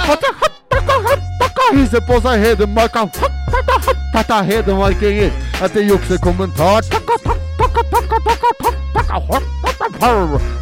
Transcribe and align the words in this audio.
gutt. 0.08 0.46
Hisse 1.78 2.00
på 2.08 2.18
seg 2.24 2.42
Hedmarka. 2.42 3.04
Hedmarkinger. 4.48 5.38
Etter 5.66 5.86
juksekommentar. 5.86 6.84
Takka, 6.90 7.20
takka, 7.28 7.46
takka, 7.60 7.84
takka, 7.92 8.22
takka, 8.32 8.54
takka. 8.64 8.77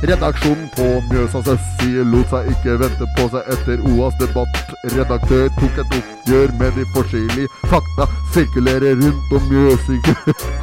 Redaksjonen 0.06 0.68
på 0.76 0.86
Mjøsa 1.10 1.40
Sessi 1.46 1.88
lot 2.12 2.28
seg 2.30 2.50
ikke 2.52 2.74
vente 2.80 3.06
på 3.16 3.24
seg 3.32 3.48
etter 3.54 3.82
OAs 3.92 4.14
debatt. 4.20 4.58
Redaktør 4.92 5.48
tok 5.56 5.80
et 5.82 5.96
oppgjør 5.98 6.52
med 6.60 6.76
de 6.76 6.84
forskjellige 6.92 7.48
fakta 7.72 8.06
sirkulerer 8.34 8.94
rundt 9.00 9.32
om 9.38 9.48
Mjøsik. 9.50 10.08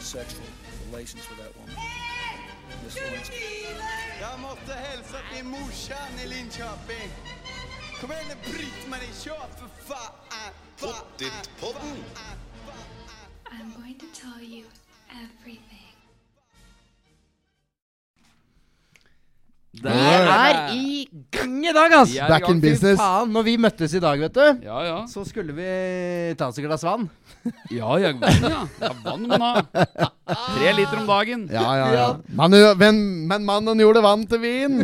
sexual 0.09 0.41
relations 0.89 1.21
with 1.29 1.37
that 1.37 1.55
woman. 1.55 1.75
Miss 2.83 2.95
Lewinsky. 2.95 3.67
Jag 4.21 4.39
måste 4.39 4.73
hälsa 4.73 5.17
till 5.35 5.45
morsan 5.45 6.19
i 6.23 6.27
Linköping. 6.27 7.09
Kom 8.01 8.11
igen 8.11 8.25
nu 8.29 8.51
Britt-Marie, 8.51 9.13
kör 9.23 9.45
för 9.59 9.93
fan! 9.93 10.13
Pottit-podden! 10.79 12.03
I'm 13.45 13.73
going 13.77 13.99
to 13.99 14.05
tell 14.21 14.43
you 14.47 14.63
everything. 15.23 15.85
Der 19.71 19.89
er 19.89 20.73
vi! 20.73 20.98
gang 21.39 21.63
i 21.63 21.71
dag, 21.73 21.93
ass! 21.99 22.13
Back 22.29 22.47
in 22.51 22.59
business. 22.61 22.99
Faen, 22.99 23.31
når 23.33 23.45
vi 23.47 23.53
møttes 23.61 23.93
i 23.95 24.01
dag, 24.03 24.19
vet 24.21 24.35
du, 24.35 24.65
Ja, 24.65 24.79
ja. 24.85 24.97
så 25.09 25.23
skulle 25.27 25.55
vi 25.57 25.69
ta 26.39 26.49
oss 26.49 26.59
et 26.59 26.65
glass 26.67 26.83
vann. 26.87 27.07
Ja, 27.71 27.95
jeg 28.01 28.17
vann, 28.19 28.43
ja. 28.43 28.63
ja 28.83 28.89
vann 29.05 29.23
man 29.29 29.39
har. 29.45 29.61
Tre 29.69 30.73
liter 30.77 30.99
om 30.99 31.05
dagen. 31.09 31.45
Ja, 31.49 31.69
ja, 31.77 31.85
ja. 31.93 32.07
Men, 32.35 32.57
men, 32.77 32.99
men 33.29 33.45
mannen 33.47 33.79
gjorde 33.83 34.03
vann 34.05 34.25
til 34.29 34.41
vin! 34.43 34.81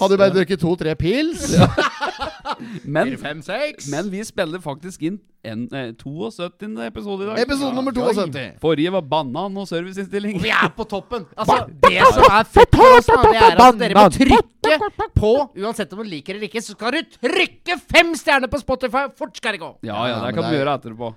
Hadde 0.00 0.16
du 0.16 0.20
bare 0.22 0.34
drukket 0.38 0.62
to-tre 0.64 0.94
pils? 0.98 1.50
Ja. 1.58 1.68
Men, 2.92 3.10
men 3.90 4.08
vi 4.12 4.20
spiller 4.26 4.60
faktisk 4.62 4.71
faktisk 4.72 5.02
inn 5.06 5.18
en, 5.44 5.62
eh, 5.74 5.90
72. 5.98 6.84
episode 6.86 7.24
i 7.24 7.26
dag. 7.26 7.38
Episode 7.42 7.72
nummer 7.74 7.92
72. 7.94 8.44
Forrige 8.62 8.92
var 8.94 9.02
banan 9.02 9.56
og 9.58 9.66
serviceinnstilling. 9.68 10.36
Vi 10.42 10.52
er 10.54 10.70
på 10.76 10.84
toppen! 10.86 11.24
Altså, 11.36 11.56
det 11.82 12.04
som 12.14 12.26
er 12.28 12.46
fett 12.46 12.78
for 12.78 12.94
oss, 12.96 13.10
da, 13.10 13.16
det 13.24 13.40
er 13.40 13.56
at 13.58 13.80
dere 13.80 13.98
må 13.98 14.04
trykke 14.14 15.10
på 15.18 15.32
Uansett 15.64 15.92
om 15.96 16.04
du 16.04 16.06
liker 16.06 16.36
det 16.36 16.38
eller 16.38 16.48
ikke, 16.50 16.62
så 16.62 16.76
skal 16.78 16.94
du 16.94 17.18
trykke 17.18 17.78
fem 17.90 18.14
stjerner 18.14 18.52
på 18.52 18.62
Spotify! 18.62 19.08
Fort 19.18 19.34
skal 19.42 19.58
det 19.58 19.64
gå! 19.64 19.74
Ja, 19.88 19.98
ja, 20.12 20.20
det 20.28 20.34
kan 20.38 20.46
du 20.48 20.56
gjøre 20.60 20.78
etterpå. 20.78 21.12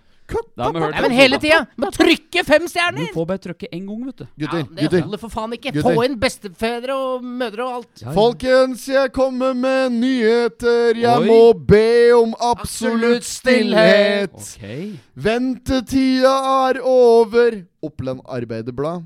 Da 0.55 0.63
har 0.63 0.73
vi 0.73 0.79
hørt 0.81 0.93
Nei, 0.95 1.01
men 1.05 1.13
hele 1.13 1.37
tida! 1.39 1.59
Må 1.79 1.89
trykke 1.93 2.41
fem 2.47 2.63
stjerner! 2.69 3.05
Du 3.05 3.13
får 3.15 3.25
bare 3.29 3.41
trykke 3.43 3.67
én 3.73 3.83
gang, 3.85 4.01
vet 4.07 4.21
du. 4.21 4.25
Gutter, 4.41 4.61
ja, 4.79 4.89
det 4.91 5.01
holder 5.05 5.21
for 5.21 5.33
faen 5.33 5.53
ikke. 5.55 5.73
Gutter. 5.75 5.85
Få 5.89 6.05
inn 6.07 6.15
bestefedre 6.19 6.95
og 6.97 7.25
mødre 7.41 7.65
og 7.67 7.75
alt. 7.79 7.89
Ja, 8.01 8.05
ja. 8.07 8.13
Folkens, 8.15 8.85
jeg 8.89 9.11
kommer 9.15 9.53
med 9.59 9.93
nyheter. 9.99 10.95
Jeg 10.97 11.19
Oi. 11.21 11.27
må 11.29 11.51
be 11.67 11.91
om 12.17 12.31
absolutt 12.41 13.27
stillhet. 13.27 14.37
Okay. 14.39 14.95
Ventetida 15.27 16.33
er 16.71 16.79
over. 16.83 17.59
Oppland 17.85 18.23
Arbeiderblad. 18.25 19.05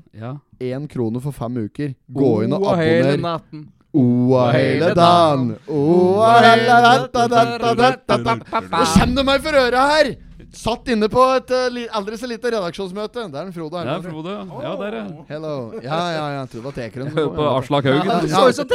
Én 0.64 0.88
krone 0.92 1.20
for 1.20 1.36
fem 1.36 1.60
uker. 1.66 1.92
Gå 2.08 2.30
inn 2.46 2.56
og 2.56 2.70
abonner. 2.70 3.44
Oa 3.90 4.48
hele 4.54 4.92
dagen. 4.96 5.52
Oa 5.68 6.32
hele 6.38 6.80
dagen. 7.12 8.42
Nå 8.72 8.88
kjenner 8.94 9.16
du 9.18 9.26
meg 9.34 9.42
for 9.44 9.58
øra 9.66 9.86
her! 9.92 10.14
Satt 10.56 10.88
inne 10.90 11.06
på 11.10 11.22
et 11.36 11.50
uh, 11.54 11.98
aldri 12.00 12.18
så 12.18 12.26
lite 12.26 12.46
redaksjonsmøte. 12.50 13.22
Det 13.30 13.38
er 13.38 13.46
en 13.46 13.52
Frode 13.54 13.76
Arne. 13.78 13.90
Ja, 13.92 13.98
Frode. 14.02 14.30
Ja, 14.64 14.72
der, 14.80 14.90
ja. 14.98 15.02
Oh. 15.06 15.12
Hello. 15.28 15.52
Ja, 15.76 15.80
ja, 15.86 16.10
ja. 16.16 16.24
Jeg 16.40 16.46
trodde 16.54 16.70
det 16.70 16.70
var 16.80 16.86
Jeg 16.86 16.90
Hører 17.14 17.32
på 17.36 17.42
Aslak 17.54 17.84
Haugen. 17.86 18.08
Ja, 18.10 18.14
så 18.28 18.40
ut 18.48 18.56
som 18.58 18.66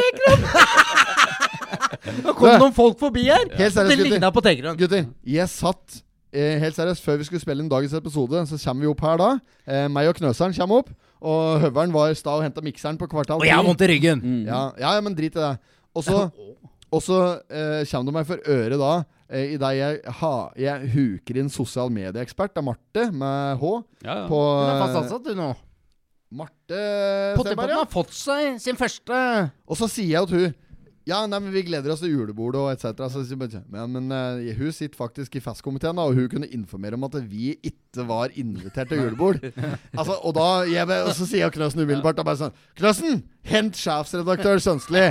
Det 2.16 2.34
kom 2.40 2.52
noen 2.64 2.76
folk 2.78 2.96
forbi 3.02 3.24
her. 3.28 3.40
Helt 3.60 3.74
seriøst, 3.76 3.92
det 3.92 3.98
ligna 4.16 4.30
på 4.32 4.44
Tekeren. 4.46 4.78
Gutter, 4.80 5.04
jeg 5.28 5.50
satt 5.52 5.86
eh, 6.32 6.56
helt 6.64 6.76
seriøst 6.80 7.04
før 7.04 7.16
vi 7.20 7.28
skulle 7.28 7.44
spille 7.44 7.60
inn 7.66 7.72
dagens 7.72 7.94
episode, 8.00 8.38
så 8.48 8.56
kommer 8.64 8.80
vi 8.80 8.88
opp 8.94 9.02
her 9.04 9.16
da. 9.20 9.30
Eh, 9.68 9.88
meg 9.92 10.08
og 10.14 10.18
Knøseren 10.22 10.56
kommer 10.56 10.76
opp. 10.86 10.90
Og 11.26 11.58
Høveren 11.66 11.92
var 11.96 12.14
i 12.14 12.16
stad 12.16 12.38
og 12.40 12.44
henta 12.46 12.62
mikseren 12.62 13.00
på 13.02 13.08
kvartal 13.10 13.42
Og 13.42 13.48
jeg 13.48 13.56
har 13.56 13.64
vondt 13.66 13.82
i 13.82 13.88
ryggen! 13.92 14.20
Mm. 14.22 14.44
Ja, 14.48 14.64
ja, 14.80 14.94
men 15.02 15.16
drit 15.18 15.36
i 15.36 15.38
det. 15.42 15.56
Og 15.96 16.04
så 16.06 16.26
og 16.96 17.04
så 17.04 17.16
eh, 17.50 17.84
kommer 17.92 18.12
det 18.14 18.18
meg 18.20 18.28
for 18.30 18.50
øret 18.56 18.80
da, 18.82 18.92
eh, 19.30 19.54
i 19.56 19.60
det 19.60 19.72
jeg, 19.76 20.16
ha, 20.22 20.34
jeg 20.66 20.92
huker 20.96 21.40
inn 21.42 21.52
sosial 21.54 21.92
medieekspert, 21.94 22.56
det 22.56 22.62
er 22.64 22.68
Marte 22.70 23.08
med 23.12 23.62
H. 23.62 23.74
Ja, 24.06 24.20
ja. 24.24 24.28
På, 24.32 24.40
Hun 24.62 24.74
er 24.74 24.84
fast 24.86 25.02
ansatt, 25.04 25.28
du 25.28 25.36
nå. 25.40 25.50
Marte 26.36 26.80
Pottepotten 27.38 27.78
har 27.80 27.88
fått 27.94 28.16
seg 28.18 28.56
sin 28.60 28.76
første 28.76 29.18
Og 29.70 29.78
så 29.78 29.86
sier 29.88 30.10
jeg 30.10 30.26
at 30.26 30.32
hun 30.34 30.62
ja, 31.06 31.20
nei, 31.30 31.38
men 31.38 31.54
vi 31.54 31.62
gleder 31.68 31.92
oss 31.94 32.00
til 32.02 32.16
julebordet 32.16 32.58
og 32.58 32.72
etc. 32.74 33.20
Men, 33.70 33.92
men 33.94 34.08
uh, 34.10 34.40
hun 34.58 34.72
sitter 34.74 34.98
faktisk 34.98 35.36
i 35.38 35.42
festkomiteen, 35.46 35.94
da, 35.94 36.02
og 36.10 36.18
hun 36.18 36.26
kunne 36.32 36.48
informere 36.50 36.98
om 36.98 37.04
at 37.06 37.20
vi 37.30 37.52
ikke 37.62 38.02
var 38.10 38.34
invitert 38.42 38.90
til 38.90 39.04
julebord. 39.04 39.38
altså, 40.00 40.16
og 40.26 40.34
da 40.34 40.48
jeg, 40.66 40.90
og 40.90 41.12
så 41.14 41.28
sier 41.30 41.44
jeg 41.44 41.54
Knøsen 41.60 41.84
umiddelbart 41.84 42.18
da 42.18 42.26
bare 42.26 42.42
sånn 42.48 42.58
Knøsen! 42.82 43.22
Hent 43.46 43.78
sjefsredaktør 43.78 44.58
Sønstli. 44.64 45.02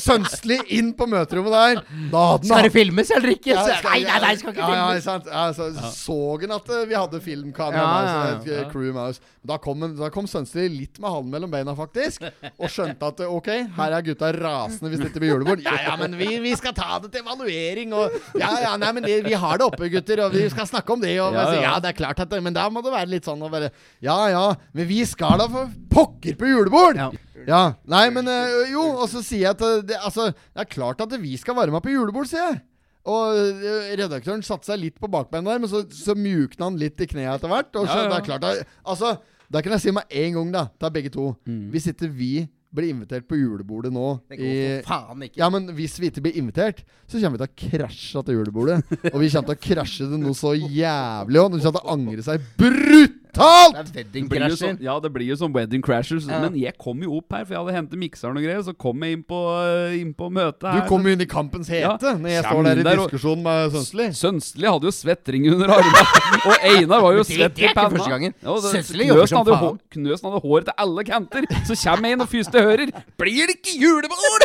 Sønstli 0.00 0.56
inn 0.78 0.92
på 0.96 1.06
møterommet 1.10 1.52
der. 1.52 1.80
Da, 2.12 2.22
skal 2.40 2.66
det 2.68 2.72
filmes 2.72 3.10
eller 3.12 3.34
ikke? 3.34 3.52
Ja, 3.52 3.64
skal, 3.76 3.90
nei, 3.90 3.98
nei, 4.06 4.20
nei, 4.22 4.32
skal 4.40 4.54
ikke 4.54 4.62
ja, 4.64 4.70
filmes. 4.72 5.04
Ja, 5.04 5.50
så 5.52 5.68
ja. 5.68 6.20
han 6.32 6.54
at 6.56 6.72
eh, 6.72 6.84
vi 6.88 6.96
hadde 6.96 7.20
filmkamera? 7.24 7.82
Ja, 7.82 8.22
ja, 8.48 9.08
Da 9.44 9.58
kom, 9.60 9.84
da 9.98 10.08
kom 10.14 10.28
Sønstli 10.30 10.64
litt 10.72 10.96
med 11.04 11.12
halen 11.12 11.28
mellom 11.34 11.52
beina, 11.52 11.74
faktisk. 11.76 12.24
Og 12.56 12.72
skjønte 12.72 13.10
at 13.12 13.20
eh, 13.26 13.34
OK, 13.40 13.52
her 13.76 13.96
er 13.98 14.06
gutta 14.08 14.32
rasende 14.38 14.94
hvis 14.94 15.04
dette 15.04 15.20
blir 15.22 15.34
julebord. 15.34 15.66
Ja, 15.68 15.76
ja, 15.90 15.98
men 16.00 16.16
vi, 16.20 16.30
vi, 16.46 16.54
skal 16.56 16.72
ta 16.78 16.94
det 17.04 17.12
til 17.18 17.26
evaluering 17.26 17.92
og 17.96 18.18
Ja, 18.40 18.54
ja, 18.70 18.72
nei, 18.80 18.94
men 18.96 19.04
det, 19.04 19.18
vi 19.26 19.36
har 19.38 19.60
det 19.60 19.68
oppe, 19.68 19.90
gutter, 19.92 20.24
og 20.28 20.32
vi 20.34 20.46
skal 20.52 20.68
snakke 20.70 20.96
om 20.96 21.04
det. 21.04 21.18
Og, 21.20 21.36
ja, 21.36 21.44
ja. 21.60 21.74
det 21.84 21.92
er 21.92 21.98
klart 22.00 22.24
at 22.24 22.32
Men 22.42 22.56
da 22.56 22.64
må 22.72 22.80
det 22.84 22.94
være 22.96 23.10
litt 23.12 23.26
sånn 23.28 23.40
å 23.44 23.48
bare 23.52 23.68
Ja 24.02 24.16
ja, 24.32 24.42
men 24.76 24.86
vi 24.88 25.02
skal 25.08 25.36
da 25.38 25.44
for 25.50 25.70
pokker 25.92 26.36
på 26.40 26.48
julebord! 26.48 26.96
Ja. 26.98 27.10
Ja, 27.48 27.74
Nei, 27.86 28.06
men 28.12 28.28
øh, 28.28 28.72
jo, 28.72 28.84
og 29.02 29.08
så 29.10 29.20
sier 29.24 29.42
jeg 29.46 29.54
at 29.54 29.64
eh, 29.64 29.82
det, 29.90 29.98
altså, 30.00 30.28
det 30.32 30.62
er 30.64 30.70
klart 30.70 31.02
at 31.04 31.14
vi 31.20 31.34
skal 31.40 31.56
være 31.58 31.72
med 31.74 31.84
på 31.84 31.92
julebord, 31.92 32.28
sier 32.30 32.46
jeg. 32.48 32.60
Og 33.04 33.36
eh, 33.36 33.92
redaktøren 34.00 34.44
satte 34.46 34.70
seg 34.70 34.80
litt 34.80 34.98
på 35.02 35.10
bakbeina 35.12 35.52
der, 35.54 35.62
men 35.64 35.70
så, 35.72 35.82
så 35.92 36.16
mjukna 36.16 36.70
han 36.70 36.78
litt 36.80 37.00
i 37.04 37.08
kneet 37.10 37.34
etter 37.36 37.52
hvert. 37.52 37.70
Og 37.76 37.88
så, 37.88 37.98
ja, 38.00 38.06
ja. 38.06 38.14
det 38.14 38.20
er 38.22 38.28
klart 38.30 38.48
at, 38.48 38.76
Altså, 38.88 39.14
da 39.54 39.62
kan 39.62 39.74
jeg 39.76 39.84
si 39.84 39.92
meg 39.94 40.12
én 40.16 40.36
gang, 40.38 40.52
da, 40.54 40.64
til 40.80 40.94
begge 40.96 41.12
to. 41.14 41.28
Mm. 41.48 41.64
Hvis 41.74 41.88
ikke 41.92 42.08
vi 42.16 42.32
blir 42.74 42.88
invitert 42.90 43.22
på 43.30 43.36
julebordet 43.38 43.92
nå 43.94 44.06
Det 44.32 44.38
går 44.40 44.56
for 44.82 44.88
faen 44.88 45.20
ikke. 45.22 45.38
Ja, 45.38 45.46
men 45.54 45.68
hvis 45.76 45.94
vi 46.02 46.08
ikke 46.10 46.24
blir 46.24 46.40
invitert, 46.40 46.80
så 47.06 47.20
kommer 47.22 47.38
vi 47.38 47.46
til 47.46 47.50
å 47.50 47.60
krasje 47.68 48.24
til 48.26 48.40
julebordet. 48.40 48.80
og 49.12 49.20
vi 49.22 49.30
kommer 49.30 49.52
til 49.52 49.54
å 49.54 49.60
krasje 49.68 50.08
det 50.10 50.22
noe 50.24 50.34
så 50.38 50.56
jævlig 50.56 51.44
òg. 51.44 51.54
Vi 51.54 51.62
kommer 51.62 51.68
til 51.68 51.84
å 51.84 51.92
angre 51.94 52.26
seg 52.26 52.50
brutt! 52.58 53.20
betalt! 53.34 53.94
Det 54.12 54.22
er 54.22 54.30
wedding 54.30 54.30
crasher. 54.50 54.54
Som, 54.56 54.68
sånn- 54.68 54.82
ja, 54.84 54.94
det 55.02 55.10
blir 55.12 55.26
jo 55.30 55.36
som 55.36 55.50
sånn 55.50 55.56
wedding 55.56 55.82
crashers. 55.84 56.26
Ja. 56.28 56.38
Men 56.42 56.56
jeg 56.58 56.76
kom 56.80 57.02
jo 57.02 57.16
opp 57.18 57.32
her, 57.32 57.44
for 57.44 57.54
jeg 57.54 57.62
hadde 57.62 57.76
hentet 57.78 58.00
mikseren 58.00 58.36
og 58.38 58.42
greier. 58.46 58.62
Så 58.66 58.74
kom 58.84 59.02
jeg 59.04 59.16
inn 59.18 59.24
på, 59.24 59.40
eh, 59.58 60.00
inn 60.00 60.14
på 60.14 60.28
møtet 60.30 60.62
her. 60.70 60.80
Du 60.82 60.88
kom 60.88 61.02
jo 61.02 61.12
inn 61.14 61.20
i 61.22 61.26
kampens 61.30 61.68
hete 61.68 62.02
ja. 62.02 62.14
når 62.16 62.30
jeg 62.30 62.44
står 62.44 62.64
der 62.64 62.82
i 62.82 62.84
diskusjon 62.88 63.42
med 63.42 63.72
Sønsli 63.74 64.08
Sønsli 64.14 64.66
hadde 64.68 64.86
jo 64.88 64.92
svettring 64.94 65.46
under 65.52 65.68
armene. 65.76 66.04
og 66.48 66.66
Einar 66.70 67.04
var 67.06 67.10
jo 67.18 67.24
svett 67.26 67.58
i 67.60 67.70
panna. 67.74 67.92
Første 67.98 68.10
gangen. 68.10 68.34
Ja, 68.40 68.54
det, 68.58 69.08
jobber 69.08 69.28
som 69.30 69.44
faen. 69.46 69.58
Hår, 69.64 69.74
knøsen 69.96 70.30
hadde 70.30 70.42
hår 70.44 70.66
til 70.68 70.76
alle 70.86 71.04
kanter. 71.06 71.48
Så 71.68 71.78
kommer 71.82 72.08
jeg 72.10 72.18
inn 72.18 72.22
og 72.24 72.30
første 72.30 72.62
hører 72.64 72.90
Blir 73.22 73.46
det 73.50 73.58
ikke 73.58 73.76
julebord?! 73.80 74.44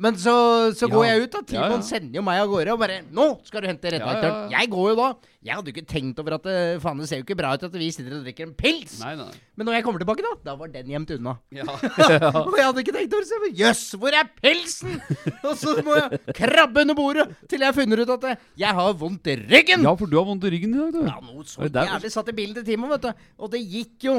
Men 0.00 0.18
så, 0.20 0.34
så 0.78 0.86
går 0.90 1.04
jeg 1.08 1.22
ut, 1.24 1.30
da. 1.34 1.40
Timon 1.54 1.82
sender 1.86 2.14
jo 2.20 2.24
meg 2.26 2.38
av 2.42 2.52
gårde 2.52 2.70
og 2.76 2.82
bare 2.82 3.00
'Nå 3.10 3.28
skal 3.48 3.64
du 3.64 3.72
hente 3.72 3.90
redaktøren.' 3.98 4.52
Jeg 4.54 4.70
går 4.74 4.90
jo 4.92 4.98
da. 5.00 5.08
Jeg 5.46 5.54
hadde 5.54 5.70
jo 5.70 5.72
ikke 5.76 5.86
tenkt 5.86 6.18
over 6.18 6.34
at 6.34 6.46
det, 6.48 6.54
eh, 6.66 6.78
faen, 6.82 6.98
det 6.98 7.06
ser 7.06 7.20
jo 7.20 7.22
ikke 7.24 7.34
bra 7.38 7.52
ut 7.54 7.62
at 7.68 7.74
vi 7.78 7.88
sitter 7.94 8.16
og 8.16 8.24
drikker 8.24 8.48
en 8.48 8.54
pils. 8.58 8.96
Nei, 9.04 9.12
nei. 9.20 9.28
Men 9.54 9.68
når 9.70 9.76
jeg 9.78 9.84
kommer 9.86 10.00
tilbake, 10.02 10.24
da 10.26 10.32
da 10.48 10.54
var 10.58 10.70
den 10.72 10.88
gjemt 10.90 11.12
unna. 11.14 11.34
Ja. 11.54 11.66
og 12.42 12.56
jeg 12.58 12.66
hadde 12.66 12.82
ikke 12.82 12.94
tenkt 12.96 13.14
over 13.14 13.28
det. 13.44 13.52
Jøss, 13.60 13.84
hvor 14.02 14.16
er 14.18 14.26
pilsen?! 14.42 14.96
og 15.46 15.54
så 15.60 15.76
må 15.86 15.94
jeg 16.00 16.18
krabbe 16.34 16.82
under 16.82 16.98
bordet 16.98 17.36
til 17.50 17.62
jeg 17.62 17.76
finner 17.76 18.02
ut 18.02 18.10
at 18.16 18.26
eh, 18.32 18.36
jeg 18.64 18.78
har 18.80 18.98
vondt 19.04 19.30
i 19.30 19.38
ryggen! 19.44 19.86
Ja, 19.86 19.94
for 20.00 20.10
du 20.10 20.18
har 20.18 20.26
vondt 20.32 20.48
i 20.50 20.50
ryggen 20.56 20.74
i 20.74 20.82
dag, 20.82 20.90
du. 20.98 21.06
Ja, 21.06 21.18
noe 21.30 21.46
så 21.46 21.70
jævlig 21.70 22.12
satt 22.16 22.34
i 22.34 22.36
bildet 22.42 22.64
til 22.66 22.72
Timon, 22.74 22.90
vet 22.96 23.06
du. 23.06 23.26
Og 23.38 23.54
det 23.54 23.62
gikk 23.62 24.10
jo. 24.10 24.18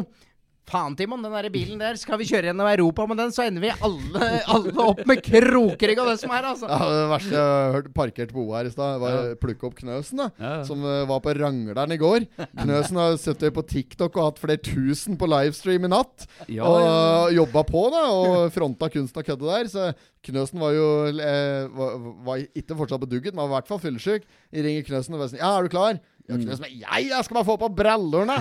Faen, 0.69 0.93
Timon, 0.95 1.23
den 1.23 1.33
der 1.33 1.49
bilen 1.49 1.79
der. 1.81 1.97
Skal 1.97 2.19
vi 2.21 2.27
kjøre 2.29 2.45
gjennom 2.51 2.67
Europa 2.69 3.07
med 3.09 3.17
den, 3.17 3.31
så 3.33 3.41
ender 3.47 3.63
vi 3.63 3.71
alle, 3.73 4.27
alle 4.53 4.75
opp 4.91 5.01
med 5.09 5.21
krokrygg 5.25 6.01
og 6.03 6.09
det 6.11 6.17
som 6.21 6.33
er, 6.35 6.45
altså. 6.51 6.67
Ja, 6.69 6.89
det 6.93 7.07
verste 7.09 7.33
jeg 7.39 7.73
hørte 7.77 7.93
parkert 7.95 8.33
på 8.35 8.43
her 8.51 8.69
i 8.69 8.73
stad, 8.73 8.99
var 9.01 9.15
ja. 9.17 9.33
plukke 9.41 9.65
opp 9.71 9.79
Knøsen, 9.79 10.21
da. 10.21 10.27
Ja. 10.37 10.51
Som 10.67 10.85
eh, 10.85 10.99
var 11.09 11.23
på 11.25 11.33
Rangleren 11.39 11.95
i 11.95 11.97
går. 12.01 12.27
Knøsen 12.61 13.01
har 13.01 13.15
sett 13.17 13.39
sittet 13.39 13.55
på 13.55 13.65
TikTok 13.69 14.11
og 14.11 14.21
hatt 14.29 14.43
flere 14.43 14.61
tusen 14.63 15.17
på 15.19 15.29
livestream 15.31 15.89
i 15.89 15.91
natt. 15.91 16.27
Ja, 16.51 16.69
og 16.69 17.33
jobba 17.33 17.65
på, 17.69 17.87
da. 17.95 18.05
Og 18.13 18.37
fronta 18.53 18.91
kunst 18.93 19.17
og 19.17 19.25
køddet 19.27 19.49
der. 19.73 19.73
Så 19.73 19.89
Knøsen 20.29 20.61
var 20.61 20.77
jo 20.77 20.85
eh, 21.17 21.65
var, 21.81 21.97
var 22.29 22.45
ikke 22.45 22.77
fortsatt 22.77 23.01
på 23.01 23.09
dugget, 23.09 23.33
men 23.33 23.45
var 23.47 23.55
i 23.57 23.57
hvert 23.57 23.73
fall 23.73 23.81
fyllesyk. 23.87 24.29
Jeg 24.53 24.67
ringer 24.67 24.85
Knøsen 24.91 25.17
og 25.17 25.23
bare 25.25 25.33
sier 25.33 25.41
Ja, 25.43 25.55
er 25.57 25.65
du 25.69 25.73
klar? 25.73 25.97
Jeg, 26.29 26.45
mm. 26.45 26.65
jeg, 26.77 27.05
jeg, 27.09 27.23
skal 27.25 27.37
bare 27.39 27.45
få 27.47 27.55
på 27.57 27.67
brallene! 27.75 28.35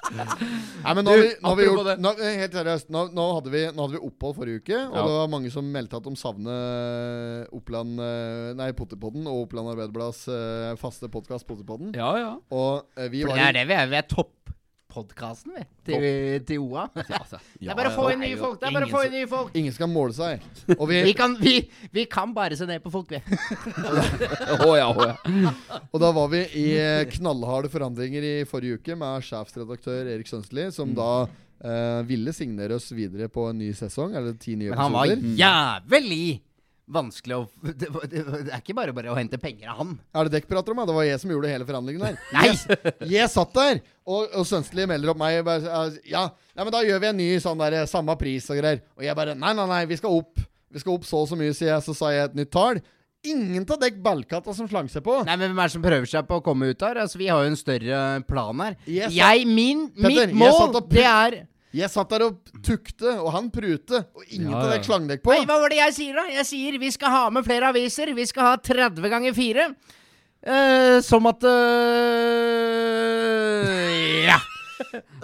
Nei, 0.09 0.93
men 0.97 1.05
nå 1.05 1.13
har 1.13 1.21
vi, 1.21 1.27
nå 1.37 1.51
har 1.51 1.57
vi 1.59 1.65
gjort 1.67 1.89
nå, 2.01 2.13
Helt 2.41 2.55
seriøst, 2.57 2.87
nå, 2.95 3.03
nå, 3.13 3.25
hadde 3.37 3.51
vi, 3.53 3.61
nå 3.77 3.85
hadde 3.85 3.99
vi 3.99 4.09
opphold 4.09 4.39
forrige 4.39 4.63
uke. 4.63 4.77
Og 4.87 4.97
ja. 4.97 5.03
det 5.05 5.17
var 5.19 5.29
mange 5.35 5.51
som 5.53 5.67
meldte 5.73 5.99
at 6.01 6.07
de 6.07 6.15
savnet 6.17 6.53
eh, 6.55 7.43
Oppland 7.59 8.01
eh, 8.01 8.55
Nei, 8.57 8.71
Potterpodden 8.79 9.29
og 9.29 9.43
Oppland 9.45 9.69
Arbeiderblads 9.75 10.23
faste 10.81 11.13
podkast 11.13 11.45
Potterpodden. 11.49 11.93
Ja, 11.99 12.09
ja. 12.23 12.31
Og 12.49 13.03
vi 13.13 13.27
For 13.27 13.37
det 13.37 13.51
er 13.51 13.59
det 13.61 13.67
vi 13.69 13.77
er. 13.83 13.93
Vi 13.93 14.01
er 14.01 14.09
topp 14.09 14.33
podkasten, 14.89 15.53
vi. 15.57 15.65
Til, 15.85 16.45
til 16.47 16.59
OA. 16.65 16.87
Altså. 17.19 17.39
det 17.59 17.67
er 17.69 17.75
bare 17.77 17.91
å 17.91 17.95
få 17.97 18.07
inn 18.13 18.21
nye 18.23 18.37
folk! 18.41 18.59
Det 18.61 18.69
er 18.69 18.75
bare 18.77 18.87
å 18.89 18.93
få 18.95 19.03
inn 19.09 19.15
nye 19.17 19.29
folk! 19.29 19.51
Ingen 19.59 19.75
skal 19.75 19.91
måle 19.91 20.15
seg. 20.17 20.45
Og 20.81 20.85
vi, 20.91 21.01
vi, 21.09 21.15
kan, 21.17 21.35
vi, 21.41 21.55
vi 21.95 22.05
kan 22.11 22.33
bare 22.37 22.57
se 22.59 22.67
ned 22.69 22.81
på 22.85 22.93
folk, 22.95 23.13
vi. 23.13 23.21
oh, 24.65 24.77
ja, 24.81 24.89
oh, 24.89 25.05
ja. 25.05 25.83
Og 25.93 26.01
da 26.03 26.13
var 26.17 26.31
vi 26.33 26.45
i 26.63 26.67
eh, 26.79 27.03
knallharde 27.19 27.71
forhandlinger 27.73 28.25
i 28.33 28.35
forrige 28.49 28.81
uke 28.81 28.97
med 28.99 29.25
sjefsredaktør 29.29 30.09
Erik 30.15 30.31
Sønsli 30.31 30.71
som 30.75 30.93
mm. 30.95 30.99
da 30.99 31.13
eh, 31.27 31.95
ville 32.09 32.33
signere 32.37 32.79
oss 32.81 32.89
videre 32.97 33.29
på 33.33 33.49
en 33.51 33.61
ny 33.61 33.73
sesong, 33.77 34.17
eller 34.19 34.37
ti 34.41 34.57
nye 34.57 34.73
episoder. 34.73 34.79
Men 34.79 34.85
han 34.87 35.81
var 35.85 35.89
jævlig 35.89 36.27
vanskelig 36.93 37.37
å 37.37 37.45
det, 37.73 37.89
det, 38.09 38.25
det, 38.25 38.41
er 38.49 38.61
ikke 38.61 38.77
bare 38.79 38.95
bare 38.97 39.13
å 39.13 39.17
hente 39.19 39.39
penger 39.41 39.73
av 39.73 39.81
han. 39.83 39.95
Er 40.17 40.29
det 40.31 40.39
dere 40.39 40.49
prater 40.53 40.75
om? 40.75 40.83
Det 40.89 40.97
var 40.99 41.07
jeg 41.09 41.21
som 41.23 41.33
gjorde 41.35 41.51
hele 41.55 41.67
forhandlingen 41.69 42.05
der. 42.09 42.21
Nei! 42.37 42.47
Jeg, 42.53 42.95
jeg, 43.17 43.31
satt 43.33 43.55
der, 43.57 43.83
og, 44.09 44.29
og 44.41 44.47
Sønstli 44.49 44.87
melder 44.91 45.13
opp 45.15 45.21
meg. 45.23 45.41
Bare, 45.47 45.89
ja, 46.09 46.27
nei, 46.57 46.63
men 46.69 46.75
da 46.75 46.83
gjør 46.87 47.03
vi 47.05 47.11
en 47.13 47.19
ny 47.23 47.29
sånn 47.45 47.61
der, 47.65 47.79
samme 47.91 48.17
pris 48.21 48.49
og 48.53 48.61
greier. 48.61 48.83
Og 48.99 49.07
jeg 49.07 49.19
bare 49.19 49.37
Nei, 49.39 49.55
nei, 49.59 49.67
nei, 49.71 49.83
vi 49.91 50.01
skal 50.01 50.17
opp. 50.21 50.45
Vi 50.69 50.81
skal 50.83 50.97
opp 50.99 51.05
så 51.09 51.23
og 51.25 51.29
så 51.31 51.37
mye, 51.41 51.53
sier 51.57 51.75
jeg. 51.75 51.85
Så 51.87 51.95
sa 51.97 52.11
jeg 52.15 52.31
et 52.31 52.37
nytt 52.39 52.53
tall. 52.55 52.81
Ingen 53.29 53.65
av 53.73 53.81
dekk 53.83 53.97
ballkatta 54.05 54.53
som 54.55 54.69
slang 54.71 54.89
seg 54.93 55.03
på. 55.05 55.21
Nei, 55.27 55.37
men 55.41 55.51
Hvem 55.53 55.61
er 55.65 55.71
det 55.71 55.75
som 55.77 55.85
prøver 55.85 56.09
seg 56.09 56.27
på 56.29 56.41
å 56.41 56.45
komme 56.45 56.71
ut 56.73 56.85
her? 56.87 57.01
Altså, 57.05 57.21
Vi 57.21 57.29
har 57.33 57.45
jo 57.45 57.53
en 57.53 57.59
større 57.59 58.03
plan 58.29 58.65
her. 58.65 58.77
Jeg, 58.89 59.13
jeg 59.19 59.49
min, 59.49 59.87
Petter, 59.97 60.33
mitt 60.33 60.39
mål, 60.45 60.79
det 60.95 61.05
er 61.09 61.41
jeg 61.77 61.91
satt 61.93 62.09
der 62.13 62.23
og 62.25 62.39
tukte, 62.65 63.11
og 63.21 63.31
han 63.35 63.51
prute, 63.53 63.99
og 64.17 64.25
ingen 64.33 64.49
ja, 64.49 64.57
ja. 64.57 64.61
av 64.63 64.71
dere 64.73 64.85
slang 64.87 65.09
dere 65.11 65.21
på. 65.21 65.31
Nei, 65.35 65.43
hva 65.49 65.59
var 65.61 65.69
det 65.73 65.79
jeg 65.83 65.93
sier, 65.99 66.15
da? 66.17 66.25
Jeg 66.39 66.47
sier 66.49 66.79
vi 66.81 66.91
skal 66.95 67.09
ha 67.13 67.25
med 67.35 67.45
flere 67.45 67.69
aviser. 67.75 68.13
Vi 68.17 68.25
skal 68.29 68.43
ha 68.49 68.55
30 68.65 69.11
ganger 69.13 69.33
4. 69.37 69.67
Eh, 70.39 71.03
som 71.05 71.27
at 71.29 71.45
eh, 71.45 71.59
Ja. 74.31 74.39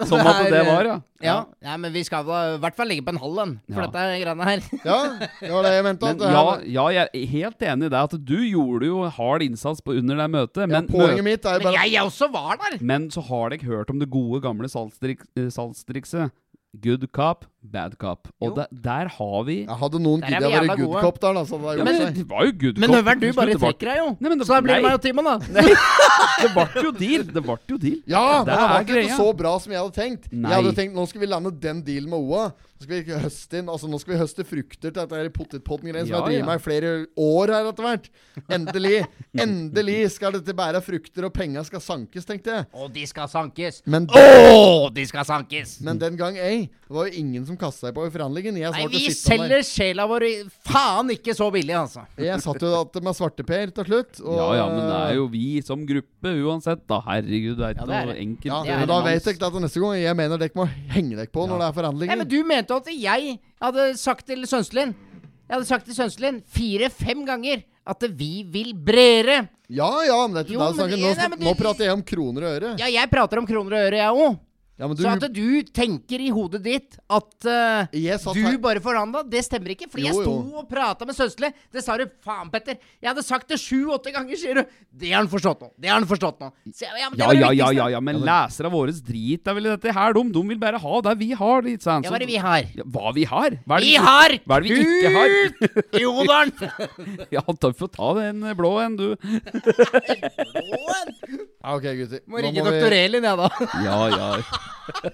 Som 0.05 0.19
at 0.21 0.47
det 0.51 0.59
var, 0.67 0.85
ja. 0.85 0.95
Eh, 1.21 1.25
ja. 1.25 1.35
ja 1.63 1.75
men 1.81 1.93
vi 1.93 2.03
skal 2.05 2.25
da, 2.27 2.37
i 2.55 2.61
hvert 2.61 2.77
fall 2.77 2.89
ligge 2.91 3.05
på 3.07 3.13
en 3.15 3.19
halv 3.19 3.55
for 3.69 3.81
ja. 3.81 3.87
dette 3.87 4.03
greiene 4.21 4.47
her. 4.49 4.63
ja, 4.85 4.97
det 5.39 5.51
var 5.55 5.65
det 5.67 5.71
jeg 5.73 5.85
mente. 5.87 6.11
Men, 6.11 6.37
ja, 6.37 6.43
ja, 6.75 6.85
jeg 6.95 7.07
er 7.13 7.27
helt 7.33 7.65
enig 7.73 7.89
i 7.89 7.93
det. 7.95 8.03
At 8.09 8.15
du 8.29 8.35
gjorde 8.49 8.89
jo 8.91 9.03
hard 9.17 9.45
innsats 9.47 9.83
på, 9.85 9.95
under 10.01 10.19
det 10.21 10.29
møtet. 10.37 10.63
Men, 10.69 10.89
poenget 10.91 11.21
mø 11.23 11.29
mitt 11.31 11.45
er 11.47 11.57
bare... 11.59 11.71
men 11.73 11.79
jeg, 11.93 12.05
også 12.05 12.29
var 12.33 12.59
der! 12.63 12.79
Men 12.81 13.09
så 13.13 13.23
har 13.27 13.53
dere 13.55 13.71
hørt 13.71 13.93
om 13.95 14.01
det 14.01 14.09
gode, 14.13 14.41
gamle 14.45 14.69
salgstrikset. 14.71 16.25
Eh, 16.27 16.33
Good 16.81 17.05
cop, 17.15 17.45
bad 17.63 17.93
cop. 17.99 18.27
Og 18.41 18.55
der, 18.57 18.65
der 18.83 19.07
har 19.09 19.43
vi 19.47 19.55
ja, 19.65 19.75
Hadde 19.79 19.99
noen 20.01 20.23
giddet 20.25 20.47
å 20.47 20.51
være 20.53 20.73
good 20.73 20.89
gode. 20.91 21.03
cop 21.05 21.19
der, 21.21 21.37
da, 21.37 21.43
så 21.49 21.59
hadde 21.61 21.75
det 21.75 21.85
men, 21.85 21.93
gjort 21.99 22.15
det 22.15 22.19
seg. 22.23 22.29
var 22.31 22.47
jo 22.49 22.53
good 22.63 22.81
Men 22.83 22.89
cop. 22.89 22.97
du 22.97 23.05
bare 23.05 23.19
det 23.21 23.35
var- 23.35 23.75
trekker 23.75 23.91
deg 23.91 23.99
jo. 24.01 24.07
Nei, 24.19 24.29
men 24.29 24.37
det- 24.39 24.47
Så 24.47 24.53
her 24.55 24.61
blir 24.61 24.75
det 24.75 24.83
meg 24.83 24.95
og 24.95 25.01
Timon, 25.01 25.25
da. 25.25 25.37
Det 26.41 26.51
ble 26.51 26.81
jo 26.83 26.91
deal. 26.91 27.23
Det 27.23 27.43
ble 27.43 27.57
jo 27.69 27.77
deal. 27.77 27.99
Ja, 28.05 28.43
men 28.43 28.45
det 28.51 28.65
var 28.65 28.85
ikke 28.85 29.15
så 29.23 29.29
bra 29.35 29.57
som 29.59 29.71
jeg 29.71 29.81
hadde 29.81 29.93
tenkt. 29.95 30.31
Nei. 30.33 30.49
Jeg 30.49 30.55
hadde 30.63 30.75
tenkt 30.75 30.95
nå 30.95 31.05
skal 31.07 31.21
vi 31.21 31.27
lande 31.31 31.51
den 31.59 31.81
dealen 31.81 32.09
med 32.09 32.19
OA. 32.19 32.51
Nå 32.75 32.83
skal 32.83 33.03
vi 33.05 33.15
høste 33.23 33.59
inn, 33.61 33.69
altså 33.71 33.87
nå 33.87 33.97
skal 34.01 34.11
vi 34.11 34.17
høste 34.19 34.43
frukter 34.43 34.91
til 34.91 34.95
dette 34.97 35.29
potetpotten-greiene 35.37 36.09
som 36.09 36.17
har 36.17 36.25
jeg 36.25 36.31
driver 36.33 36.41
ja. 36.41 36.47
med 36.49 36.57
i 36.57 36.63
flere 36.65 36.89
år 37.23 37.51
her 37.55 37.67
etter 37.69 37.85
hvert. 37.87 38.09
Endelig 38.51 38.97
endelig 39.45 39.95
skal 40.11 40.33
dette 40.35 40.55
bære 40.59 40.81
frukter, 40.83 41.23
og 41.29 41.31
penga 41.37 41.63
skal 41.63 41.79
sankes, 41.85 42.25
tenkte 42.27 42.51
jeg. 42.57 42.65
Å, 42.75 42.87
de 42.97 43.05
skal 43.07 43.29
sankes! 43.31 43.79
Men, 43.87 44.09
Åh, 44.11 44.89
de 44.95 45.05
skal 45.07 45.23
sankes! 45.29 45.77
Men 45.87 46.01
den 46.01 46.19
gang 46.19 46.35
ei. 46.35 46.65
Det 46.85 46.93
var 46.93 47.07
jo 47.09 47.15
ingen 47.23 47.45
som 47.47 47.55
kasta 47.57 47.87
seg 47.87 47.95
på 47.95 48.03
i 48.05 48.09
forhandlingen. 48.13 48.59
Nei, 48.59 48.83
vi 48.93 49.05
selger 49.17 49.63
sjela 49.65 50.03
vår 50.11 50.25
faen 50.67 51.07
ikke 51.15 51.33
så 51.33 51.47
billig, 51.55 51.73
altså. 51.79 52.03
Jeg 52.21 52.43
satt 52.43 52.61
jo 52.61 52.75
med 53.07 53.15
svarteper 53.17 53.71
til 53.79 53.87
slutt. 53.87 54.19
Og, 54.21 54.35
ja, 54.41 54.49
ja, 54.59 54.67
men 54.69 54.83
det 54.83 54.99
er 54.99 55.15
jo 55.21 55.29
vi 55.33 55.45
som 55.65 55.87
gruppe 55.87 56.35
uansett, 56.43 56.83
da. 56.91 56.99
Herregud, 57.07 57.55
det 57.63 57.71
er 57.71 57.77
ikke 57.79 57.87
ja, 57.87 58.03
noe 58.11 58.19
enkelt. 58.19 58.51
Ja, 58.51 58.77
men 58.83 58.91
da 58.91 58.99
vet 59.07 59.17
jeg 59.31 59.39
ikke 59.39 59.49
at 59.49 59.57
neste 59.63 59.81
gang 59.87 59.95
jeg 60.01 60.19
mener 60.23 60.43
dere 60.45 60.55
må 60.59 60.67
henge 60.91 61.21
dere 61.23 61.31
på 61.39 61.47
når 61.47 61.63
det 61.63 61.71
er 61.71 61.75
forhandlinger. 61.81 62.13
Nei, 62.13 62.21
men 62.25 62.31
du 62.35 62.39
mener 62.51 62.63
mente 62.65 62.81
at 62.81 62.93
jeg 62.95 63.29
hadde 63.65 63.85
sagt 63.99 64.25
til 64.29 64.45
Sønselin 64.49 64.91
Jeg 64.91 65.53
hadde 65.57 65.67
sagt 65.69 65.85
til 65.87 65.95
Sønselin 65.97 66.41
fire-fem 66.49 67.25
ganger 67.27 67.61
at 67.87 68.01
vi 68.17 68.41
vil 68.49 68.71
bredere. 68.85 69.43
Ja 69.69 69.91
ja, 70.07 70.23
men, 70.25 70.39
dette, 70.39 70.53
jo, 70.53 70.59
men, 70.59 70.73
nå, 70.73 70.87
nei, 70.89 71.27
men 71.29 71.39
du, 71.41 71.45
nå, 71.45 71.51
prater 71.59 71.85
jeg 71.85 71.93
om 71.93 72.01
kroner 72.07 72.47
og 72.47 72.53
øre. 72.57 72.71
Ja, 72.81 72.87
jeg 72.89 73.09
prater 73.11 73.37
om 73.37 73.45
kroner 73.45 73.75
og 73.77 73.85
øre, 73.91 73.99
jeg 73.99 74.23
òg. 74.23 74.39
Ja, 74.75 74.89
du... 74.91 74.99
Så 75.03 75.07
at 75.07 75.23
du 75.31 75.67
tenker 75.71 76.19
i 76.19 76.27
hodet 76.35 76.59
ditt 76.65 76.97
at 77.11 77.45
uh, 77.47 77.85
eh, 77.85 78.01
yes, 78.09 78.25
du 78.35 78.41
her... 78.43 78.57
bare 78.59 78.81
forandra, 78.83 79.21
det 79.23 79.39
stemmer 79.45 79.71
ikke. 79.71 79.87
Fordi 79.87 80.03
jo, 80.03 80.11
jeg 80.11 80.25
sto 80.25 80.33
jo. 80.33 80.51
og 80.59 80.67
prata 80.67 81.07
med 81.07 81.15
Søsle. 81.15 81.51
Det 81.71 81.83
sa 81.85 81.95
du. 81.99 82.03
Faen, 82.25 82.49
Petter. 82.51 82.75
Jeg 83.03 83.07
hadde 83.13 83.23
sagt 83.23 83.53
det 83.53 83.59
sju-åtte 83.61 84.11
ganger, 84.15 84.35
sier 84.39 84.59
du. 84.59 84.63
Det 84.91 85.13
har 85.13 85.21
han 85.21 85.29
forstått 85.31 85.63
nå. 85.63 85.69
Det 85.79 85.91
har 85.91 85.99
han 86.01 86.07
forstått 86.09 86.43
nå. 86.43 86.49
Så, 86.75 86.89
ja, 86.89 87.07
ja, 87.07 87.11
ja, 87.33 87.51
ja, 87.55 87.69
ja, 87.77 87.87
ja, 87.95 88.01
men 88.03 88.19
lesere 88.27 88.67
av 88.67 88.75
våres 88.75 88.99
drit 89.05 89.47
er 89.47 89.55
vel 89.61 89.69
dette 89.71 89.95
her 89.95 90.17
dum. 90.17 90.33
De 90.35 90.43
vil 90.51 90.59
bare 90.59 90.81
ha 90.83 90.97
det 91.07 91.15
vi 91.23 91.31
har. 91.39 91.63
Litt 91.65 91.85
sånn. 91.87 92.03
Ja, 92.03 92.11
hva 92.11 92.19
er 92.19 92.25
det 92.25 92.29
vi 92.33 92.41
har? 92.43 92.67
hva 92.97 93.15
vi 93.15 93.23
har? 93.31 93.57
Hva 93.71 93.79
er 93.79 93.85
det 93.85 93.87
vi, 93.87 93.93
vi 93.93 94.03
har! 94.03 94.37
Hva 94.43 94.57
er 94.57 94.65
det 94.65 94.75
vi 94.75 94.85
ikke 94.91 95.13
har? 95.15 96.03
I 96.03 96.05
Odalen! 96.05 97.25
ja, 97.37 97.45
takk 97.47 97.79
for 97.79 97.87
å 97.89 97.93
ta 97.95 98.11
den 98.19 98.43
blå 98.59 98.75
en, 98.83 98.99
du. 98.99 99.07
blå 99.23 100.83
en? 100.99 101.15
ok, 101.63 101.89
gutter. 102.03 102.25
Må 102.29 102.43
ringe 102.43 102.65
doktor 102.67 102.97
Elin, 102.99 103.29
jeg, 103.31 103.45
da. 103.45 103.71
ja, 103.87 103.99
ja. 104.11 104.63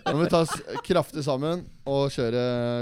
Nå 0.05 0.13
må 0.17 0.23
vi 0.25 0.29
ta 0.31 0.41
oss 0.45 0.53
kraftig 0.85 1.23
sammen 1.25 1.63
og 1.87 2.11
kjøre 2.13 2.39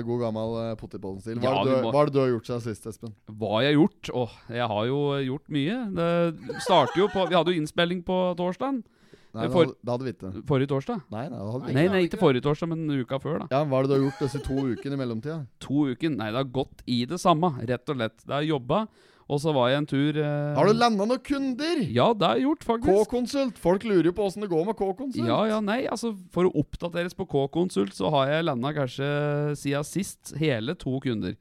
god 0.08 0.22
gammel 0.24 0.56
eh, 0.64 0.70
Pottipollen-stil. 0.80 1.40
Hva, 1.44 1.52
ja, 1.52 1.82
må... 1.86 2.04
du 2.10 2.20
har 2.24 2.32
gjort 2.34 2.50
siden 2.50 2.64
sist, 2.66 2.88
Espen? 2.90 3.14
Hva 3.42 3.62
jeg 3.64 3.74
har 3.74 3.78
gjort? 3.78 4.10
Åh, 4.22 4.38
jeg 4.60 4.70
har 4.72 4.88
jo 4.90 5.02
gjort 5.28 5.54
mye. 5.60 5.80
Det 5.94 6.60
starter 6.66 7.04
jo 7.04 7.10
på 7.14 7.28
Vi 7.30 7.38
hadde 7.38 7.54
jo 7.54 7.62
innspilling 7.62 8.02
på 8.08 8.18
torsdag. 8.40 8.82
Nei, 9.38 9.44
For, 9.54 9.70
det 9.70 9.94
hadde 9.94 10.08
vi 10.08 10.16
ikke. 10.16 10.32
Forrige 10.50 10.72
torsdag? 10.72 11.04
Nei, 11.14 11.28
nei, 11.30 11.38
hadde 11.44 11.60
vi 11.60 11.70
ikke. 11.70 11.78
nei, 11.78 11.86
nei 11.94 12.02
ikke 12.08 12.18
forrige 12.22 12.46
torsdag, 12.48 12.72
men 12.72 13.02
uka 13.06 13.20
før. 13.22 13.44
da 13.46 13.60
Ja, 13.60 13.62
Hva 13.70 13.82
er 13.82 13.86
det 13.86 13.92
du 13.92 13.96
har 14.00 14.08
gjort 14.08 14.24
disse 14.26 14.42
to 14.48 14.58
ukene 14.74 14.98
i 14.98 15.02
mellomtida? 15.04 15.38
To 15.68 15.84
uken? 15.92 16.18
Nei, 16.22 16.32
det 16.34 16.42
har 16.42 16.50
gått 16.58 16.82
i 16.90 17.04
det 17.12 17.22
samme, 17.22 17.54
rett 17.70 17.94
og 17.94 18.02
lett. 18.02 18.18
Det 18.26 18.34
har 18.40 18.48
jobba. 18.50 18.88
Og 19.30 19.38
så 19.38 19.52
var 19.54 19.68
jeg 19.70 19.84
en 19.84 19.88
tur 19.90 20.18
eh... 20.18 20.52
Har 20.58 20.66
du 20.66 20.74
landa 20.74 21.06
noen 21.06 21.22
kunder? 21.22 21.84
Ja, 21.94 22.08
det 22.18 22.26
har 22.26 22.40
jeg 22.40 22.48
gjort, 22.48 22.64
faktisk. 22.66 23.02
K-konsult. 23.12 23.60
Folk 23.62 23.86
lurer 23.86 24.10
jo 24.10 24.14
på 24.18 24.26
åssen 24.26 24.42
det 24.44 24.50
går 24.50 24.64
med 24.72 24.78
K-konsult. 24.80 25.28
Ja, 25.30 25.44
ja, 25.52 25.60
nei, 25.62 25.84
altså 25.92 26.12
For 26.34 26.50
å 26.50 26.54
oppdateres 26.64 27.14
på 27.18 27.28
K-konsult, 27.30 27.94
så 27.94 28.10
har 28.16 28.32
jeg 28.34 28.48
landa 28.48 28.72
kanskje 28.80 29.10
siden 29.62 29.86
sist 29.86 30.34
hele 30.42 30.74
to 30.82 30.98
kunder. 31.06 31.38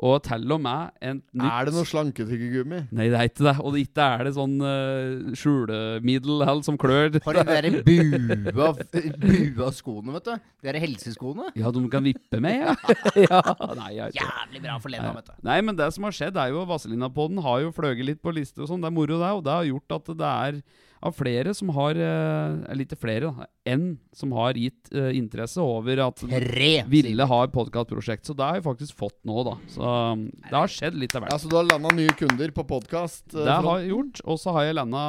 Og 0.00 0.22
til 0.24 0.52
og 0.56 0.60
med 0.64 0.94
en 1.04 1.18
nytt 1.36 1.50
Er 1.50 1.68
det 1.68 1.74
noe 1.76 1.86
slanketyggegummi? 1.88 2.78
Nei, 2.96 3.08
det 3.12 3.18
er 3.20 3.26
ikke 3.28 3.44
det. 3.44 3.52
Og 3.68 3.76
ikke 3.76 4.04
er 4.14 4.22
det 4.26 4.30
sånn 4.38 4.54
uh, 4.64 4.70
eh, 4.70 5.30
skjulemiddel 5.36 6.40
hell, 6.48 6.62
som 6.64 6.78
klør. 6.80 7.18
Har 7.26 7.36
de 7.42 7.44
der 7.50 7.78
bua, 7.88 8.70
bua 8.72 9.68
skoene, 9.76 10.14
vet 10.16 10.30
du? 10.30 10.38
De 10.40 10.70
der 10.70 10.80
helseskoene? 10.86 11.50
Ja, 11.58 11.72
de 11.76 11.84
kan 11.92 12.06
vippe 12.08 12.40
med, 12.40 12.62
ja. 12.62 12.74
ja. 13.26 13.42
Nei, 13.76 13.90
Jævlig 14.16 14.64
bra 14.64 14.78
for 14.80 14.94
Lena, 14.96 15.12
vet 15.18 15.28
du. 15.28 15.34
Nei, 15.50 15.60
men 15.68 15.76
det 15.76 15.90
som 15.92 16.08
har 16.08 16.16
skjedd, 16.16 16.40
er 16.40 16.54
jo 16.54 16.64
at 16.64 16.72
Vazelina-podden 16.72 17.44
har 17.44 17.66
jo 17.66 17.74
fløyet 17.76 18.06
litt 18.14 18.24
på 18.24 18.32
liste 18.32 18.64
og 18.64 18.70
sånn. 18.72 18.80
Det 18.80 18.88
er 18.88 18.96
moro, 18.96 19.20
det. 19.20 19.32
Og 19.36 19.44
det 19.44 19.52
har 19.58 19.68
gjort 19.68 20.00
at 20.00 20.14
det 20.16 20.30
er 20.32 20.62
av 21.00 21.16
flere 21.16 21.54
som 21.56 21.70
har 21.72 21.96
eh, 22.00 22.74
Litt 22.76 22.92
flere 23.00 23.30
da, 23.30 23.46
enn 23.72 23.94
som 24.16 24.32
har 24.36 24.56
gitt 24.58 24.90
eh, 24.92 25.10
interesse 25.16 25.62
over 25.62 26.02
at 26.06 26.20
Tre! 26.20 26.72
Ville 26.92 27.26
har 27.32 27.48
podkastprosjekt. 27.54 28.28
Så 28.28 28.34
det 28.36 28.44
har 28.46 28.58
jeg 28.58 28.64
faktisk 28.66 28.98
fått 29.00 29.16
nå, 29.28 29.40
da. 29.46 29.54
Så 29.70 29.80
um, 30.14 30.26
det 30.34 30.52
har 30.56 30.70
skjedd 30.72 30.96
litt 31.00 31.14
av 31.16 31.24
hvert. 31.24 31.32
Ja, 31.34 31.38
Så 31.40 31.50
du 31.50 31.56
har 31.58 31.68
landa 31.70 31.92
nye 31.96 32.12
kunder 32.18 32.52
på 32.56 32.64
podkast? 32.68 33.22
Eh, 33.34 33.46
det 33.46 33.56
har 33.64 33.82
jeg 33.84 33.92
gjort. 33.94 34.20
Og 34.26 34.40
så 34.42 34.54
har 34.56 34.68
jeg 34.68 34.76
landa 34.80 35.04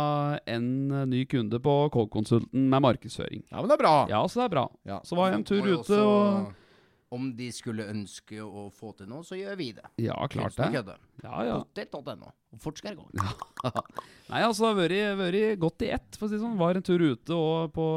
en 0.53 0.69
eh, 1.01 1.05
ny 1.17 1.24
kunde 1.31 1.60
på 1.63 1.75
kogkonsulten 1.93 2.69
med 2.71 2.86
markedsføring. 2.88 3.43
Ja, 3.50 3.60
men 3.62 3.69
det 3.74 3.79
er 3.79 3.83
bra. 3.86 3.95
Ja, 4.13 4.24
så 4.29 4.41
det 4.43 4.50
er 4.50 4.55
bra. 4.57 4.65
Ja. 4.93 5.01
Så 5.07 5.19
var 5.19 5.31
jeg 5.33 5.41
en 5.41 5.48
tur 5.51 5.62
ute 5.71 5.79
også... 5.81 6.01
og 6.01 6.51
om 7.12 7.32
de 7.36 7.50
skulle 7.51 7.84
ønske 7.91 8.39
å 8.41 8.65
få 8.74 8.94
til 8.96 9.10
noe, 9.12 9.24
så 9.27 9.36
gjør 9.38 9.58
vi 9.60 9.70
det. 9.75 9.84
Ja, 10.01 10.15
klart 10.32 10.56
det. 10.58 10.70
Ja, 11.24 11.36
ja. 11.46 11.58
Potet.no. 11.65 12.32
Fort 12.63 12.80
skal 12.80 12.96
det 12.96 13.03
gå. 13.03 13.10
Ja. 13.20 13.72
Nei, 14.32 14.41
altså, 14.48 14.72
det 14.88 15.01
har 15.03 15.18
vært 15.20 15.39
godt 15.60 15.84
i 15.84 15.91
ett, 15.98 16.15
for 16.15 16.27
å 16.27 16.32
si 16.32 16.38
det 16.38 16.41
sånn. 16.44 16.56
Var 16.60 16.80
en 16.80 16.86
tur 16.88 17.03
ute, 17.03 17.36
og 17.36 17.74
på, 17.75 17.88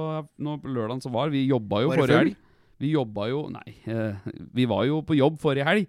på 0.42 0.56
lørdagen 0.75 1.02
så 1.04 1.14
var 1.14 1.30
vi 1.35 1.44
jobba 1.47 1.85
jo 1.87 1.94
forrige 1.94 2.23
helg. 2.25 2.40
Vi 2.78 2.90
jobba 2.90 3.26
jo 3.31 3.45
Nei, 3.52 3.75
eh, 3.88 4.16
vi 4.52 4.66
var 4.66 4.85
jo 4.88 4.99
på 5.07 5.14
jobb 5.14 5.38
forrige 5.40 5.64
helg. 5.69 5.85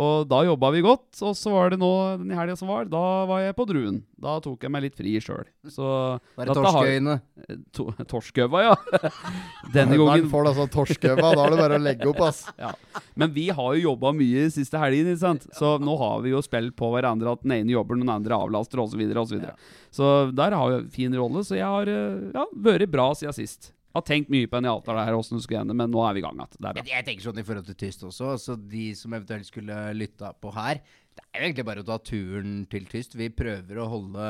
Og 0.00 0.24
da 0.28 0.40
jobba 0.46 0.70
vi 0.72 0.80
godt. 0.82 1.12
Og 1.26 1.34
så 1.38 1.50
var 1.52 1.68
det 1.70 1.78
nå 1.78 1.90
den 2.20 2.32
helga 2.34 2.56
som 2.58 2.70
var, 2.72 2.88
da 2.90 3.02
var 3.28 3.42
jeg 3.44 3.54
på 3.58 3.66
Druen. 3.68 4.00
Da 4.22 4.36
tok 4.42 4.64
jeg 4.66 4.72
meg 4.72 4.82
litt 4.86 4.96
fri 4.98 5.12
sjøl. 5.22 5.44
Var 5.68 6.48
det 6.50 6.56
torskeøyne? 6.58 7.14
Eh, 7.46 7.60
to, 7.76 7.86
torskøva, 8.10 8.64
ja. 8.64 9.12
Denne 9.76 9.98
gangen 10.00 10.26
får 10.32 10.46
du 10.48 10.52
altså 10.54 10.66
torskøva. 10.74 11.22
Da 11.36 11.44
er 11.44 11.54
det 11.54 11.60
bare 11.60 11.78
å 11.78 11.84
legge 11.84 12.10
opp, 12.10 12.24
ass. 12.26 12.42
Ja. 12.58 12.72
Men 13.20 13.30
vi 13.36 13.46
har 13.54 13.70
jo 13.78 13.86
jobba 13.92 14.14
mye 14.16 14.48
siste 14.56 14.80
helgen, 14.82 15.12
ikke 15.12 15.22
sant. 15.22 15.46
Så 15.58 15.76
nå 15.82 15.94
har 16.00 16.24
vi 16.24 16.34
jo 16.34 16.42
spilt 16.44 16.74
på 16.80 16.90
hverandre 16.96 17.36
at 17.38 17.44
den 17.44 17.54
ene 17.60 17.76
jobber, 17.76 18.00
den 18.00 18.10
andre 18.10 18.40
avlaster, 18.40 18.82
osv., 18.82 18.96
osv. 19.04 19.04
Så, 19.04 19.06
videre, 19.06 19.22
og 19.22 19.30
så, 19.30 19.54
så 20.00 20.10
der 20.34 20.58
har 20.58 20.74
vi 20.74 20.84
fin 20.98 21.14
rolle. 21.20 21.46
Så 21.46 21.60
jeg 21.60 21.70
har 21.70 21.92
eh, 21.92 22.34
ja, 22.34 22.48
vært 22.72 22.90
bra 22.94 23.12
siden 23.20 23.36
sist 23.38 23.70
har 23.94 24.02
tenkt 24.10 24.30
mye 24.32 24.48
på 24.50 24.58
en 24.58 24.66
Altar 24.66 24.96
der, 24.98 25.14
åssen 25.14 25.38
det 25.38 25.44
skulle 25.44 25.60
ende, 25.62 25.74
men 25.78 25.92
nå 25.94 26.00
er 26.02 26.16
vi 26.16 26.20
i 26.22 26.24
gang 26.24 26.34
igjen. 26.34 26.80
Jeg 26.88 27.06
tenker 27.06 27.22
sånn 27.28 27.38
i 27.38 27.44
forhold 27.46 27.68
til 27.70 27.76
Tyst 27.78 28.02
også, 28.08 28.32
så 28.42 28.56
de 28.58 28.88
som 28.98 29.14
eventuelt 29.14 29.46
skulle 29.48 29.76
lytta 29.94 30.32
på 30.42 30.50
her, 30.56 30.80
det 31.14 31.22
er 31.30 31.38
jo 31.38 31.46
egentlig 31.52 31.66
bare 31.68 31.84
å 31.84 31.86
ta 31.86 31.98
turen 32.02 32.64
til 32.72 32.88
Tyst. 32.90 33.14
Vi 33.14 33.28
prøver 33.30 33.78
å 33.78 33.86
holde 33.92 34.24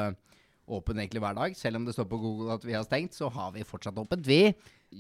åpen 0.73 1.01
egentlig 1.01 1.21
hver 1.25 1.37
dag. 1.39 1.57
Selv 1.57 1.81
om 1.81 1.87
det 1.89 1.95
står 1.97 2.09
på 2.13 2.21
Google 2.21 2.57
at 2.59 2.65
vi 2.69 2.77
har 2.77 2.85
stengt, 2.85 3.17
så 3.17 3.31
har 3.33 3.55
vi 3.57 3.65
fortsatt 3.65 3.97
åpent, 4.03 4.29
vi. 4.29 4.43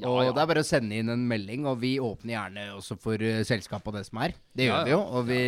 Ja, 0.00 0.08
og 0.08 0.22
ja. 0.24 0.32
det 0.32 0.42
er 0.42 0.48
bare 0.48 0.64
å 0.64 0.66
sende 0.66 0.96
inn 0.96 1.12
en 1.12 1.26
melding, 1.28 1.68
og 1.68 1.82
vi 1.84 1.92
åpner 2.02 2.34
gjerne 2.38 2.64
også 2.78 2.96
for 3.00 3.20
uh, 3.20 3.34
eh, 3.36 3.44
selskapet 3.46 3.92
og 3.92 4.00
det 4.00 4.04
som 4.08 4.20
er. 4.24 4.32
Det 4.56 4.66
gjør 4.70 4.74
ja, 4.78 4.80
vi 4.88 4.96
jo. 4.96 5.02
Og 5.20 5.28
vi, 5.28 5.42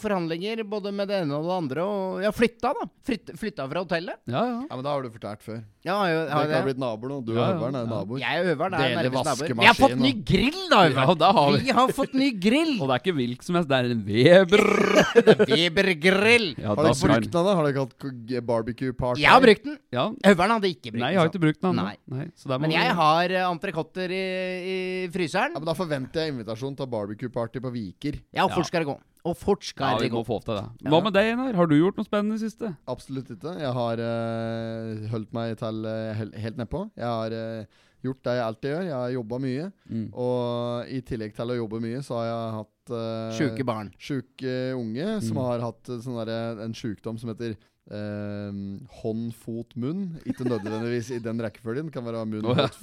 forhandlinger 0.00 0.60
både 0.68 0.90
med 0.92 1.08
det 1.08 1.22
ene 1.22 1.36
og 1.38 1.46
det 1.48 1.54
andre. 1.54 1.84
Og 1.84 2.24
ja, 2.24 2.32
flytta, 2.36 2.72
da. 2.76 2.86
Flyt, 3.06 3.30
flytta 3.40 3.64
fra 3.70 3.84
hotellet. 3.86 4.18
Ja, 4.28 4.42
ja. 4.44 4.58
ja, 4.66 4.76
men 4.76 4.84
da 4.84 4.92
har 4.94 5.04
du 5.06 5.12
fortalt 5.14 5.44
før. 5.46 5.60
Ja, 5.88 5.94
jeg, 6.10 6.26
jeg, 6.26 6.34
har 6.36 6.50
det 6.50 6.56
har 6.58 6.66
blitt 6.68 6.80
naboer 6.82 7.12
nå. 7.14 7.20
Du 7.24 7.30
og 7.32 7.38
ja, 7.40 7.46
Øveren 7.54 7.78
er 7.80 7.86
naboer. 7.88 8.20
Jeg 8.20 8.42
og 8.44 8.50
Øveren 8.52 8.76
er 8.76 8.90
nærmest 8.98 9.30
naboer. 9.30 9.56
Vi 9.62 9.68
har 9.70 9.78
fått 9.78 10.02
ny 10.02 10.10
grill, 10.30 10.58
da, 10.68 10.82
Øveren! 10.90 11.22
Ja, 11.22 11.30
har 11.38 11.48
vi. 11.54 11.62
vi. 11.70 11.76
har 11.78 11.94
fått 12.00 12.12
ny 12.20 12.28
grill. 12.44 12.74
og 12.84 12.90
det 12.92 12.96
er 12.98 13.02
ikke 13.04 13.14
hvilken 13.16 13.48
som 13.48 13.56
helst, 13.56 13.72
det 13.72 13.78
er 13.78 13.94
en 13.94 14.04
Weber. 14.10 14.64
Weber-grill. 15.54 16.46
Ja, 16.60 16.74
har 16.74 16.90
dere 16.90 16.94
brukt 17.06 17.30
den, 17.30 17.32
da? 17.48 17.56
Har 17.62 17.70
dere 17.70 17.86
hatt 17.86 18.44
barbecue 18.52 18.92
party? 19.00 19.24
Jeg 19.24 19.32
har 19.32 19.44
brukt 19.46 19.64
den. 19.70 19.78
Ja. 19.96 20.06
Øveren 20.34 20.56
hadde 20.58 20.72
ikke 20.74 20.82
brukt 20.92 20.92
den. 20.98 21.06
Nei, 21.06 21.12
jeg 21.16 21.22
har 21.24 21.32
ikke 21.32 21.42
brukt 21.46 21.64
den. 21.64 21.80
Nei. 21.80 21.96
Nei. 22.44 22.60
men 22.66 22.76
jeg 22.76 22.94
har 23.00 23.34
eh, 23.40 23.46
entrecôter 23.48 24.12
i, 24.12 24.22
i 24.60 24.78
fryseren. 25.14 25.56
Ja, 25.56 25.62
men 25.64 25.70
da 25.70 25.74
forventer 25.78 26.26
jeg 26.26 26.34
invitasjon 26.36 26.76
til 26.78 26.92
barbecue 26.92 27.29
Party 27.34 27.60
på 27.62 27.72
Viker. 27.74 28.18
Ja, 28.34 28.44
og 28.48 28.54
fort 28.56 28.68
skal 28.68 28.84
det 28.84 28.90
gå. 28.90 28.98
Og 29.28 29.36
fort 29.36 29.64
skal 29.68 29.84
ja, 29.84 29.98
det 30.00 30.10
gå. 30.12 30.22
Få 30.24 30.38
til 30.44 30.56
det. 30.56 30.88
Hva 30.88 31.00
med 31.04 31.12
deg, 31.14 31.28
Einar? 31.34 31.52
Har 31.58 31.68
du 31.68 31.74
gjort 31.76 31.98
noe 32.00 32.06
spennende 32.08 32.38
i 32.38 32.42
siste? 32.42 32.70
Absolutt 32.88 33.32
ikke. 33.34 33.52
Jeg 33.60 33.72
har 33.76 34.00
uh, 34.00 35.02
holdt 35.12 35.34
meg 35.36 35.54
til 35.60 35.84
uh, 35.84 35.94
eh, 36.12 36.24
helt 36.40 36.60
nedpå. 36.60 36.86
Jeg 36.96 37.06
har 37.10 37.36
uh, 37.36 37.84
gjort 38.06 38.22
det 38.26 38.36
jeg 38.38 38.46
alltid 38.46 38.72
gjør. 38.72 38.86
Jeg 38.88 38.96
har 39.02 39.12
jobba 39.18 39.40
mye. 39.44 39.66
Mm. 39.92 40.06
Og 40.24 40.88
i 40.96 41.02
tillegg 41.12 41.36
til 41.36 41.52
å 41.52 41.58
jobbe 41.58 41.82
mye, 41.84 42.00
så 42.06 42.20
har 42.22 42.30
jeg 42.30 42.56
hatt 42.56 42.94
uh, 42.96 43.40
Sjuke 43.40 43.68
barn. 43.68 43.92
Sjuke 44.00 44.56
unge 44.78 45.18
som 45.26 45.36
mm. 45.36 45.44
har 45.46 45.68
hatt 45.68 45.92
sånn 46.00 46.22
der, 46.24 46.64
en 46.64 46.76
sjukdom 46.78 47.20
som 47.20 47.34
heter 47.34 47.58
eh, 47.90 48.54
hånd, 49.02 49.34
fot, 49.36 49.74
munn. 49.80 50.04
Ikke 50.28 50.46
nødvendigvis 50.48 51.08
i 51.16 51.20
den 51.24 51.40
rekkefølgen. 51.42 51.90
Kan 51.94 52.04
være 52.06 52.24
munn, 52.28 52.46
hot, 52.54 52.78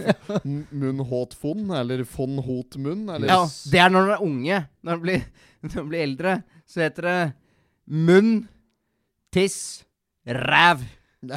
munn, 0.75 1.01
hot, 1.09 1.35
fond, 1.39 1.71
eller 1.79 2.03
fond, 2.07 2.41
hot, 2.45 2.75
munn. 2.81 3.07
Eller. 3.15 3.31
Ja, 3.31 3.41
det 3.71 3.81
er 3.83 3.93
når 3.93 4.09
du 4.09 4.13
er 4.17 4.25
unge. 4.27 4.59
Når 4.87 4.99
du 4.99 5.05
blir, 5.07 5.23
blir 5.79 5.99
eldre, 6.03 6.37
så 6.67 6.85
heter 6.85 7.07
det 7.09 7.17
munn, 8.07 8.31
tiss, 9.33 9.59
ræv. 10.27 10.85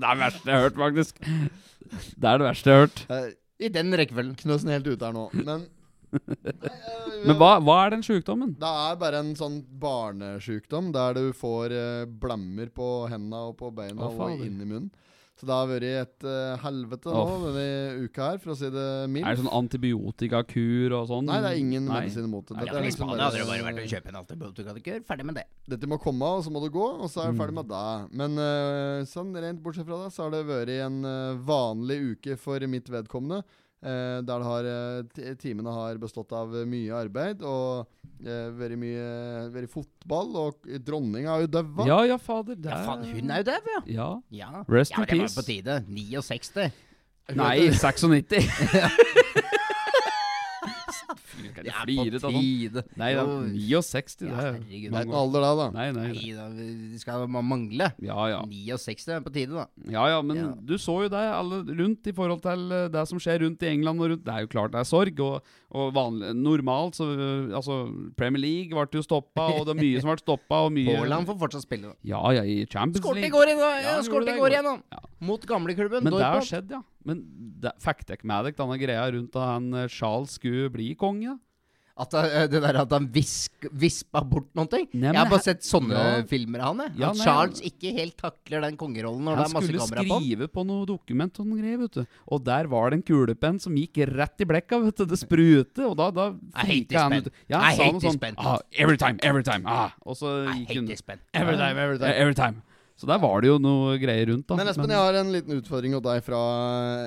Det 0.00 0.06
er 0.06 0.14
det 0.16 0.20
verste 0.22 0.48
jeg 0.48 0.56
har 0.56 0.62
hørt, 0.64 0.76
faktisk. 0.80 1.18
Det 1.92 2.28
er 2.30 2.38
det 2.40 2.44
verste 2.46 2.70
jeg 2.70 2.78
har 2.78 2.86
hørt. 3.18 3.34
I 3.60 3.68
den 3.74 3.96
rekkefølgen. 4.00 4.32
Knøsen 4.40 4.70
helt 4.72 4.86
ute 4.94 5.04
her 5.10 5.12
nå. 5.12 5.26
Men 5.36 5.66
Men 7.26 7.36
hva, 7.38 7.50
hva, 7.62 7.76
er 7.86 7.94
den 7.96 8.02
sjukdommen? 8.04 8.54
Det 8.60 8.70
er 8.86 8.96
bare 9.00 9.20
en 9.22 9.34
sånn 9.38 9.60
barnesjukdom 9.82 10.90
der 10.94 11.16
du 11.16 11.28
får 11.36 11.74
eh, 11.76 12.08
blemmer 12.08 12.72
på 12.74 12.88
hendene 13.12 13.44
og 13.50 13.56
på 13.60 13.70
beina 13.76 14.08
Å, 14.08 14.14
og 14.32 14.40
inn 14.42 14.56
i 14.56 14.66
munnen. 14.66 14.88
Så 15.40 15.46
det 15.48 15.54
har 15.56 15.68
vært 15.70 15.84
et 15.88 16.24
uh, 16.28 16.58
helvete 16.66 17.08
nå 17.08 17.20
oh. 17.24 17.44
denne 17.48 18.00
uka 18.04 18.26
her, 18.26 18.40
for 18.42 18.52
å 18.52 18.56
si 18.60 18.68
det 18.74 18.82
mildt. 19.08 19.24
Er 19.24 19.38
det 19.38 19.40
sånn 19.40 19.56
antibiotikakur 19.56 20.92
og 20.98 21.06
sånn? 21.08 21.30
Nei, 21.30 21.38
det 21.40 21.52
er 21.54 21.60
ingen 21.62 21.86
Nei. 21.88 22.02
medisin 22.02 22.26
imot 22.28 22.50
det. 22.50 22.58
Dette 22.60 22.74
ja, 22.76 22.82
I 22.84 22.90
Spania 22.92 23.22
hadde 23.30 23.40
det 23.40 23.46
bare 23.48 23.64
vært 23.70 23.80
å 23.80 23.86
kjøpe 23.88 24.12
en 24.12 24.18
antibiotikakur. 24.20 24.98
Ferdig 25.08 25.26
med 25.30 25.38
det. 25.40 25.46
Dette 25.72 25.88
må 25.88 25.96
komme, 26.04 26.28
og 26.28 26.44
så 26.44 26.52
må 26.52 26.60
du 26.60 26.68
gå, 26.74 26.84
og 26.92 27.08
så 27.08 27.22
er 27.24 27.32
du 27.32 27.38
mm. 27.38 27.40
ferdig 27.40 27.56
med 27.56 27.72
det. 27.72 27.86
Men 28.20 28.36
uh, 28.44 29.08
sånn 29.14 29.32
rent 29.46 29.64
bortsett 29.64 29.88
fra 29.88 30.02
det, 30.02 30.10
så 30.12 30.26
har 30.26 30.36
det 30.36 30.42
vært 30.50 30.74
en 30.76 31.00
uh, 31.08 31.40
vanlig 31.54 31.98
uke 32.18 32.36
for 32.42 32.68
mitt 32.76 32.92
vedkommende. 32.92 33.40
Eh, 33.80 34.18
der 34.28 34.40
har, 34.44 34.66
eh, 34.68 35.30
timene 35.40 35.72
har 35.72 35.96
bestått 36.02 36.34
av 36.36 36.52
eh, 36.58 36.66
mye 36.68 36.92
arbeid 36.92 37.40
og 37.48 37.86
eh, 38.28 38.50
veldig 38.58 38.76
mye 38.82 39.06
veldig 39.54 39.70
fotball. 39.72 40.34
Og 40.42 40.68
dronninga 40.84 41.38
er 41.38 41.46
jo 41.46 41.52
daua. 41.54 41.86
Ja, 41.88 42.00
ja, 42.10 42.18
fader. 42.20 42.58
Der. 42.60 42.74
Ja, 42.74 42.82
faen, 42.90 43.06
hun 43.08 43.32
er 43.32 43.40
jo 43.40 43.48
dau, 43.48 43.70
ja. 43.70 43.86
ja. 44.00 44.10
ja. 44.42 44.50
Rest 44.68 44.92
ja, 44.92 45.06
in 45.06 45.08
peace. 45.08 45.16
Ja, 45.16 45.28
Det 45.28 45.30
var 45.30 45.38
på 45.38 45.48
tide. 45.48 45.80
69. 45.88 46.68
Nei, 47.38 47.70
96. 47.78 49.46
ikke 51.64 52.10
det 52.10 52.22
fliret 52.22 52.26
av 52.26 52.34
noen. 52.36 52.98
Nei 53.00 53.08
da, 53.16 53.24
69, 53.86 54.28
det 54.28 54.30
er 54.30 54.58
Det 54.60 54.72
er 54.72 54.80
ikke 54.80 55.04
noe 55.10 55.20
alder 55.20 55.44
da, 55.44 55.50
da. 55.60 55.66
Nei, 55.74 55.86
nei, 55.96 56.06
nei. 56.12 56.32
da, 56.36 56.46
det 56.92 57.00
skal 57.02 57.26
mangle. 57.30 57.90
Ja, 58.04 58.16
ja. 58.32 58.40
69 58.48 59.08
er 59.16 59.24
på 59.24 59.32
tide, 59.34 59.54
da. 59.62 59.66
Ja 59.92 60.06
ja, 60.10 60.20
men 60.26 60.36
Ja. 60.40 60.48
du 60.56 60.74
så 60.80 60.98
jo 61.04 61.08
det 61.12 61.18
alle 61.20 61.62
rundt 61.68 62.06
i 62.06 62.12
forhold 62.16 62.40
til 62.44 62.70
eh, 62.72 62.86
det 62.90 63.04
som 63.10 63.18
skjer 63.20 63.40
rundt 63.42 63.62
i 63.62 63.66
England 63.76 64.00
og 64.00 64.10
rundt. 64.14 64.24
Det 64.26 64.34
er 64.34 64.46
jo 64.46 64.48
klart 64.50 64.72
det 64.74 64.80
er 64.82 64.88
sorg, 64.88 65.20
og, 65.32 65.44
og 65.76 65.94
vanlig, 65.96 66.32
normalt 66.38 66.94
så 66.98 67.08
eh, 67.10 67.56
Altså, 67.60 67.80
Premier 68.18 68.40
League 68.42 68.70
ble 68.70 69.00
jo 69.00 69.02
stoppa, 69.04 69.50
og 69.60 69.66
det 69.68 69.76
er 69.76 69.80
mye 69.80 70.00
som 70.02 70.10
ble 70.12 70.20
stoppa, 70.22 70.62
og 70.66 70.72
mye 70.74 70.96
Haaland 71.00 71.26
får 71.28 71.38
fortsatt 71.40 71.64
spille, 71.66 71.90
da. 71.92 71.96
Ja 72.06 72.22
ja, 72.36 72.44
i 72.46 72.62
Champions 72.70 73.02
Skårte 73.04 73.20
League. 73.20 73.30
går, 73.34 73.52
i 73.52 73.56
dag, 73.56 73.84
ja, 73.84 73.98
Ja, 74.00 74.58
Ja. 74.90 74.98
Mot 75.20 75.44
gamleklubben. 75.46 76.02
Men 76.06 76.12
det 76.16 76.24
har 76.24 76.42
skjedd, 76.44 76.70
ja. 76.72 76.80
Men 77.04 77.22
det- 77.60 77.72
fikk 77.80 78.04
dere 78.06 78.18
med 78.24 78.44
dere 78.46 78.56
denne 78.58 78.78
greia 78.78 79.04
rundt 79.12 79.36
at 79.36 79.46
han 79.56 79.74
eh, 79.74 79.88
Charles 79.88 80.30
skulle 80.38 80.70
bli 80.70 80.94
konge? 80.94 81.20
ja 81.20 81.36
at 82.00 82.14
han, 82.16 82.26
eh, 82.30 82.46
det 82.48 82.60
der 82.64 82.78
at 82.82 82.92
han 82.96 83.06
vispa 83.76 84.22
bort 84.26 84.46
noen 84.56 84.68
ting. 84.72 84.86
Nei, 84.96 85.10
jeg 85.12 85.18
har 85.20 85.28
bare 85.28 85.44
sett 85.44 85.66
sånne 85.66 85.98
ja. 86.04 86.22
filmer 86.28 86.62
av 86.64 86.78
han. 86.80 86.94
Ja, 86.98 87.10
at 87.10 87.18
nei, 87.20 87.26
Charles 87.26 87.60
ikke 87.66 87.90
helt 87.96 88.16
takler 88.20 88.62
den 88.64 88.78
kongerollen 88.80 89.20
når 89.28 89.40
det 89.42 89.46
er 89.48 89.52
masse 89.58 89.66
kamera 89.66 89.74
på. 89.74 89.98
Han 89.98 90.08
skulle 90.08 90.20
skrive 90.22 90.48
på 90.54 90.64
noe 90.70 90.86
dokument 90.88 91.40
og 91.42 91.50
noen 91.50 91.60
greier, 91.60 91.82
vet 91.82 91.98
du. 91.98 92.18
Og 92.32 92.40
der 92.46 92.70
var 92.72 92.88
det 92.94 93.00
en 93.00 93.04
kulepenn 93.10 93.60
som 93.66 93.76
gikk 93.82 94.00
rett 94.16 94.46
i 94.46 94.48
blekka, 94.54 94.80
vet 94.86 95.02
du. 95.02 95.06
Det 95.12 95.20
sprute, 95.20 95.84
og 95.90 95.98
da, 96.00 96.08
da 96.16 96.30
frika 96.64 97.04
han 97.10 97.18
ut. 97.20 97.28
Ja, 97.52 97.60
han 97.66 97.76
I 97.76 97.82
sa 97.82 97.90
noe 97.98 98.08
sånn 98.08 98.38
ah, 98.48 98.56
Every 98.86 98.96
time, 99.04 99.20
every 99.32 99.44
time. 99.50 99.68
Ah. 99.68 99.90
Og 100.08 100.16
så 100.22 100.32
gikk 100.54 100.74
hun 100.80 100.88
Every 100.90 101.60
time, 101.60 101.76
every 101.76 102.00
time. 102.00 102.16
Every 102.16 102.38
time. 102.44 102.66
Så 103.00 103.08
der 103.08 103.16
var 103.22 103.40
det 103.40 103.48
jo 103.48 103.56
noe 103.64 103.94
greier 103.96 104.28
rundt, 104.28 104.44
da. 104.50 104.58
Men 104.60 104.68
Espen, 104.68 104.84
men, 104.84 104.92
jeg 104.92 105.00
har 105.00 105.16
en 105.22 105.30
liten 105.32 105.54
utfordring 105.56 105.94
hos 105.96 106.02
deg 106.04 106.20
fra 106.26 106.40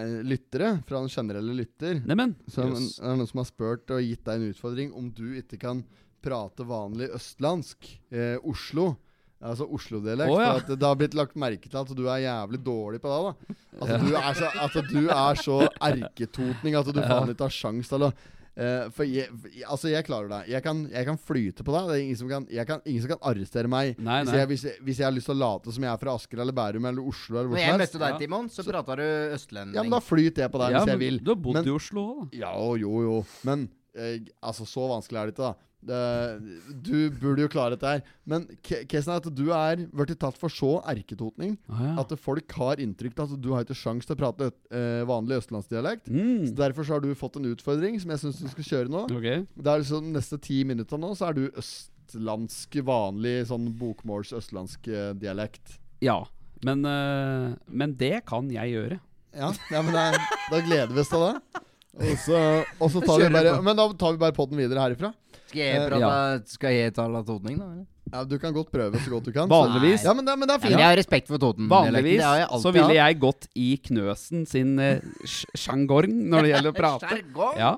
eh, 0.01 0.13
lyttere. 0.25 0.71
Fra 0.89 1.03
en 1.03 1.11
generelle 1.13 1.53
lytter. 1.53 1.99
Neimen, 2.09 2.31
som, 2.49 2.71
yes. 2.73 2.95
er 2.97 3.13
noen 3.13 3.29
som 3.29 3.43
har 3.43 3.49
spurt 3.51 3.93
og 3.93 4.01
gitt 4.01 4.23
deg 4.25 4.39
en 4.41 4.55
utfordring 4.55 4.95
om 4.97 5.11
du 5.13 5.27
ikke 5.37 5.59
kan 5.61 5.83
prate 6.23 6.65
vanlig 6.65 7.11
østlandsk. 7.13 7.91
Eh, 8.09 8.39
Oslo. 8.49 8.95
Altså 9.43 9.67
Oslo-dialekt. 9.77 10.33
Oh, 10.33 10.41
ja. 10.41 10.55
Det 10.73 10.81
har 10.81 10.97
blitt 10.97 11.19
lagt 11.19 11.37
merke 11.37 11.69
til 11.69 11.81
at 11.83 11.93
du 11.93 12.05
er 12.09 12.25
jævlig 12.25 12.63
dårlig 12.65 13.03
på 13.03 13.13
det. 13.13 13.19
da 13.19 13.53
At 13.53 13.81
altså, 13.83 13.93
ja. 13.93 14.01
du 14.01 14.13
er 14.15 14.33
så, 14.39 14.51
altså, 14.65 14.83
du 14.89 15.01
er 15.13 15.43
så 15.43 15.59
erketotning 15.91 16.73
at 16.73 16.79
altså, 16.81 16.95
du 16.97 17.03
ja. 17.03 17.11
faen 17.11 17.35
ikke 17.35 17.49
har 17.51 17.59
sjans 17.59 17.93
til 17.93 18.07
å 18.07 18.09
Uh, 18.53 18.87
for 18.93 19.07
jeg, 19.09 19.29
altså 19.65 19.89
jeg 19.89 20.05
klarer 20.05 20.27
det. 20.29 20.41
Jeg 20.53 20.61
kan, 20.63 20.83
jeg 20.93 21.05
kan 21.07 21.17
flyte 21.17 21.63
på 21.65 21.73
det. 21.73 21.81
det 21.89 22.01
ingen, 22.03 22.19
som 22.19 22.29
kan, 22.29 22.45
kan, 22.69 22.83
ingen 22.85 23.01
som 23.01 23.13
kan, 23.15 23.21
arrestere 23.31 23.69
meg. 23.71 23.95
Nei, 23.97 24.19
nei. 24.21 24.23
Hvis, 24.27 24.37
jeg, 24.37 24.45
hvis, 24.51 24.65
hvis, 24.85 24.99
jeg, 25.01 25.07
har 25.07 25.15
lyst 25.15 25.29
til 25.31 25.33
å 25.35 25.39
late 25.41 25.73
som 25.73 25.87
jeg 25.87 25.93
er 25.93 26.01
fra 26.03 26.13
Asker 26.19 26.41
eller 26.45 26.53
Bærum 26.57 26.85
eller 26.89 27.01
Oslo 27.13 27.39
eller 27.41 27.55
Når 27.55 27.63
jeg 27.63 27.79
møtte 27.81 28.01
deg, 28.05 28.19
Timon, 28.21 28.49
så, 28.53 28.61
så 28.61 28.67
prata 28.69 28.99
du 29.01 29.05
østlending. 29.39 29.77
Ja, 29.79 29.85
men 29.87 29.95
da 29.95 30.01
flyter 30.05 30.45
jeg 30.45 30.53
på 30.53 30.61
deg 30.61 30.75
ja, 30.75 30.83
hvis 30.83 30.93
jeg 30.93 31.01
vil. 31.01 31.21
Du 31.23 31.33
har 31.33 31.39
bodd 31.47 31.57
men, 31.63 31.71
i 31.71 31.73
Oslo 31.73 32.03
òg, 32.11 32.27
da. 32.27 32.41
Ja, 32.43 32.53
jo, 32.85 32.93
jo. 33.07 33.15
Men 33.49 33.65
Eh, 33.93 34.23
altså, 34.41 34.65
så 34.67 34.87
vanskelig 34.89 35.19
er 35.21 35.29
det 35.29 35.35
ikke, 35.35 35.47
da. 35.51 35.69
Det, 35.83 35.97
eh, 35.99 36.75
du 36.87 36.97
burde 37.19 37.43
jo 37.43 37.49
klare 37.51 37.73
dette 37.75 37.89
her. 37.91 38.01
Men 38.31 38.45
casen 38.63 39.11
er 39.13 39.19
at 39.21 39.27
du 39.35 39.41
er 39.53 39.81
blitt 39.93 40.19
tatt 40.21 40.37
for 40.39 40.47
så 40.53 40.77
erketotning 40.89 41.55
ah, 41.67 41.81
ja. 41.89 41.93
at 42.01 42.13
folk 42.23 42.55
har 42.57 42.79
inntrykk 42.81 43.19
av 43.19 43.33
at 43.35 43.41
du 43.43 43.49
har 43.53 43.65
ikke 43.65 43.75
sjans 43.77 44.07
til 44.07 44.15
å 44.15 44.19
prate 44.23 44.47
øh, 44.71 45.01
vanlig 45.09 45.41
østlandsdialekt. 45.43 46.07
Mm. 46.11 46.45
Så 46.49 46.55
Derfor 46.61 46.87
så 46.87 46.95
har 46.95 47.03
du 47.05 47.09
fått 47.19 47.35
en 47.41 47.49
utfordring 47.51 47.99
som 48.01 48.13
jeg 48.15 48.23
syns 48.23 48.39
du 48.45 48.51
skal 48.55 48.69
kjøre 48.69 48.93
nå. 48.95 49.03
Okay. 49.11 49.43
Det 49.59 49.73
er 49.73 49.83
liksom 49.83 50.07
neste 50.15 50.39
ti 50.45 50.61
minutter 50.71 51.01
nå 51.03 51.11
så 51.19 51.29
er 51.33 51.37
du 51.41 51.59
østlandsk, 51.61 52.79
vanlig 52.87 53.41
sånn 53.51 53.67
bokmåls-østlandsk 53.81 54.87
dialekt. 55.21 55.77
Ja, 56.03 56.21
men, 56.65 56.81
øh, 56.87 57.53
men 57.67 57.93
det 57.99 58.15
kan 58.31 58.47
jeg 58.55 58.73
gjøre. 58.77 58.97
Ja, 59.35 59.51
ja 59.73 59.83
men 59.83 59.93
det, 59.93 60.25
da 60.47 60.63
gleder 60.63 60.95
vi 60.95 61.03
oss 61.03 61.11
til 61.11 61.27
det. 61.27 61.63
Og 61.93 62.17
så, 62.23 62.37
og 62.81 62.89
så 62.89 63.01
tar 63.05 63.21
vi 63.21 63.31
bare 63.33 63.57
Men 63.61 63.77
da 63.77 63.85
tar 64.01 64.15
vi 64.15 64.21
bare 64.21 64.33
podden 64.35 64.57
videre 64.57 64.81
herifra. 64.81 65.11
Skal 65.53 65.59
jeg, 65.67 65.75
eh, 65.77 65.87
prate, 65.87 65.99
ja. 66.01 66.45
skal 66.49 66.71
jeg 66.79 66.93
tale 66.97 67.19
totning, 67.27 67.59
da? 67.61 67.67
Ja, 68.13 68.23
Du 68.25 68.35
kan 68.41 68.53
godt 68.53 68.71
prøve 68.73 68.97
så 68.99 69.09
godt 69.13 69.25
du 69.25 69.31
kan. 69.35 69.47
Vanligvis 69.51 70.03
ja, 70.05 70.13
men 70.17 70.25
det, 70.25 70.33
men 70.41 70.47
det 70.49 70.55
er 70.55 70.59
fint. 70.63 70.73
Jeg 70.79 70.85
har 70.89 70.97
respekt 70.97 71.29
for 71.29 71.37
Toten. 71.41 71.67
Vanligvis 71.69 72.21
jeg 72.23 72.61
så 72.61 72.71
ville 72.73 72.93
jeg 72.97 73.19
gått 73.21 73.47
i 73.57 73.67
Knøsen 73.85 74.45
sin 74.49 74.73
uh, 74.79 74.97
eh, 74.97 75.57
sjangorn 75.57 76.13
når 76.29 76.41
det 76.47 76.53
gjelder 76.55 76.71
å 76.71 76.79
prate. 76.83 77.19
ja. 77.59 77.73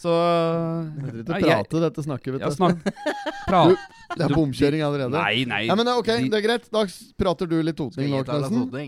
Så 0.00 0.08
Heter 0.16 1.16
det 1.18 1.24
ikke 1.28 1.42
prate, 1.44 1.80
dette 1.82 2.02
snakker, 2.06 2.36
vet 2.38 2.44
ja, 2.46 2.48
snak 2.56 2.78
du. 2.86 3.74
Det 4.16 4.24
er 4.24 4.32
bomkjøring 4.32 4.80
allerede. 4.86 5.10
Nei, 5.12 5.42
nei 5.44 5.58
ja, 5.66 5.74
men 5.76 5.90
Ok, 5.92 6.08
det 6.08 6.38
er 6.38 6.44
greit. 6.46 6.70
Da 6.72 6.86
prater 7.20 7.44
du 7.50 7.58
litt 7.60 7.76
totning 7.76 8.08
nå, 8.16 8.24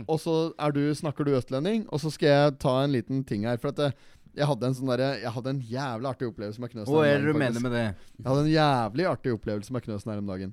Og 0.09 0.17
så 0.23 0.39
du, 0.73 0.81
snakker 0.97 1.29
du 1.29 1.35
østlending, 1.37 1.85
og 1.93 2.01
så 2.01 2.15
skal 2.15 2.33
jeg 2.33 2.57
ta 2.65 2.79
en 2.87 2.95
liten 2.97 3.21
ting 3.29 3.45
her. 3.45 3.61
For 3.61 3.75
at 3.77 3.81
det, 3.83 3.91
eh, 3.93 4.11
jeg 4.39 4.49
hadde 4.49 4.69
en 4.71 4.77
sånn 4.77 4.91
der, 4.97 5.03
jeg 5.21 5.33
hadde 5.35 5.53
en 5.53 5.61
jævlig 5.69 6.09
artig 6.09 6.29
opplevelse 6.31 6.63
med 6.63 6.73
Knøsen. 6.73 6.89
Hva 6.93 7.03
er 7.05 7.19
det 7.25 7.29
du 7.29 7.37
mener 7.39 7.61
med 7.61 7.75
det? 7.77 7.85
Jeg 8.17 8.27
hadde 8.31 8.43
en 8.47 8.53
jævlig 8.55 9.07
artig 9.11 9.35
opplevelse 9.37 9.77
med 9.77 9.85
Knøsen 9.85 10.13
her 10.13 10.21
om 10.23 10.29
dagen. 10.31 10.53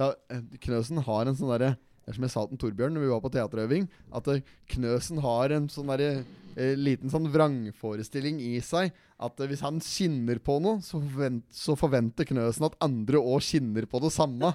Da, 0.00 0.10
eh, 0.32 0.42
knøsen 0.64 0.98
har 1.06 1.28
en 1.30 1.36
sånn 1.38 1.52
derre 1.54 1.74
Det 2.04 2.10
er 2.12 2.16
som 2.18 2.24
jeg 2.26 2.32
sa 2.34 2.40
til 2.50 2.58
Torbjørn 2.60 2.92
når 2.98 3.00
vi 3.00 3.06
var 3.08 3.20
på 3.24 3.28
teaterøving, 3.32 3.84
at 4.18 4.26
eh, 4.28 4.40
Knøsen 4.68 5.22
har 5.24 5.54
en 5.56 5.70
sånn 5.72 5.88
derre 5.88 6.18
eh, 6.52 6.74
liten 6.76 7.08
sånn 7.08 7.30
vrangforestilling 7.32 8.42
i 8.44 8.58
seg. 8.60 8.92
At 9.24 9.40
hvis 9.48 9.62
han 9.64 9.78
skinner 9.80 10.36
på 10.44 10.58
noe, 10.60 10.82
så, 10.84 10.98
forvent, 11.00 11.46
så 11.48 11.72
forventer 11.80 12.28
Knøsen 12.28 12.68
at 12.68 12.76
andre 12.84 13.22
òg 13.22 13.40
skinner 13.48 13.88
på 13.88 14.02
det 14.04 14.12
samme. 14.12 14.52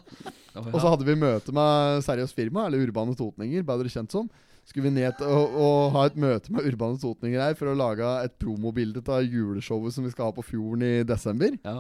Og 0.61 0.77
så 0.77 0.93
hadde 0.93 1.09
vi 1.09 1.17
møte 1.17 1.55
med 1.57 2.05
Seriøst 2.05 2.37
Firma, 2.37 2.67
eller 2.69 2.85
Urbane 2.85 3.17
Totninger, 3.17 3.65
bedre 3.65 3.89
kjent 3.95 4.13
som. 4.13 4.29
Sånn 4.29 4.48
skulle 4.69 4.89
vi 4.89 4.99
ned 4.99 5.23
og, 5.25 5.55
og, 5.55 5.79
ha 5.95 6.03
et 6.11 6.17
møte 6.19 6.53
med 6.53 6.67
Urbane 6.69 6.99
Sotninger 7.01 7.41
her 7.47 7.57
for 7.57 7.71
å 7.71 7.77
lage 7.77 8.05
et 8.27 8.35
promobilde 8.41 9.01
av 9.09 9.23
juleshowet 9.25 9.95
som 9.95 10.05
vi 10.05 10.11
skal 10.13 10.29
ha 10.29 10.35
på 10.37 10.43
Fjorden 10.51 10.85
i 10.85 10.95
desember. 11.09 11.57
Ja. 11.65 11.79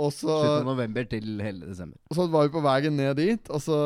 Og 0.00 0.08
så, 0.16 0.30
november 0.64 1.04
til 1.04 1.34
hele 1.44 1.66
desember. 1.68 1.98
Og 2.08 2.16
så 2.16 2.24
var 2.32 2.46
vi 2.46 2.52
på 2.54 2.62
veien 2.64 2.94
ned 2.96 3.12
dit, 3.18 3.50
og 3.52 3.60
så 3.60 3.76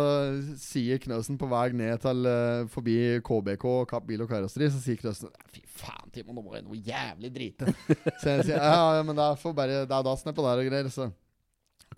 sier 0.62 1.00
Knøsen 1.02 1.38
på 1.40 1.48
vei 1.50 1.64
ned 1.74 1.96
til 2.04 2.28
eh, 2.30 2.68
forbi 2.70 2.94
KBK, 3.26 3.66
Kapp 3.90 4.06
Bil 4.06 4.22
og 4.22 4.30
Karosteri, 4.30 4.68
så 4.70 4.78
sier 4.84 5.00
Knøsen 5.00 5.32
Fy 5.50 5.64
faen, 5.80 6.06
Timon, 6.14 6.36
nå 6.38 6.44
må 6.46 6.54
jeg 6.54 6.66
noe 6.68 6.78
jævlig 6.78 7.32
drite. 7.34 7.72
så 8.22 8.36
jeg 8.36 8.46
sier 8.52 8.54
ja, 8.54 9.00
ja 9.00 9.02
men 9.04 9.18
det 9.18 9.26
er, 9.32 9.52
bare, 9.62 9.82
det 9.88 9.98
er 9.98 10.06
dassen 10.12 10.36
på 10.36 10.46
der 10.46 10.62
og 10.62 10.70
greier. 10.70 10.92
Så 10.94 11.10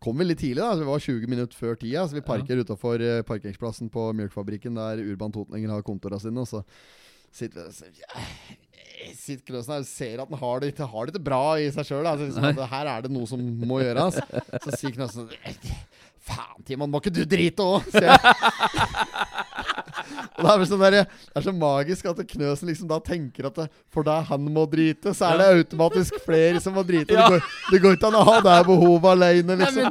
kom 0.03 0.19
vi 0.19 0.27
litt 0.29 0.39
tidlig, 0.41 0.63
da. 0.63 0.73
Så 0.79 0.85
vi 0.85 0.89
var 0.91 1.03
20 1.05 1.31
minutter 1.33 1.59
før 1.59 1.77
tida. 1.81 2.05
Så 2.09 2.19
vi 2.19 2.23
parker 2.27 2.61
ja. 2.61 2.65
utafor 2.67 3.03
eh, 3.05 3.21
parkeringsplassen 3.27 3.91
på 3.93 4.09
Mjølkefabrikken, 4.21 4.79
der 4.79 5.03
Urban 5.05 5.35
Totninger 5.35 5.75
har 5.75 5.85
kontorene 5.87 6.21
sine. 6.23 6.45
Og 6.45 6.51
så 6.51 6.63
sitter 7.37 7.59
vi 7.59 7.67
og 7.67 7.77
ser, 7.77 8.29
sitter 9.17 9.45
Knøsen 9.49 9.75
her 9.75 9.87
ser 9.87 10.23
at 10.25 10.31
den 10.33 10.39
har 10.41 10.63
det, 10.65 10.73
har 10.81 11.07
det 11.07 11.13
ikke 11.15 11.27
bra 11.29 11.43
i 11.61 11.67
seg 11.75 11.91
sjøl. 11.91 12.09
Liksom, 12.25 12.65
her 12.73 12.93
er 12.95 13.05
det 13.07 13.13
noe 13.13 13.29
som 13.31 13.43
må 13.69 13.81
gjøres. 13.83 14.21
Så 14.65 14.75
sier 14.79 14.95
Knøsen 14.97 15.29
Faen, 16.29 16.65
Timon, 16.69 16.91
må 16.93 17.01
ikke 17.01 17.13
du 17.17 17.23
drite 17.29 17.65
òg? 17.65 17.87
det 20.39 20.49
er, 20.49 20.63
sånn 20.71 20.83
der, 20.83 20.95
det 21.03 21.39
er 21.41 21.45
så 21.45 21.53
magisk 21.55 22.07
at 22.13 22.19
Knøsen 22.31 22.69
liksom 22.71 22.89
da 22.91 22.99
tenker 23.03 23.49
at 23.49 23.57
det, 23.59 23.67
for 23.95 24.07
da 24.07 24.19
han 24.27 24.45
må 24.47 24.65
drite, 24.71 25.11
så 25.17 25.33
er 25.33 25.41
det 25.41 25.47
automatisk 25.57 26.19
flere 26.27 26.61
som 26.63 26.75
må 26.79 26.85
drite. 26.87 27.15
Ja. 27.17 27.27
Det, 27.73 27.81
går, 27.83 27.97
ikke 27.99 28.11
an 28.11 28.19
å 28.21 28.25
ha 28.29 28.37
det 28.45 28.55
behovet 28.69 29.09
alene, 29.11 29.57
liksom. 29.63 29.89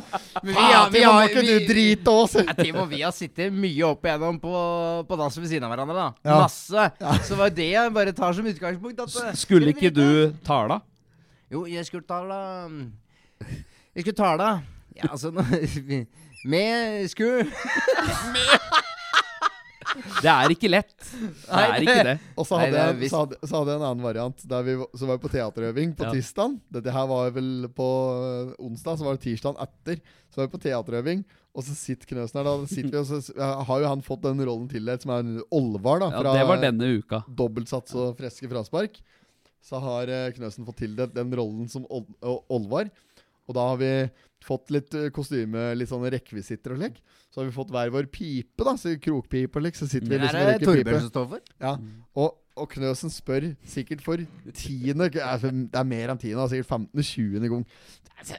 Nei, 0.47 0.53
vi, 0.93 1.01
Timo, 1.01 1.11
må 1.17 1.27
ikke 1.27 1.43
du 1.43 1.67
drite 1.67 2.13
òg, 2.15 2.37
Timo, 2.61 2.85
vi 2.91 3.01
har 3.03 3.15
sittet 3.15 3.51
mye 3.53 3.89
opp 3.89 4.07
igjennom 4.07 4.39
på, 4.43 4.53
på 5.09 5.19
dass 5.19 5.37
ved 5.41 5.49
siden 5.51 5.67
av 5.67 5.73
hverandre, 5.75 5.99
da. 5.99 6.29
Ja. 6.29 6.39
Masse. 6.45 6.87
Ja. 7.03 7.17
Så 7.27 7.39
var 7.41 7.51
det 7.59 7.69
jeg 7.73 7.95
bare 7.97 8.15
tar 8.15 8.37
som 8.37 8.47
utgangspunkt. 8.47 9.03
At, 9.03 9.17
eh, 9.27 9.37
skulle 9.41 9.73
ikke 9.75 9.91
du 9.93 10.33
tale? 10.47 10.79
Jo, 11.51 11.65
jeg 11.69 11.83
skulle 11.89 12.07
tale. 12.07 12.39
Jeg 13.97 14.07
skulle 14.07 14.19
tale. 14.23 14.51
Ja, 14.97 15.11
altså 15.13 15.31
Vi 16.47 16.59
skulle... 17.11 18.45
Det 20.21 20.29
er 20.31 20.51
ikke 20.53 20.69
lett. 20.69 20.95
Det 20.99 21.61
er 21.61 21.83
ikke 21.85 21.95
det. 22.09 22.15
Og 22.39 22.47
så 22.47 22.59
hadde, 22.59 22.75
Nei, 22.77 22.93
det 23.01 23.07
jeg, 23.07 23.11
så, 23.13 23.21
hadde, 23.23 23.37
så 23.47 23.59
hadde, 23.61 23.73
jeg 23.73 23.79
en 23.81 23.85
annen 23.89 24.05
variant. 24.05 24.43
Der 24.51 24.65
vi, 24.67 24.75
så 24.99 25.07
var 25.09 25.17
vi 25.19 25.23
på 25.23 25.31
teaterøving 25.33 25.93
på 25.97 26.07
ja. 26.07 26.11
tirsdag. 26.15 26.55
Dette 26.77 26.93
her 26.95 27.09
var 27.11 27.33
vel 27.35 27.49
på 27.77 27.87
eh, 28.23 28.51
onsdag, 28.67 28.99
så 28.99 29.07
var 29.07 29.17
det 29.19 29.23
tirsdag 29.25 29.61
etter. 29.65 30.01
Så 30.33 30.41
var 30.41 30.49
vi 30.49 30.53
på 30.53 30.61
teaterøving, 30.65 31.23
og 31.55 31.65
så 31.67 31.75
sitter 31.77 32.11
Knøsen 32.11 32.41
her. 32.41 32.49
Da 32.65 32.69
sitter 32.69 32.91
vi, 32.97 33.01
og 33.01 33.09
så 33.31 33.49
har 33.71 33.83
jo 33.83 33.91
han 33.93 34.03
fått 34.05 34.25
den 34.27 34.43
rollen 34.45 34.67
tildelt, 34.71 35.05
som 35.05 35.15
er 35.15 35.23
en 35.25 35.39
Olvar. 35.55 36.03
da, 36.03 36.11
Fra 36.17 36.33
ja, 36.35 36.43
det 36.43 36.49
var 36.51 36.61
denne 36.65 36.91
uka. 36.99 37.23
dobbeltsats 37.43 37.95
og 37.97 38.17
freske 38.19 38.51
fraspark. 38.51 38.99
Så 39.65 39.79
har 39.83 40.07
eh, 40.11 40.27
Knøsen 40.35 40.67
fått 40.67 40.81
tildelt 40.83 41.15
den 41.15 41.33
rollen 41.35 41.67
som 41.71 41.87
Olvar. 41.89 42.91
Og 43.47 43.55
da 43.55 43.67
har 43.71 43.77
vi 43.81 43.89
fått 44.47 44.69
litt 44.75 44.95
eh, 44.95 45.09
kostyme, 45.15 45.69
litt 45.75 45.89
sånne 45.91 46.11
rekvisitter 46.13 46.75
og 46.75 46.81
slik. 46.81 46.99
Så 47.31 47.41
har 47.41 47.47
vi 47.49 47.55
fått 47.55 47.71
hver 47.73 47.89
vår 47.93 48.07
pipe, 48.11 48.63
da, 48.65 48.73
så 48.79 48.93
krokpipe 49.03 49.57
og 49.59 49.63
slik. 49.65 49.77
Så 49.79 49.87
sitter 49.91 50.13
vi 50.13 50.19
liksom 50.21 50.41
og 50.41 50.51
rekker 50.51 50.81
pipe. 50.83 50.97
Som 51.03 51.11
står 51.13 51.29
for. 51.33 51.43
Ja, 51.63 51.73
og, 52.17 52.35
og 52.57 52.67
Knøsen 52.73 53.11
spør 53.13 53.49
sikkert 53.69 54.01
for 54.05 54.21
tiende 54.57 55.07
Det 55.13 55.23
er 55.23 55.87
mer 55.89 56.13
enn 56.13 56.21
tiende, 56.21 56.47
sikkert 56.51 56.85
15.-20. 56.91 57.47
gang. 57.55 57.63
Altså, 58.17 58.37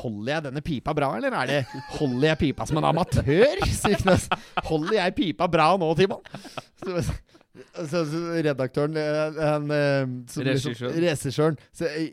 holder 0.00 0.32
jeg 0.32 0.44
denne 0.46 0.60
pipa 0.64 0.94
bra, 0.96 1.10
eller 1.18 1.34
er 1.42 1.50
det 1.50 1.80
Holder 1.98 2.30
jeg 2.30 2.38
pipa 2.40 2.64
som 2.70 2.78
en 2.80 2.86
amatør? 2.90 3.66
sier 3.82 3.98
Knøsen. 4.02 4.40
Holder 4.66 5.02
jeg 5.02 5.18
pipa 5.22 5.48
bra 5.58 5.74
nå, 5.80 5.90
Timon? 5.98 6.24
altså, 7.78 8.02
redaktøren 8.42 8.96
eh, 8.98 9.38
han, 9.38 9.70
eh, 9.74 10.44
liksom 10.46 10.74
Regissøren. 10.96 11.58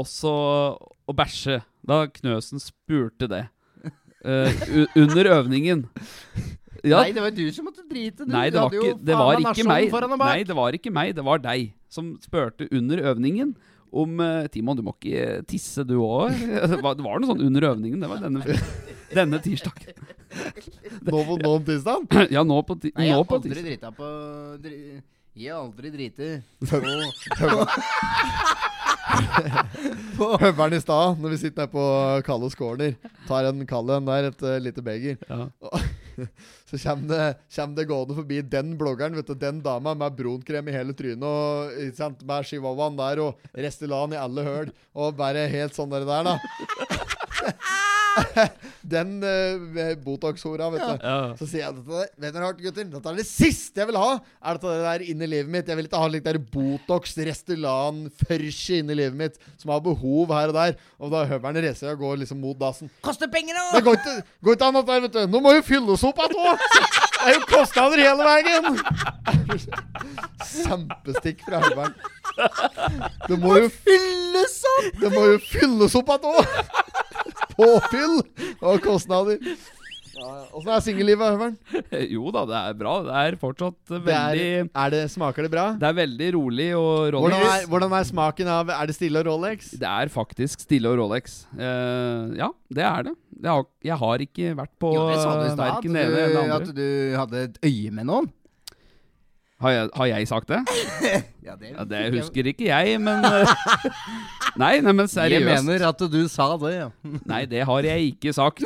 også 0.00 0.36
å 0.78 1.16
bæsje. 1.18 1.60
Da 1.86 2.04
Knøsen 2.20 2.62
spurte 2.62 3.28
det. 3.30 3.48
Uh, 4.22 4.86
under 4.94 5.26
øvningen. 5.34 5.80
Ja. 6.82 6.98
Nei, 6.98 7.12
det 7.14 7.20
var 7.22 7.30
du 7.34 7.44
som 7.54 7.68
måtte 7.68 7.84
drite. 7.86 8.24
Du 8.26 8.32
Nei, 8.34 8.48
det 8.50 8.58
var, 8.58 8.74
ikke, 8.74 8.94
det 9.08 9.14
var 9.18 9.36
ikke 9.38 9.66
meg. 9.68 10.14
Nei, 10.20 10.40
det 10.48 10.56
var 10.58 10.74
ikke 10.78 10.90
meg. 10.94 11.12
Det 11.18 11.24
var 11.26 11.42
deg 11.42 11.68
som 11.92 12.08
spurte 12.22 12.66
under 12.74 13.02
øvningen 13.12 13.54
om 13.92 14.16
uh, 14.18 14.40
eh, 14.40 14.46
Timon, 14.48 14.72
du 14.72 14.80
må 14.80 14.94
ikke 14.96 15.28
tisse 15.50 15.82
du 15.84 15.98
òg? 16.00 16.32
Det 16.72 16.78
var 16.80 16.94
noe 16.96 17.28
sånn 17.28 17.42
under 17.44 17.66
øvningen. 17.74 18.00
Det 18.02 18.08
var 18.10 18.22
denne, 18.24 18.46
denne 19.18 19.40
tirsdagen. 19.44 20.08
Nå 21.06 21.20
på 21.28 21.36
nå 21.44 21.52
tirsdag? 21.68 22.16
Ja, 22.32 22.40
nå 22.48 22.56
på, 22.66 22.78
tirsdag. 22.80 23.02
Nei, 23.02 23.10
jeg 23.12 23.12
har 23.12 23.20
aldri 23.20 23.66
drita 23.66 23.92
på 24.00 24.08
Jeg 25.36 25.52
har 25.52 25.60
aldri 25.60 25.92
driti 25.92 26.28
Høveren 30.42 30.78
i 30.78 30.80
stad, 30.80 31.20
når 31.20 31.34
vi 31.34 31.38
sitter 31.44 31.66
her 31.66 31.70
på 31.72 31.84
Kallos 32.24 32.56
corner, 32.56 32.94
tar 33.28 33.50
en 33.50 33.60
Kallen 33.68 34.08
der, 34.08 34.30
et 34.32 34.46
uh, 34.48 34.56
lite 34.64 34.80
beger. 34.86 35.20
Ja. 35.28 35.50
så 36.70 36.78
kommer 36.78 37.08
det, 37.08 37.34
kommer 37.54 37.76
det 37.76 37.84
gående 37.88 38.16
forbi 38.16 38.40
den 38.54 38.72
bloggeren, 38.80 39.16
vet 39.16 39.30
du, 39.30 39.34
den 39.38 39.60
dama 39.64 39.94
med 39.94 40.16
bronkrem 40.18 40.68
i 40.68 40.74
hele 40.74 40.94
trynet 40.98 41.28
og 41.28 41.72
ikke 41.86 41.98
sant, 41.98 42.24
med 42.28 42.48
chihuahuaen 42.48 42.98
der 43.00 43.22
og 43.26 43.48
Restylan 43.58 44.16
i 44.16 44.20
alle 44.20 44.46
høl, 44.46 44.74
og 44.96 45.16
bare 45.20 45.48
helt 45.52 45.76
sånn 45.76 45.92
der, 45.92 46.06
da. 46.06 46.36
den 48.94 49.18
uh, 49.24 49.92
Botox-hora, 50.04 50.68
vet 50.72 50.82
du. 50.82 51.08
Så 51.40 51.48
sier 51.48 51.64
jeg 51.64 51.76
dette 51.78 51.92
Vet 52.20 52.32
dere 52.36 52.42
hardt, 52.44 52.60
gutter? 52.62 52.88
Dette 52.92 53.10
er 53.12 53.18
det 53.20 53.26
siste 53.28 53.82
jeg 53.82 53.88
vil 53.88 53.98
ha! 54.00 54.10
Er 54.42 54.58
dette 54.58 54.72
det 54.72 54.84
der 54.84 55.04
inn 55.12 55.24
i 55.24 55.28
livet 55.30 55.52
mitt? 55.52 55.68
Jeg 55.72 55.78
vil 55.78 55.88
ikke 55.88 56.00
ha 56.02 56.08
litt 56.12 56.26
der 56.26 56.38
Botox, 56.52 57.14
Restylan, 57.28 58.02
Førsche 58.24 58.80
inn 58.82 58.92
i 58.92 58.98
livet 59.02 59.16
mitt, 59.16 59.38
som 59.60 59.72
har 59.72 59.82
behov 59.84 60.32
her 60.36 60.52
og 60.52 60.58
der. 60.58 60.76
Og 61.00 61.12
da 61.14 61.22
høveren 61.30 61.60
reiser 61.62 61.86
seg 61.86 61.94
og 61.96 62.02
går 62.06 62.20
liksom 62.24 62.42
mot 62.42 62.58
dassen. 62.60 62.90
Koster 63.04 63.30
penger, 63.32 63.56
da! 63.56 63.68
Det 63.78 63.84
går 63.86 64.00
ikke, 64.00 64.16
går 64.48 64.58
ikke 64.58 64.70
an 64.70 64.80
at 64.82 64.90
der, 64.92 65.04
vet 65.06 65.18
du. 65.18 65.22
Nå 65.36 65.42
må 65.46 65.56
jo 65.56 65.64
fylles 65.66 66.04
opp 66.08 66.22
igjen 66.22 66.42
òg! 66.42 66.66
Det 67.22 67.28
er 67.32 67.36
jo 67.36 67.44
kostnader 67.46 68.02
hele 68.02 68.26
veien! 68.26 68.80
Kjempestikk 70.52 71.46
fra 71.46 71.62
høveren. 71.62 71.96
Det 73.28 73.38
må 73.42 73.56
jo 73.62 73.70
fylles 73.72 74.58
opp! 74.74 74.90
Det 75.00 75.14
må 75.16 75.30
jo 75.32 75.42
fylles 75.48 76.00
opp 76.02 76.16
igjen 76.18 76.40
òg! 76.40 77.11
påfyll 77.58 78.18
og 78.60 78.82
kostnader. 78.82 79.40
Åssen 80.52 80.68
ja, 80.68 80.76
er 80.76 80.82
singellivet, 80.84 81.24
Høveren? 81.24 81.56
Jo 82.14 82.28
da, 82.34 82.42
det 82.46 82.54
er 82.58 82.74
bra. 82.78 82.92
Det 83.06 83.14
er 83.22 83.36
fortsatt 83.40 83.90
veldig 83.90 84.06
det 84.06 84.44
er, 84.52 84.68
er 84.78 84.92
det, 84.92 85.00
Smaker 85.10 85.48
det 85.48 85.50
bra? 85.50 85.64
Det 85.80 85.88
er 85.88 85.96
veldig 85.96 86.28
rolig 86.36 86.66
og 86.78 87.08
Rolex. 87.16 87.32
Hvordan 87.32 87.48
er, 87.56 87.64
hvordan 87.72 87.96
er, 87.96 88.04
smaken 88.06 88.50
av 88.54 88.70
Er 88.76 88.90
det 88.90 88.94
stille 88.94 89.22
og 89.24 89.26
Rolex? 89.32 89.72
Det 89.80 89.88
er 89.88 90.12
faktisk 90.12 90.62
stille 90.62 90.92
og 90.92 91.00
Rolex. 91.00 91.40
Uh, 91.56 92.36
ja, 92.38 92.52
det 92.70 92.84
er 92.86 93.08
det. 93.08 93.16
Jeg 93.42 93.50
har, 93.50 93.66
jeg 93.88 93.98
har 94.04 94.26
ikke 94.28 94.52
vært 94.60 94.74
på 94.84 94.92
jo, 94.94 95.08
det 95.10 95.18
sa 95.24 95.34
du 95.40 95.46
i 95.48 95.56
stad, 95.56 95.90
ene 95.90 96.04
eller 96.06 96.38
andre. 96.44 96.60
At 96.60 96.76
du 96.76 96.88
hadde 97.18 97.44
et 97.48 97.60
øye 97.72 97.96
med 97.98 98.10
noen? 98.12 98.30
Har 99.62 99.70
jeg, 99.76 99.88
har 99.94 100.08
jeg, 100.10 100.24
sagt 100.26 100.48
det? 100.50 100.56
ja, 101.46 101.52
det, 101.60 101.68
ja, 101.76 101.84
det 101.86 101.98
husker 102.16 102.48
ikke 102.50 102.64
jeg, 102.66 102.96
men 103.02 103.22
eh, 103.22 103.66
Nei, 104.62 104.72
nei 104.84 104.90
men 104.94 105.06
seriøst. 105.08 105.38
Jeg 105.38 105.62
mener 105.62 105.84
at 105.86 106.02
du 106.10 106.18
sa 106.30 106.48
det, 106.64 106.72
ja. 106.80 106.88
nei, 107.32 107.42
det 107.48 107.62
har 107.68 107.86
jeg 107.86 108.08
ikke 108.10 108.32
sagt. 108.34 108.64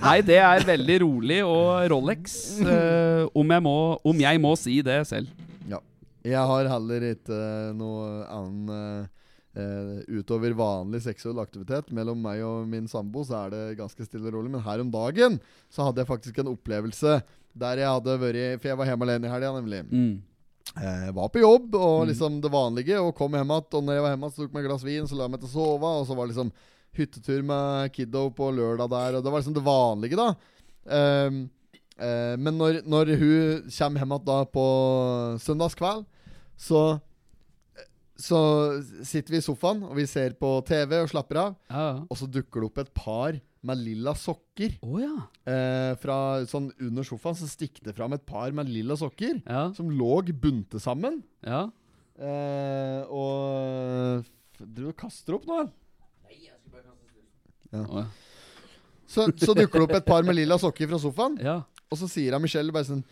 nei, 0.00 0.16
det 0.24 0.38
er 0.40 0.64
veldig 0.70 0.96
rolig 1.04 1.40
og 1.44 1.84
Rolex, 1.92 2.38
uh, 2.64 3.28
om, 3.36 3.52
jeg 3.58 3.64
må, 3.66 3.74
om, 4.08 4.24
jeg 4.24 4.40
må, 4.46 4.54
si 4.58 4.78
det 4.86 5.02
selv. 5.10 5.28
Ja. 5.68 5.82
Jeg 6.24 6.48
har 6.54 6.72
heller 6.72 7.06
ikke 7.12 7.36
eh, 7.36 7.70
noe 7.76 8.08
annen 8.24 8.74
uh, 9.04 9.06
utover 10.16 10.56
vanlig 10.58 11.04
seksuell 11.04 11.44
aktivitet. 11.44 11.92
Mellom 11.94 12.24
meg 12.24 12.40
og 12.48 12.64
min 12.72 12.88
sambo 12.88 13.20
så 13.28 13.44
er 13.44 13.52
det 13.54 13.64
ganske 13.84 14.08
stille 14.08 14.32
og 14.32 14.40
rolig, 14.40 14.56
men 14.56 14.64
her 14.64 14.80
om 14.80 14.96
dagen 14.96 15.42
så 15.68 15.90
hadde 15.90 16.00
jeg 16.06 16.14
faktisk 16.16 16.40
en 16.40 16.54
opplevelse 16.56 17.18
der 17.54 17.78
jeg 17.80 17.90
hadde 17.90 18.16
vært 18.20 18.60
For 18.60 18.70
jeg 18.72 18.78
var 18.78 18.88
hjemme 18.88 19.06
alene 19.08 19.28
i 19.28 19.32
helga, 19.32 19.52
nemlig. 19.54 19.82
Mm. 19.90 20.14
Jeg 20.74 21.10
eh, 21.10 21.14
var 21.14 21.28
på 21.30 21.42
jobb 21.42 21.76
og 21.76 21.98
mm. 22.02 22.08
liksom 22.10 22.38
det 22.42 22.50
vanlige, 22.50 22.98
og 23.00 23.14
kom 23.16 23.34
hjem 23.36 23.52
igjen. 23.52 23.74
Og 23.78 23.84
når 23.86 23.98
jeg 23.98 24.04
var 24.04 24.14
hjemme, 24.16 24.30
så 24.32 24.40
tok 24.40 24.48
jeg 24.48 24.54
meg 24.56 24.64
et 24.66 24.70
glass 24.72 24.86
vin, 24.88 25.08
så 25.10 25.18
la 25.18 25.26
jeg 25.28 25.34
meg 25.36 25.44
til 25.44 25.50
å 25.50 25.54
sove. 25.54 25.92
Og 26.00 26.08
så 26.08 26.16
var 26.18 26.24
det 26.26 26.34
liksom 26.34 26.50
hyttetur 26.94 27.46
med 27.46 27.94
kiddo 27.94 28.24
på 28.36 28.48
lørdag 28.54 28.90
der, 28.92 29.16
og 29.18 29.24
det 29.26 29.30
var 29.34 29.40
liksom 29.42 29.54
det 29.56 29.62
vanlige, 29.66 30.14
da. 30.20 30.26
Um, 30.86 31.40
uh, 31.96 32.36
men 32.38 32.54
når, 32.54 32.76
når, 32.86 33.08
hun 33.18 33.64
kommer 33.74 34.04
hjem 34.04 34.12
igjen 34.14 34.50
på 34.54 34.66
søndagskveld, 35.46 36.04
så 36.68 36.84
så 38.14 38.38
sitter 39.02 39.34
vi 39.34 39.40
i 39.42 39.42
sofaen 39.42 39.80
og 39.88 39.96
vi 39.98 40.04
ser 40.06 40.36
på 40.38 40.46
TV 40.68 41.00
og 41.00 41.08
slapper 41.10 41.38
av. 41.48 41.56
Ja. 41.66 41.86
Og 42.06 42.14
så 42.20 42.28
dukker 42.30 42.62
det 42.62 42.68
opp 42.70 42.78
et 42.78 42.92
par 42.94 43.40
med 43.64 43.80
lilla 43.80 44.12
sokker. 44.16 44.76
Oh, 44.84 44.98
ja. 45.00 45.14
eh, 45.50 45.94
fra, 46.00 46.16
sånn 46.48 46.68
under 46.84 47.04
sofaen 47.06 47.36
så 47.38 47.48
stikk 47.48 47.80
det 47.84 47.94
fram 47.96 48.12
et 48.16 48.24
par 48.28 48.52
med 48.56 48.68
lilla 48.70 48.96
sokker 49.00 49.40
ja. 49.40 49.64
som 49.76 49.88
lå 50.00 50.18
bunte 50.40 50.80
sammen. 50.82 51.22
Ja. 51.44 51.64
Eh, 52.14 53.00
og 53.08 54.28
Du 54.62 54.84
kaster 54.96 55.34
opp 55.38 55.48
nå? 55.50 55.64
Nei, 56.28 56.36
jeg 56.46 56.52
skulle 56.60 56.76
bare 56.76 56.92
kaste 56.94 57.82
ja. 57.98 58.04
Så, 59.10 59.24
så 59.34 59.56
dukker 59.58 59.82
det 59.82 59.86
opp 59.88 59.94
et 59.98 60.06
par 60.06 60.22
med 60.26 60.38
lilla 60.38 60.60
sokker 60.62 60.86
fra 60.92 61.00
sofaen, 61.02 61.40
Ja 61.42 61.56
og 61.92 61.98
så 62.00 62.06
sier 62.10 62.34
hun 62.34 62.42
Michelle 62.46 62.72
bare 62.74 62.86
sånn 62.88 63.02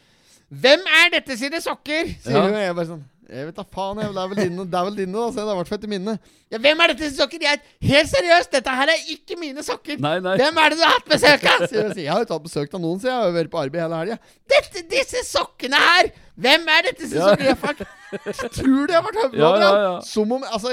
'Hvem 0.49 0.87
er 0.97 1.11
dette 1.13 1.35
sine 1.39 1.61
sokker?' 1.63 2.09
sier 2.25 2.39
hun. 2.41 2.55
Og 2.57 2.61
jeg 2.65 2.77
bare 2.79 2.89
sånn 2.89 3.03
jeg 3.31 3.47
vet 3.49 3.55
da 3.59 3.63
faen, 3.71 3.99
jeg. 4.03 4.11
Det 4.15 4.21
er 4.23 4.31
vel 4.31 4.39
dine, 4.45 4.65
det 4.73 4.79
er 4.79 4.87
vel 4.89 4.97
dine 4.99 5.15
da. 5.17 5.27
Så 5.31 5.39
det 5.39 5.43
er 5.45 5.53
i 5.55 5.59
hvert 5.61 5.69
fall 5.71 5.79
etter 5.81 5.91
mine. 5.93 6.15
Ja, 6.53 6.59
hvem 6.65 6.81
er 6.83 6.91
dette 6.93 7.07
sine 7.11 7.19
sokker? 7.21 7.45
Jeg, 7.47 7.61
helt 7.93 8.11
seriøst, 8.11 8.51
dette 8.53 8.75
her 8.75 8.93
er 8.93 9.05
ikke 9.13 9.37
mine 9.41 9.65
sokker! 9.65 10.01
Nei, 10.03 10.17
nei. 10.25 10.35
Hvem 10.41 10.59
er 10.63 10.73
det 10.75 10.81
du 10.81 10.83
har 10.87 10.97
hatt 10.97 11.13
besøk 11.13 11.47
av? 11.53 11.65
Sier 11.71 11.87
jeg, 12.03 12.09
har 12.11 12.25
jo 12.25 12.29
tatt 12.33 12.45
besøk 12.49 12.75
av 12.77 12.83
noen, 12.83 12.99
sier 13.03 13.13
jeg. 13.13 13.21
Har 13.23 13.31
jo 13.31 13.37
vært 13.37 13.53
på 13.55 13.63
arbeid 13.63 13.85
hele 13.85 14.01
helga. 14.01 14.19
Dette, 14.57 14.85
disse 14.93 15.23
sokkene 15.29 15.81
her! 15.87 16.11
Hvem 16.43 16.69
er 16.75 16.89
dette 16.91 17.11
sine 17.13 17.23
ja. 17.23 17.31
sokker? 17.31 17.51
Jeg 17.53 17.63
fikk, 17.63 18.45
tror 18.59 18.91
de 18.93 18.97
har 18.99 19.07
vært 19.07 19.23
høvla 19.23 19.47
ja, 19.47 19.57
ja, 19.57 19.73
ja. 19.87 19.93
Som 20.11 20.35
om 20.37 20.47
Altså, 20.51 20.73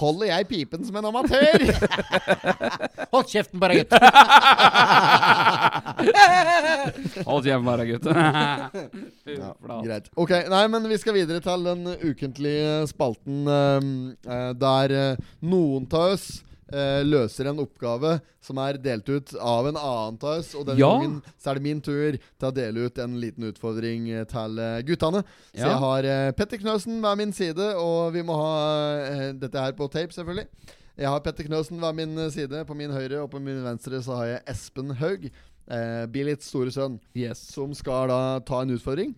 Holder 0.00 0.30
jeg 0.30 0.48
pipen 0.50 0.84
som 0.86 0.98
en 1.00 1.08
amatør? 1.10 1.64
Hold 3.14 3.30
kjeften 3.30 3.62
bare, 3.62 3.80
gutt. 3.80 3.96
Hold 7.28 7.46
kjeften 7.46 7.66
bare, 7.68 7.86
gutt. 7.88 8.08
ja, 9.42 9.52
greit. 9.72 10.08
Ok, 10.22 10.34
nei, 10.52 10.62
men 10.74 10.88
vi 10.92 11.00
skal 11.00 11.16
videre 11.16 11.42
til 11.44 11.66
den 11.72 11.84
ukentlige 12.04 12.80
spalten 12.92 13.44
um, 13.52 13.92
der 14.62 14.96
eh, 15.02 15.20
noen 15.48 15.88
av 15.92 16.16
oss 16.16 16.30
Eh, 16.72 17.02
løser 17.04 17.50
en 17.50 17.58
oppgave 17.60 18.14
som 18.42 18.56
er 18.64 18.78
delt 18.80 19.04
ut 19.10 19.32
av 19.36 19.66
en 19.68 19.76
annen 19.76 20.16
av 20.16 20.38
oss. 20.40 20.54
Og 20.56 20.64
denne 20.64 20.80
ja. 20.80 20.88
gangen 20.96 21.18
så 21.36 21.50
er 21.52 21.58
det 21.58 21.64
min 21.66 21.82
tur 21.84 22.16
til 22.16 22.46
å 22.48 22.54
dele 22.56 22.86
ut 22.86 23.00
en 23.02 23.18
liten 23.20 23.44
utfordring 23.50 24.06
eh, 24.14 24.24
til 24.30 24.56
eh, 24.62 24.78
guttene. 24.88 25.20
Så 25.52 25.60
ja. 25.66 25.74
jeg 25.74 25.80
har 25.84 26.08
eh, 26.14 26.30
Petter 26.38 26.62
Knøsen 26.62 26.96
ved 27.04 27.20
min 27.20 27.34
side, 27.36 27.66
og 27.76 28.14
vi 28.16 28.24
må 28.24 28.38
ha 28.40 28.54
eh, 29.04 29.26
dette 29.42 29.60
her 29.66 29.76
på 29.76 29.90
tape, 29.92 30.16
selvfølgelig. 30.16 30.46
Jeg 31.02 31.10
har 31.12 31.20
Petter 31.24 31.48
Knøsen 31.50 31.82
ved 31.82 31.98
min 32.00 32.16
side. 32.32 32.64
På 32.68 32.76
min 32.78 32.94
høyre 32.94 33.20
og 33.20 33.28
på 33.34 33.40
min 33.42 33.60
venstre 33.66 34.00
så 34.04 34.16
har 34.22 34.30
jeg 34.32 34.42
Espen 34.54 34.96
Haug. 35.02 35.28
Eh, 35.68 36.04
Billits 36.14 36.48
store 36.52 36.72
sønn. 36.72 36.96
Yes. 37.20 37.44
Som 37.52 37.76
skal 37.76 38.08
da 38.12 38.22
ta 38.48 38.64
en 38.64 38.72
utfordring. 38.78 39.12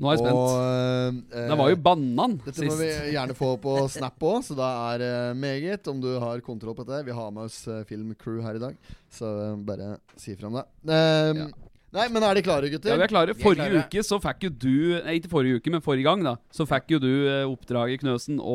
Nå 0.00 0.08
er 0.08 0.16
jeg 0.16 0.22
spent. 0.22 0.38
Og, 0.40 1.24
eh, 1.36 1.48
det 1.50 1.56
var 1.60 1.70
jo 1.74 1.78
banan 1.84 2.36
dette 2.40 2.54
sist. 2.56 2.62
Dette 2.64 2.70
må 2.72 2.78
vi 2.80 2.92
gjerne 3.14 3.36
få 3.36 3.50
på 3.60 3.74
Snap 3.92 4.24
òg, 4.30 4.38
så 4.46 4.56
da 4.56 4.68
er 4.94 5.04
eh, 5.06 5.34
meget 5.36 5.90
om 5.92 6.00
du 6.00 6.12
har 6.22 6.40
kontroll 6.46 6.76
på 6.78 6.86
dette. 6.88 7.02
Vi 7.10 7.16
har 7.16 7.28
med 7.36 7.50
oss 7.50 7.60
eh, 7.68 7.82
filmcrew 7.84 8.40
her 8.46 8.56
i 8.56 8.62
dag, 8.64 8.78
så 9.12 9.28
bare 9.68 9.98
si 10.16 10.36
fra 10.40 10.48
om 10.48 10.56
det. 10.56 10.64
Um, 10.88 10.90
ja. 10.94 11.44
Ehm, 11.50 11.69
Nei, 11.94 12.04
men 12.14 12.22
er 12.22 12.38
de 12.38 12.42
klare, 12.46 12.68
gutter? 12.70 12.92
Ja, 12.92 12.96
vi 13.00 13.02
er 13.02 13.10
klare. 13.10 13.32
Forrige 13.34 13.64
er 13.66 13.72
klare. 13.74 13.86
uke 13.90 14.02
så 14.06 14.20
fikk 14.22 14.44
jo 14.46 14.50
du 14.62 14.74
Nei, 15.02 15.16
ikke 15.18 15.30
forrige 15.32 15.56
uke, 15.58 15.72
men 15.74 15.82
forrige 15.82 16.06
gang, 16.06 16.22
da. 16.22 16.36
Så 16.54 16.62
fikk 16.70 16.92
jo 16.94 17.00
du 17.02 17.08
eh, 17.26 17.40
oppdraget, 17.50 17.98
Knøsen, 18.04 18.36
å 18.38 18.52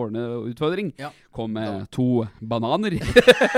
ordne 0.00 0.24
utfordring. 0.48 0.88
Ja. 0.98 1.12
Kom 1.32 1.54
med 1.54 1.62
ja. 1.68 1.76
to 1.94 2.06
bananer. 2.50 2.96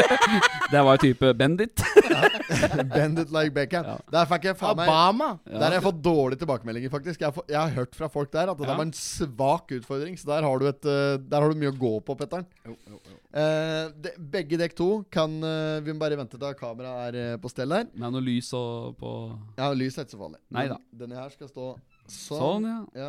det 0.72 0.82
var 0.84 0.98
jo 0.98 1.06
type 1.06 1.32
Bendit. 1.40 1.87
ja. 2.04 2.28
Bendit 2.94 3.32
like 3.32 3.54
Beckham. 3.56 3.88
Ja. 3.94 3.96
Der 4.18 4.28
fikk 4.28 4.50
jeg 4.50 4.60
faen 4.60 4.76
meg 4.82 4.92
Obama! 4.92 5.30
Der 5.48 5.64
har 5.70 5.78
jeg 5.78 5.87
fått 5.88 6.04
dårlige 6.04 6.44
tilbakemeldinger, 6.44 6.92
faktisk. 6.92 7.24
Jeg 7.24 7.32
har, 7.32 7.48
jeg 7.48 7.60
har, 7.64 7.74
hørt 7.80 7.96
fra 7.96 8.12
folk 8.12 8.28
der 8.37 8.52
at 8.52 8.60
det 8.60 8.68
var 8.68 8.84
en 8.84 8.92
svak 8.92 9.72
utfordring, 9.80 10.20
så 10.20 10.34
der 10.34 10.44
har 10.44 10.60
du, 10.60 10.68
et, 10.68 10.84
eh, 10.84 11.16
der 11.32 11.40
har 11.40 11.48
du 11.48 11.64
mye 11.64 11.72
å 11.72 11.78
gå 11.80 11.94
på, 12.10 12.20
Petter'n. 12.20 12.44
Jo, 12.68 12.76
jo, 12.92 13.00
jo. 13.00 13.20
Eh, 13.35 13.87
de, 13.99 14.12
begge 14.31 14.55
dekk 14.61 14.77
to 14.79 14.87
kan 15.11 15.33
uh, 15.42 15.81
Vi 15.83 15.90
må 15.90 15.99
bare 15.99 16.14
vente 16.20 16.38
til 16.38 16.53
kameraet 16.55 17.01
er 17.18 17.33
uh, 17.35 17.38
på 17.42 17.51
stell 17.51 17.73
her. 17.75 17.88
Med 17.99 18.14
noe 18.14 18.23
lys 18.23 18.53
og 18.55 18.92
på 19.01 19.11
Ja, 19.59 19.73
lys 19.75 19.97
er 19.99 20.07
ikke 20.07 20.14
så 20.14 20.20
farlig. 20.20 20.38
Neida 20.55 20.77
da. 20.77 20.90
Denne 21.01 21.18
her 21.18 21.33
skal 21.35 21.51
stå 21.51 21.64
sånn. 22.07 22.14
sånn 22.44 22.68
ja. 22.70 23.09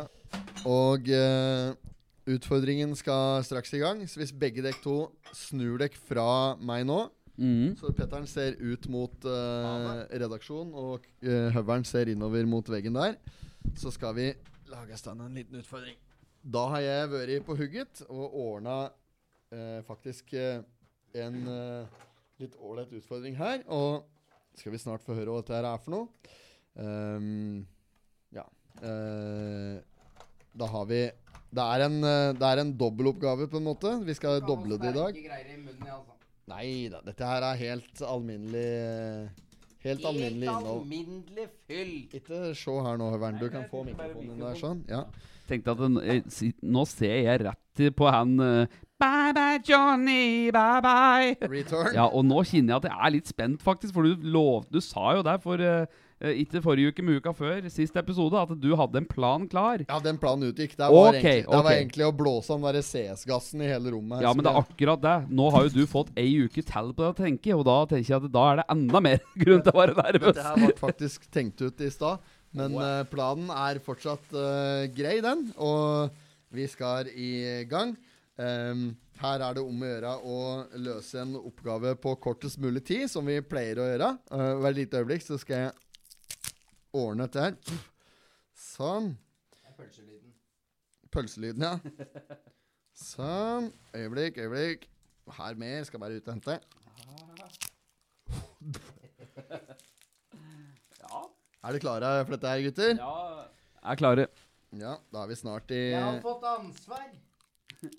Og 0.66 1.06
utfordringen 2.36 2.90
skal 2.98 3.44
straks 3.46 3.70
i 3.78 3.84
gang. 3.84 4.02
Så 4.10 4.18
hvis 4.18 4.34
begge 4.34 4.64
dekk 4.66 4.80
to 4.82 4.96
snur 5.30 5.78
dekk 5.84 5.98
fra 6.08 6.26
meg 6.58 6.88
nå 6.90 7.04
mm. 7.38 7.76
Så 7.78 7.94
Petteren 7.94 8.26
ser 8.26 8.58
ut 8.58 8.90
mot 8.90 9.30
redaksjonen, 10.10 10.74
og 10.74 11.06
uh, 11.22 11.48
høvelen 11.54 11.86
ser 11.86 12.10
innover 12.10 12.50
mot 12.50 12.66
veggen 12.74 12.98
der. 12.98 13.14
Så 13.78 13.94
skal 13.94 14.18
vi 14.18 14.32
lage 14.74 14.98
stand 14.98 15.22
en 15.22 15.38
liten 15.38 15.62
utfordring. 15.62 15.94
Da 16.42 16.66
har 16.74 16.82
jeg 16.82 17.10
vært 17.14 17.44
på 17.46 17.54
hugget 17.62 18.02
og 18.08 18.34
ordna 18.42 18.88
eh, 19.52 19.80
faktisk 19.86 20.32
eh, 20.34 20.60
en 21.22 21.36
eh, 21.52 22.02
litt 22.42 22.56
ålreit 22.60 22.92
utfordring 22.96 23.36
her. 23.38 23.62
Og 23.68 24.06
skal 24.58 24.74
vi 24.74 24.80
snart 24.80 25.04
få 25.04 25.16
høre 25.16 25.32
hva 25.32 25.42
dette 25.44 25.56
her 25.58 25.68
er 25.68 25.80
for 25.82 25.96
noe. 25.96 26.34
Um, 26.76 27.62
ja. 28.36 28.44
Uh, 28.80 29.80
da 30.56 30.66
har 30.68 30.84
vi 30.88 30.98
Det 31.56 31.64
er 31.64 31.84
en, 31.86 31.94
det 32.36 32.42
er 32.44 32.60
en 32.60 32.72
dobbeltoppgave, 32.76 33.46
på 33.48 33.56
en 33.56 33.64
måte. 33.64 33.90
Vi 34.04 34.12
skal 34.18 34.42
doble 34.44 34.76
det 34.82 34.90
i 34.90 34.96
dag. 34.96 35.18
Altså. 35.94 36.16
Nei 36.52 36.68
da. 36.92 36.98
Dette 37.06 37.28
her 37.30 37.46
er 37.46 37.56
helt 37.60 38.02
alminnelig 38.02 39.30
Helt, 39.86 40.02
alminnelig 40.04 40.48
innhold. 40.48 40.64
Helt 40.66 40.80
alminnelig 40.82 41.46
fyll. 41.70 41.94
Ikke 42.18 42.40
se 42.58 42.72
her 42.88 42.96
nå, 43.00 43.08
Høvern. 43.14 43.36
Du 43.40 43.46
kan 43.54 43.64
få 43.70 43.84
mikrofonen 43.86 44.40
der 44.42 44.58
sånn. 44.60 44.80
Ja. 44.90 45.04
Tenkte 45.48 45.76
at 45.76 46.60
Nå 46.66 46.84
ser 46.90 47.18
jeg 47.22 47.44
rett 47.46 47.62
sitter 47.76 47.92
på 47.94 48.08
han 48.10 48.40
eh, 48.40 48.82
Bye 48.96 49.34
bye, 49.36 49.58
Johnny, 49.68 50.48
bye 50.54 50.78
bye. 50.80 51.34
Return. 51.52 51.90
Ja, 51.92 52.06
og 52.16 52.22
nå 52.24 52.38
kjenner 52.48 52.74
jeg 52.74 52.86
at 52.86 52.86
jeg 52.86 52.96
er 52.96 53.12
litt 53.12 53.28
spent, 53.28 53.58
faktisk. 53.60 53.92
For 53.92 54.08
du, 54.08 54.14
lovte 54.32 54.72
du 54.72 54.78
sa 54.80 55.10
jo 55.18 55.20
der 55.26 55.36
for 55.42 55.60
uh, 55.60 56.00
ikke 56.30 56.62
forrige 56.64 56.94
uke, 56.94 57.04
men 57.04 57.18
uka 57.18 57.34
før, 57.36 57.58
sist 57.68 57.98
episode, 58.00 58.40
at 58.40 58.54
du 58.56 58.70
hadde 58.78 59.02
en 59.02 59.08
plan 59.10 59.44
klar. 59.52 59.84
Ja, 59.84 59.98
den 60.00 60.16
planen 60.16 60.48
utgikk. 60.48 60.72
Det 60.80 60.88
var, 60.96 61.10
egentlig, 61.10 61.42
det 61.44 61.52
okay. 61.52 61.66
var 61.68 61.70
egentlig 61.76 62.06
å 62.08 62.10
blåse 62.24 62.56
den 62.56 62.88
CS-gassen 62.88 63.66
i 63.68 63.70
hele 63.74 63.92
rommet. 63.98 64.24
ja, 64.24 64.32
men 64.32 64.48
det 64.48 64.54
er 64.54 64.62
akkurat 64.64 65.04
det. 65.04 65.16
Nå 65.42 65.50
har 65.52 65.68
jo 65.68 65.74
du 65.76 65.84
fått 65.98 66.16
ei 66.16 66.30
uke 66.46 66.64
til 66.64 66.92
på 66.96 67.04
det 67.04 67.10
å 67.12 67.18
tenke, 67.20 67.52
og 67.60 67.66
da 67.68 67.76
tenker 67.92 68.14
jeg 68.16 68.24
at 68.24 68.32
da 68.32 68.46
er 68.54 68.60
det 68.64 68.68
enda 68.80 69.04
mer 69.12 69.24
grunn 69.44 69.60
til 69.66 69.74
å 69.76 69.82
være 69.84 69.98
nervøs. 70.06 70.40
Det 70.40 70.48
her 70.54 70.62
ble 70.70 70.76
faktisk 70.80 71.28
tenkt 71.36 71.60
ut 71.68 71.84
i 71.84 71.92
stad, 71.92 72.24
men 72.56 72.80
wow. 72.80 73.02
planen 73.12 73.52
er 73.60 73.84
fortsatt 73.84 74.30
uh, 74.32 74.86
grei, 74.96 75.18
den. 75.20 75.50
Og 75.60 76.16
vi 76.56 76.66
skal 76.72 77.10
i 77.14 77.64
gang. 77.70 77.90
Um, 78.38 78.82
her 79.20 79.40
er 79.48 79.52
det 79.56 79.64
om 79.66 79.80
å 79.84 79.88
gjøre 79.90 80.12
å 80.28 80.36
løse 80.84 81.18
en 81.22 81.34
oppgave 81.38 81.94
på 82.00 82.14
kortest 82.20 82.60
mulig 82.60 82.82
tid, 82.88 83.04
som 83.12 83.28
vi 83.28 83.38
pleier 83.44 83.80
å 83.80 83.86
gjøre. 83.90 84.08
Uh, 84.30 84.36
eh, 84.38 84.52
hvert 84.62 84.76
lite 84.76 85.00
øyeblikk 85.02 85.24
så 85.24 85.38
skal 85.40 85.64
jeg 85.64 86.56
ordne 86.96 87.26
dette 87.26 87.46
her. 87.46 87.80
Sånn. 88.66 89.10
Pølselyden. 89.76 90.32
Pølselyden, 91.16 91.64
ja. 91.64 92.36
Sånn. 93.00 93.68
Øyeblikk, 93.96 94.40
øyeblikk. 94.46 94.88
Her 95.40 95.56
med 95.58 95.82
Skal 95.88 96.00
bare 96.04 96.20
ut 96.20 96.28
og 96.28 96.36
hente. 96.36 96.60
Ja. 101.06 101.20
Er 101.62 101.76
dere 101.76 101.82
klare 101.82 102.08
for 102.26 102.32
dette 102.34 102.50
her, 102.50 102.62
gutter? 102.64 102.94
Ja, 102.96 103.46
jeg 103.46 103.88
er 103.94 104.00
klare. 104.00 104.24
Ja, 104.76 104.96
da 105.12 105.22
er 105.24 105.30
vi 105.30 105.36
snart 105.38 105.70
i 105.72 105.76
Jeg 105.94 106.02
har 106.02 106.18
fått 106.24 106.42
ansvar. 106.48 107.06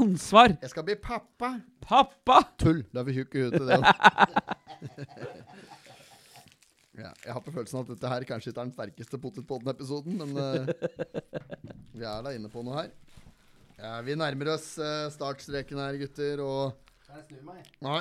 Ansvar? 0.00 0.54
Jeg 0.62 0.70
skal 0.72 0.86
bli 0.86 0.96
pappa. 1.02 1.52
Pappa? 1.84 2.40
Tull. 2.58 2.80
Du 2.90 2.98
er 3.00 3.06
for 3.06 3.14
tjukk 3.16 3.36
i 3.40 3.44
huet 3.44 3.54
til 3.56 3.70
det. 3.70 4.20
ja, 7.00 7.12
jeg 7.24 7.32
har 7.32 7.42
på 7.44 7.54
følelsen 7.54 7.80
at 7.82 7.92
dette 7.94 8.10
her 8.12 8.26
kanskje 8.28 8.50
ikke 8.52 8.60
er 8.62 8.68
den 8.68 8.72
sterkeste 8.76 9.20
Potetpodden-episoden, 9.22 10.18
men 10.20 10.38
uh, 10.38 11.68
vi 11.96 12.06
er 12.06 12.26
da 12.26 12.34
inne 12.36 12.50
på 12.52 12.62
noe 12.66 12.78
her. 12.84 12.90
Ja, 13.80 13.94
vi 14.06 14.18
nærmer 14.20 14.50
oss 14.58 14.72
uh, 14.82 15.06
startstreken 15.14 15.80
her, 15.82 16.00
gutter, 16.02 16.42
og 16.44 16.74
Kan 17.06 17.22
jeg 17.22 17.28
snu 17.28 17.46
meg? 17.50 17.62
Nei. 17.86 18.00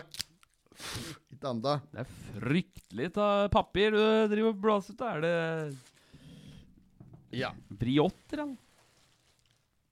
Ikke 1.35 1.49
ennå. 1.55 1.77
Det 1.91 2.01
er 2.03 2.11
fryktelig 2.39 3.09
ta 3.19 3.25
papir 3.51 3.91
du 3.95 4.03
driver 4.31 4.53
og 4.53 4.61
blåser 4.65 4.95
ut 4.95 5.01
av. 5.03 5.17
Er 5.17 5.23
det 5.25 5.87
ja. 7.35 7.51
Briotter, 7.69 8.37
eller? 8.37 8.55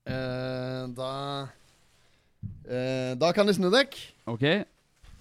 Eh, 0.04 0.88
da 0.88 1.48
eh, 2.68 3.16
Da 3.18 3.32
kan 3.34 3.46
de 3.48 3.54
snu 3.54 3.68
dekk. 3.72 3.98
Ok. 4.30 4.44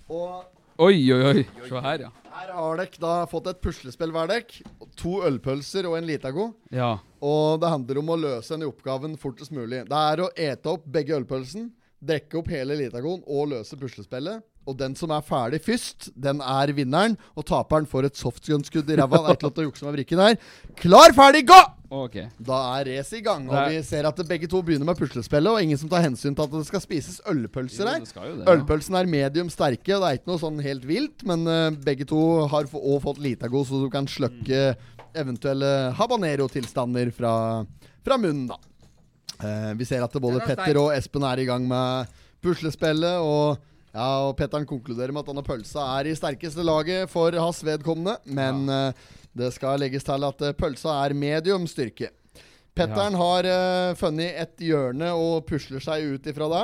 Og 0.07 0.53
Oi, 0.77 0.93
oi, 1.09 1.23
oi. 1.25 1.41
Se 1.65 1.79
her, 1.81 2.03
ja. 2.05 2.11
her 2.37 2.51
har 2.53 2.75
dere 2.77 2.99
da 3.01 3.13
fått 3.29 3.47
et 3.49 3.59
puslespill 3.63 4.11
hver 4.13 4.27
dekk. 4.29 4.59
To 5.01 5.23
ølpølser 5.25 5.87
og 5.89 5.95
en 5.97 6.05
Litago. 6.05 6.51
Ja. 6.73 6.95
Og 7.25 7.57
det 7.63 7.71
handler 7.73 7.99
om 8.03 8.11
å 8.13 8.17
løse 8.21 8.53
denne 8.53 8.69
oppgaven 8.69 9.15
fortest 9.17 9.53
mulig. 9.57 9.81
Det 9.89 10.01
er 10.13 10.21
å 10.21 10.29
ete 10.37 10.69
opp 10.75 10.85
begge 10.85 11.17
ølpølsen 11.17 11.71
drikke 11.97 12.37
opp 12.37 12.51
hele 12.53 12.77
Litagoen 12.77 13.23
og 13.25 13.47
løse 13.55 13.73
puslespillet. 13.81 14.43
Og 14.69 14.77
den 14.77 14.93
som 14.99 15.09
er 15.15 15.23
ferdig 15.25 15.63
først, 15.65 16.11
den 16.13 16.43
er 16.45 16.71
vinneren. 16.77 17.17
Og 17.33 17.47
taperen 17.49 17.89
får 17.89 18.11
et 18.11 18.19
softgunskudd 18.21 18.93
i 18.93 18.99
ræva. 19.01 19.23
Klar, 20.77 21.17
ferdig, 21.17 21.41
gå! 21.49 21.57
Okay. 21.87 22.27
Da 22.43 22.55
er 22.79 22.87
racet 22.89 23.21
i 23.21 23.23
gang, 23.23 23.45
og 23.47 23.71
vi 23.71 23.77
ser 23.85 24.03
at 24.09 24.17
begge 24.27 24.47
to 24.51 24.59
begynner 24.65 24.87
med 24.89 24.99
puslespillet. 24.99 25.47
Og 25.53 25.59
ingen 25.63 25.79
som 25.79 25.89
tar 25.91 26.03
hensyn 26.03 26.35
til 26.35 26.43
at 26.43 26.51
det 26.51 26.65
skal 26.67 26.83
spises 26.83 27.19
ølpølser 27.29 27.87
her. 27.93 28.07
Ja. 28.43 28.79
er 28.99 29.07
medium 29.07 29.49
sterke, 29.49 29.93
og 29.95 30.03
det 30.03 30.09
er 30.09 30.19
ikke 30.19 30.31
noe 30.33 30.41
sånn 30.41 30.59
helt 30.63 30.87
vilt, 30.89 31.23
men 31.27 31.47
uh, 31.47 31.71
begge 31.85 32.07
to 32.09 32.19
har 32.51 32.67
også 32.67 32.99
fått 33.05 33.21
Litago, 33.23 33.63
så 33.65 33.79
du 33.85 33.87
kan 33.93 34.07
slukke 34.09 34.73
eventuelle 35.17 35.71
habanero-tilstander 35.97 37.13
fra, 37.15 37.33
fra, 38.05 38.17
munnen, 38.21 38.49
da. 38.51 38.59
Uh, 39.39 39.71
vi 39.79 39.85
ser 39.87 40.03
at 40.03 40.19
både 40.21 40.43
Petter 40.43 40.77
og 40.81 40.91
Espen 40.95 41.23
er 41.25 41.39
i 41.43 41.47
gang 41.47 41.63
med 41.69 42.11
puslespillet, 42.43 43.15
og 43.23 43.63
ja, 43.97 44.09
og 44.27 44.35
Petteren 44.37 44.67
konkluderer 44.69 45.13
med 45.15 45.23
at 45.23 45.31
denne 45.31 45.45
pølsa 45.47 45.87
er 46.01 46.09
i 46.11 46.17
sterkeste 46.17 46.65
laget 46.67 47.07
for 47.09 47.33
hans 47.39 47.63
vedkommende, 47.65 48.19
men 48.27 48.67
ja. 48.69 48.81
Eh, 48.91 49.13
det 49.37 49.51
skal 49.53 49.79
legges 49.83 50.05
til 50.07 50.25
at 50.27 50.43
eh, 50.47 50.55
pølsa 50.57 50.97
er 51.07 51.15
medium 51.17 51.67
styrke. 51.69 52.09
Petteren 52.77 53.15
ja. 53.15 53.17
har 53.17 53.47
uh, 53.49 53.91
funnet 53.97 54.35
et 54.37 54.59
hjørne 54.61 55.07
og 55.17 55.39
pusler 55.49 55.81
seg 55.81 56.03
ut 56.13 56.27
ifra 56.29 56.45
det. 56.51 56.59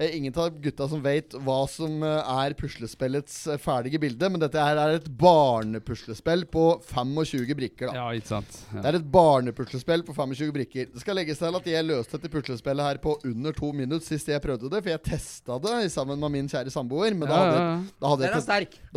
Uh, 0.00 0.06
ingen 0.16 0.32
av 0.40 0.54
gutta 0.64 0.86
som 0.88 1.02
vet 1.04 1.34
hva 1.44 1.58
som 1.68 1.98
uh, 2.00 2.22
er 2.40 2.54
puslespillets 2.56 3.34
ferdige 3.60 4.00
bilde, 4.00 4.30
men 4.32 4.40
dette 4.40 4.56
her 4.64 4.80
er 4.80 4.94
et 4.96 5.10
barnepuslespill 5.20 6.46
på 6.48 6.64
25 6.88 7.44
brikker. 7.60 7.90
da. 7.92 7.98
Ja, 8.00 8.06
ikke 8.16 8.30
sant. 8.32 8.56
Ja. 8.72 8.80
Det 8.80 8.92
er 8.94 8.98
et 9.02 9.10
barnepuslespill 9.12 10.06
på 10.08 10.16
25 10.16 10.56
brikker. 10.56 10.88
Det 10.94 11.04
skal 11.04 11.20
legges 11.20 11.42
til 11.44 11.60
at 11.60 11.68
jeg 11.68 11.84
løste 11.90 12.16
dette 12.16 12.32
puslespillet 12.32 12.88
her 12.88 13.02
på 13.04 13.18
under 13.28 13.52
to 13.60 13.68
minutter 13.76 14.08
sist 14.14 14.32
jeg 14.32 14.40
prøvde 14.44 14.72
det, 14.72 14.80
for 14.80 14.94
jeg 14.94 15.04
testa 15.10 15.60
det 15.68 15.76
sammen 15.92 16.16
med 16.24 16.32
min 16.38 16.48
kjære 16.48 16.72
samboer, 16.72 17.12
men 17.12 17.28
da 17.28 17.42
hadde, 17.44 17.62
da 18.00 18.14
hadde, 18.16 18.24
jeg, 18.24 18.44
da 18.48 18.54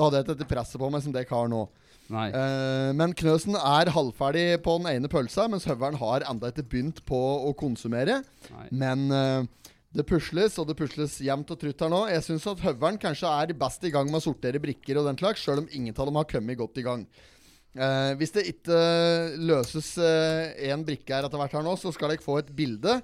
hadde 0.07 0.21
jeg, 0.23 0.29
da 0.31 0.37
hadde 0.39 0.51
presset 0.55 0.79
på 0.79 0.93
meg 0.95 1.03
som 1.03 1.19
dere 1.19 1.35
har 1.35 1.51
nå. 1.51 1.65
Uh, 2.11 2.91
men 2.97 3.13
Knøsen 3.15 3.55
er 3.55 3.89
halvferdig 3.95 4.57
på 4.65 4.73
den 4.81 4.89
ene 4.91 5.09
pølsa, 5.11 5.45
mens 5.51 5.63
Høveren 5.69 5.95
har 6.01 6.25
enda 6.27 6.49
ikke 6.51 6.65
begynt 6.73 6.99
på 7.07 7.19
å 7.49 7.53
konsumere. 7.57 8.17
Nei. 8.51 8.65
Men 8.83 9.05
uh, 9.13 9.71
det 9.95 10.05
pusles, 10.09 10.57
og 10.59 10.67
det 10.69 10.75
pusles 10.79 11.15
jevnt 11.23 11.53
og 11.55 11.59
trutt 11.61 11.85
her 11.85 11.91
nå. 11.91 12.01
Jeg 12.11 12.25
syns 12.27 12.47
at 12.51 12.63
Høveren 12.65 12.99
kanskje 13.01 13.31
er 13.31 13.53
best 13.63 13.87
i 13.87 13.93
gang 13.93 14.11
med 14.11 14.19
å 14.21 14.25
sortere 14.27 14.59
brikker 14.63 14.99
og 14.99 15.07
den 15.09 15.19
slags, 15.21 15.45
sjøl 15.45 15.63
om 15.63 15.69
ingen 15.71 15.95
av 15.95 16.09
dem 16.09 16.19
har 16.19 16.27
kommet 16.31 16.59
godt 16.59 16.81
i 16.81 16.85
gang. 16.89 17.07
Uh, 17.71 18.11
hvis 18.19 18.33
det 18.35 18.43
ikke 18.51 18.77
løses 19.47 19.93
én 20.01 20.83
brikke 20.87 21.15
her 21.15 21.27
etter 21.29 21.39
hvert 21.39 21.55
her 21.59 21.63
nå, 21.67 21.77
så 21.79 21.95
skal 21.95 22.11
dere 22.11 22.23
få 22.25 22.41
et 22.43 22.51
bilde. 22.57 22.99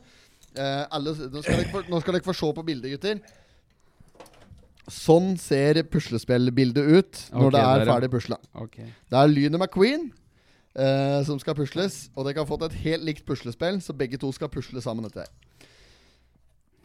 Alle, 0.58 1.12
nå, 1.14 1.39
skal 1.43 2.16
dere 2.16 2.24
få, 2.26 2.32
få 2.32 2.34
se 2.34 2.47
på 2.58 2.64
bildet, 2.66 2.89
gutter. 2.95 3.20
Sånn 4.88 5.33
ser 5.35 5.81
puslespillbildet 5.91 6.85
ut 6.85 7.17
når 7.35 7.49
okay, 7.49 7.55
det 7.57 7.61
er 7.67 7.81
ferdig 7.91 8.09
pusla. 8.13 8.38
Okay. 8.63 8.88
Det 9.11 9.17
er 9.19 9.27
Lynet 9.33 9.59
McQueen 9.59 10.05
uh, 10.79 11.19
som 11.27 11.41
skal 11.43 11.57
pusles, 11.57 12.05
og 12.15 12.23
dere 12.29 12.39
har 12.39 12.47
fått 12.47 12.63
et 12.69 12.77
helt 12.85 13.03
likt 13.03 13.25
puslespill, 13.27 13.81
så 13.83 13.95
begge 13.97 14.19
to 14.21 14.29
skal 14.35 14.51
pusle 14.53 14.79
sammen 14.83 15.09
dette. 15.09 15.27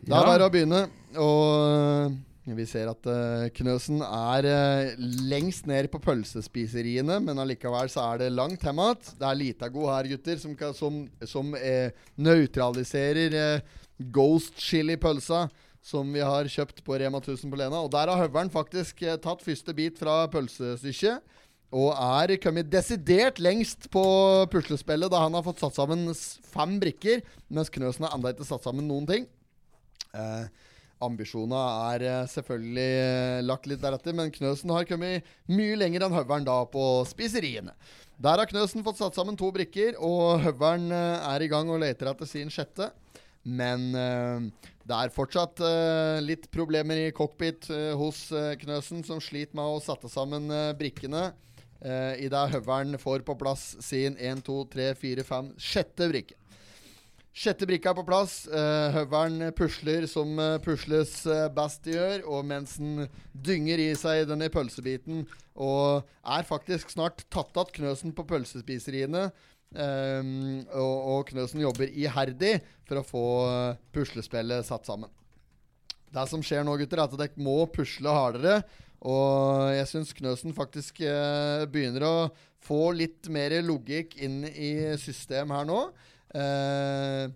Da 0.03 0.19
er 0.25 0.33
bare 0.33 0.49
å 0.51 0.51
begynne, 0.51 0.81
og 1.15 2.51
vi 2.59 2.65
ser 2.67 2.91
at 2.91 3.07
uh, 3.07 3.45
Knøsen 3.55 4.03
er 4.03 4.49
uh, 4.51 5.09
lengst 5.31 5.71
ned 5.71 5.87
på 5.95 6.03
pølsespiseriene, 6.03 7.21
men 7.23 7.39
allikevel 7.39 7.87
så 7.93 8.09
er 8.17 8.25
det 8.25 8.33
langt 8.35 8.67
hjem 8.67 8.83
Det 9.21 9.29
er 9.29 9.39
lita 9.45 9.71
god 9.71 9.93
her, 9.95 10.11
gutter, 10.17 10.43
som, 10.43 10.59
kan, 10.59 10.75
som, 10.75 11.05
som 11.23 11.55
uh, 11.55 12.09
nøytraliserer 12.19 13.63
ghost 14.11 14.59
chili-pølsa 14.59 15.45
som 15.83 16.07
vi 16.15 16.23
har 16.23 16.47
kjøpt 16.47 16.81
på 16.87 16.97
Rema 17.03 17.19
1000 17.19 17.51
på 17.51 17.59
Lena. 17.59 17.83
Og 17.83 17.91
der 17.93 18.07
har 18.09 18.23
høvelen 18.25 18.51
faktisk 18.55 19.03
eh, 19.03 19.17
tatt 19.21 19.43
første 19.43 19.75
bit 19.75 19.99
fra 20.01 20.23
pølsestykket. 20.33 21.23
Og 21.73 21.91
er 21.97 22.35
kommet 22.37 22.69
desidert 22.69 23.39
lengst 23.41 23.87
på 23.95 24.03
puslespillet, 24.53 25.09
da 25.11 25.23
han 25.25 25.33
har 25.35 25.45
fått 25.47 25.63
satt 25.65 25.77
sammen 25.79 26.05
fem 26.53 26.75
brikker, 26.83 27.23
mens 27.49 27.71
Knøsen 27.73 28.05
har 28.05 28.13
ennå 28.17 28.29
ikke 28.33 28.45
satt 28.49 28.67
sammen 28.69 28.87
noen 28.91 29.09
ting. 29.09 29.25
Eh, 30.15 30.45
Ambisjonene 31.03 31.63
er 31.97 32.05
eh, 32.07 32.21
selvfølgelig 32.31 32.91
eh, 33.09 33.41
lagt 33.49 33.67
litt 33.73 33.81
deretter, 33.83 34.15
men 34.15 34.31
Knøsen 34.37 34.71
har 34.71 34.87
kommet 34.87 35.27
mye 35.51 35.81
lenger 35.81 36.05
enn 36.07 36.15
Høveren 36.15 36.45
da 36.47 36.61
på 36.71 36.85
spiseriene. 37.11 37.73
Der 38.23 38.39
har 38.39 38.47
Knøsen 38.53 38.85
fått 38.87 39.01
satt 39.01 39.17
sammen 39.19 39.35
to 39.41 39.49
brikker, 39.57 39.97
og 39.99 40.45
Høveren 40.45 40.93
er 40.95 41.43
i 41.43 41.51
gang 41.51 41.73
og 41.73 41.81
leter 41.83 42.13
etter 42.13 42.29
sin 42.29 42.53
sjette. 42.55 42.93
Men 43.45 43.89
eh, 43.99 44.69
det 44.87 44.95
er 44.99 45.13
fortsatt 45.15 45.61
eh, 45.63 46.21
litt 46.23 46.47
problemer 46.55 47.01
i 47.03 47.13
cockpit 47.15 47.67
eh, 47.75 47.91
hos 47.99 48.29
Knøsen, 48.63 49.03
som 49.07 49.21
sliter 49.23 49.57
med 49.59 49.67
å 49.77 49.81
sette 49.83 50.11
sammen 50.11 50.51
brikkene. 50.79 51.33
Uh, 51.83 52.15
Idet 52.23 52.53
høvelen 52.55 52.95
får 53.03 53.25
på 53.27 53.35
plass 53.35 53.73
sin 53.83 54.15
1, 54.15 54.45
2, 54.47 54.55
3, 54.71 54.85
4, 54.95 55.25
5, 55.27 55.49
sjette 55.59 56.07
brikke. 56.13 56.37
Sjette 57.35 57.67
brikka 57.67 57.91
er 57.91 57.97
på 57.99 58.05
plass. 58.07 58.37
Uh, 58.47 58.93
høvelen 58.95 59.49
pusler 59.59 60.07
som 60.07 60.31
pusles 60.63 61.17
best 61.57 61.83
de 61.89 61.97
gjør. 61.97 62.23
Og 62.37 62.47
mens 62.47 62.77
den 62.79 63.09
dynger 63.35 63.83
i 63.83 63.89
seg 63.99 64.29
denne 64.31 64.47
pølsebiten 64.55 65.25
og 65.63 66.07
er 66.23 66.47
faktisk 66.47 66.95
snart 66.95 67.27
tatt 67.35 67.59
att 67.61 67.75
Knøsen 67.75 68.15
på 68.17 68.25
pølsespiseriene, 68.31 69.33
Um, 69.73 70.63
og, 70.77 70.97
og 71.17 71.23
Knøsen 71.31 71.63
jobber 71.65 71.89
iherdig 71.97 72.59
for 72.85 73.01
å 73.01 73.05
få 73.07 73.23
puslespillet 73.97 74.67
satt 74.69 74.89
sammen. 74.89 75.11
Det 76.13 76.25
som 76.29 76.43
skjer 76.45 76.67
nå, 76.67 76.75
gutter, 76.77 77.01
er 77.01 77.09
at 77.09 77.15
dere 77.21 77.41
må 77.43 77.63
pusle 77.73 78.13
hardere. 78.13 78.59
Og 79.09 79.71
jeg 79.73 79.89
syns 79.91 80.13
Knøsen 80.15 80.53
faktisk 80.55 81.01
eh, 81.09 81.65
begynner 81.73 82.05
å 82.07 82.17
få 82.63 82.83
litt 82.95 83.27
mer 83.33 83.57
logikk 83.65 84.15
inn 84.23 84.43
i 84.51 84.69
system 85.01 85.51
her 85.57 85.65
nå. 85.67 85.79
Eh, 86.37 87.33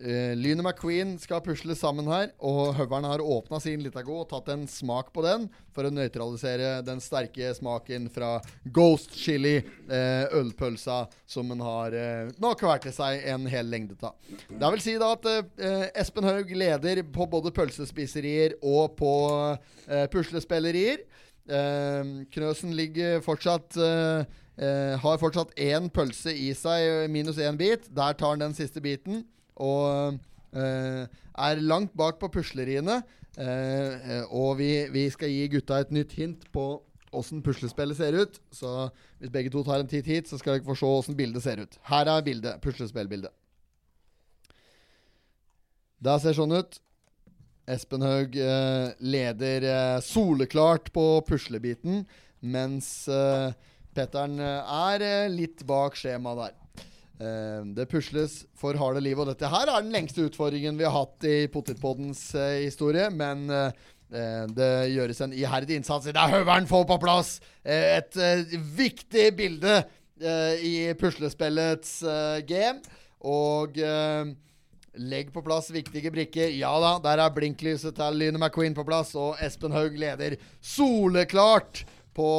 Uh, 0.00 0.06
eh, 0.10 0.34
Lyne 0.36 0.62
McQueen 0.62 1.14
skal 1.20 1.42
pusle 1.44 1.74
sammen 1.78 2.06
her, 2.08 2.30
og 2.42 2.72
høveren 2.76 3.04
har 3.06 3.20
åpna 3.22 3.60
sin 3.62 3.82
Litago 3.82 4.20
og 4.22 4.28
tatt 4.30 4.48
en 4.50 4.64
smak 4.70 5.10
på 5.14 5.22
den 5.22 5.46
for 5.74 5.84
å 5.86 5.90
nøytralisere 5.92 6.80
den 6.86 7.00
sterke 7.02 7.52
smaken 7.56 8.08
fra 8.12 8.32
Ghost 8.74 9.14
Chili, 9.18 9.56
uh, 9.88 10.26
ølpølsa 10.40 11.04
som 11.30 11.50
en 11.54 11.62
har 11.62 11.94
uh, 11.94 12.32
nå 12.42 12.54
kvært 12.60 12.88
til 12.88 12.94
seg 12.96 13.22
en 13.34 13.46
hel 13.50 13.68
lengde 13.70 13.98
av. 14.02 14.16
Det 14.50 14.72
vil 14.74 14.84
si 14.84 14.96
da 15.00 15.12
at 15.14 15.26
Espen 15.94 16.24
Haug 16.26 16.48
leder 16.54 17.02
på 17.14 17.26
både 17.30 17.52
pølsespiserier 17.54 18.54
og 18.60 18.94
på 18.98 19.12
puslespillerier. 20.12 21.02
Knøsen 22.32 22.72
ligger 22.76 23.18
fortsatt 23.24 23.76
har 23.76 25.20
fortsatt 25.20 25.50
én 25.60 25.88
pølse 25.92 26.32
i 26.34 26.50
seg, 26.56 27.04
minus 27.12 27.40
én 27.42 27.58
bit. 27.58 27.88
Der 27.94 28.14
tar 28.14 28.34
han 28.36 28.44
den 28.46 28.56
siste 28.56 28.80
biten. 28.84 29.24
Og 29.62 30.16
eh, 30.58 31.04
er 31.34 31.60
langt 31.62 31.94
bak 31.98 32.18
på 32.20 32.30
pusleriene. 32.38 33.00
Eh, 33.38 34.22
og 34.30 34.58
vi, 34.58 34.72
vi 34.94 35.06
skal 35.10 35.30
gi 35.30 35.46
gutta 35.56 35.80
et 35.84 35.92
nytt 35.94 36.14
hint 36.18 36.44
på 36.54 36.64
åssen 37.14 37.42
puslespillet 37.46 37.98
ser 37.98 38.16
ut. 38.18 38.40
Så 38.54 38.88
hvis 39.20 39.32
begge 39.34 39.52
to 39.54 39.62
tar 39.66 39.82
en 39.84 39.90
titt 39.90 40.08
hit, 40.10 40.30
så 40.30 40.38
skal 40.40 40.58
dere 40.58 40.66
få 40.66 40.78
se 40.78 40.88
åssen 41.02 41.18
bildet 41.18 41.44
ser 41.46 41.62
ut. 41.62 41.78
Her 41.90 42.10
er 42.16 42.24
bildet. 42.26 42.60
Puslespillbildet. 42.64 43.34
Det 46.04 46.16
ser 46.22 46.36
sånn 46.36 46.56
ut. 46.58 46.80
Espen 47.70 48.02
Haug 48.04 48.34
eh, 48.44 48.88
leder 49.00 49.64
eh, 49.64 50.00
soleklart 50.04 50.90
på 50.92 51.04
puslebiten, 51.24 52.02
mens 52.44 52.88
eh, 53.08 53.54
Petteren 53.96 54.34
eh, 54.36 54.74
er 54.92 55.30
litt 55.32 55.62
bak 55.70 55.96
skjemaet 55.96 56.42
der. 56.42 56.58
Eh, 57.18 57.64
det 57.74 57.86
pusles 57.86 58.42
for 58.58 58.74
harde 58.78 59.00
liv, 59.04 59.18
og 59.22 59.28
dette 59.30 59.46
her 59.50 59.68
er 59.70 59.82
den 59.84 59.92
lengste 59.94 60.24
utfordringen 60.26 60.78
vi 60.78 60.86
har 60.86 60.94
hatt 60.96 61.26
i 61.30 61.36
Potetpoddens 61.52 62.24
eh, 62.34 62.56
historie. 62.66 63.08
Men 63.14 63.44
eh, 63.50 63.68
det 64.54 64.70
gjøres 64.92 65.20
en 65.24 65.34
iherdig 65.36 65.78
innsats. 65.80 66.06
Der 66.14 66.30
høveren 66.32 66.66
får 66.70 66.84
på 66.90 66.96
plass 67.02 67.30
et 67.66 68.14
viktig 68.76 69.28
bilde 69.34 69.80
i 70.62 70.84
puslespillets 70.94 71.96
game. 72.46 72.84
Og 73.26 73.74
legg 73.74 75.32
på 75.34 75.42
plass 75.42 75.72
viktige 75.74 76.12
brikker. 76.14 76.52
Ja 76.54 76.70
da, 76.84 76.92
der 77.02 77.24
er 77.24 77.34
blinklyset 77.34 77.96
til 77.98 78.20
Lyne 78.20 78.38
McQueen 78.38 78.76
på 78.78 78.86
plass, 78.86 79.16
og 79.18 79.40
Espen 79.42 79.74
Haug 79.74 79.98
leder 79.98 80.36
soleklart 80.62 81.82
på 82.14 82.30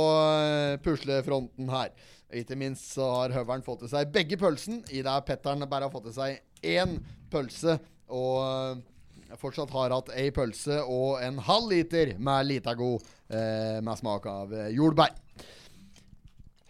puslefronten 0.86 1.74
her. 1.76 1.92
Ikke 2.34 2.58
minst 2.58 2.94
så 2.96 3.06
har 3.20 3.34
høveren 3.36 3.64
fått 3.66 3.84
til 3.86 3.92
seg 3.92 4.10
begge 4.14 4.38
pølsen, 4.42 4.80
i 4.90 5.02
det 5.06 5.16
Petteren 5.28 5.66
bare 5.70 5.88
har 5.88 5.94
fått 5.94 6.08
til 6.10 6.16
seg 6.16 6.40
én 6.72 6.98
pølse. 7.32 7.78
Og 8.14 8.40
eh, 8.46 9.36
fortsatt 9.42 9.74
har 9.76 9.94
hatt 9.94 10.12
ei 10.16 10.30
pølse 10.34 10.80
og 10.84 11.20
en 11.26 11.38
halv 11.48 11.70
liter 11.74 12.16
med 12.22 12.50
lita 12.50 12.74
god 12.78 13.06
eh, 13.28 13.78
med 13.86 14.00
smak 14.02 14.26
av 14.30 14.54
eh, 14.56 14.70
jordbær. 14.74 15.14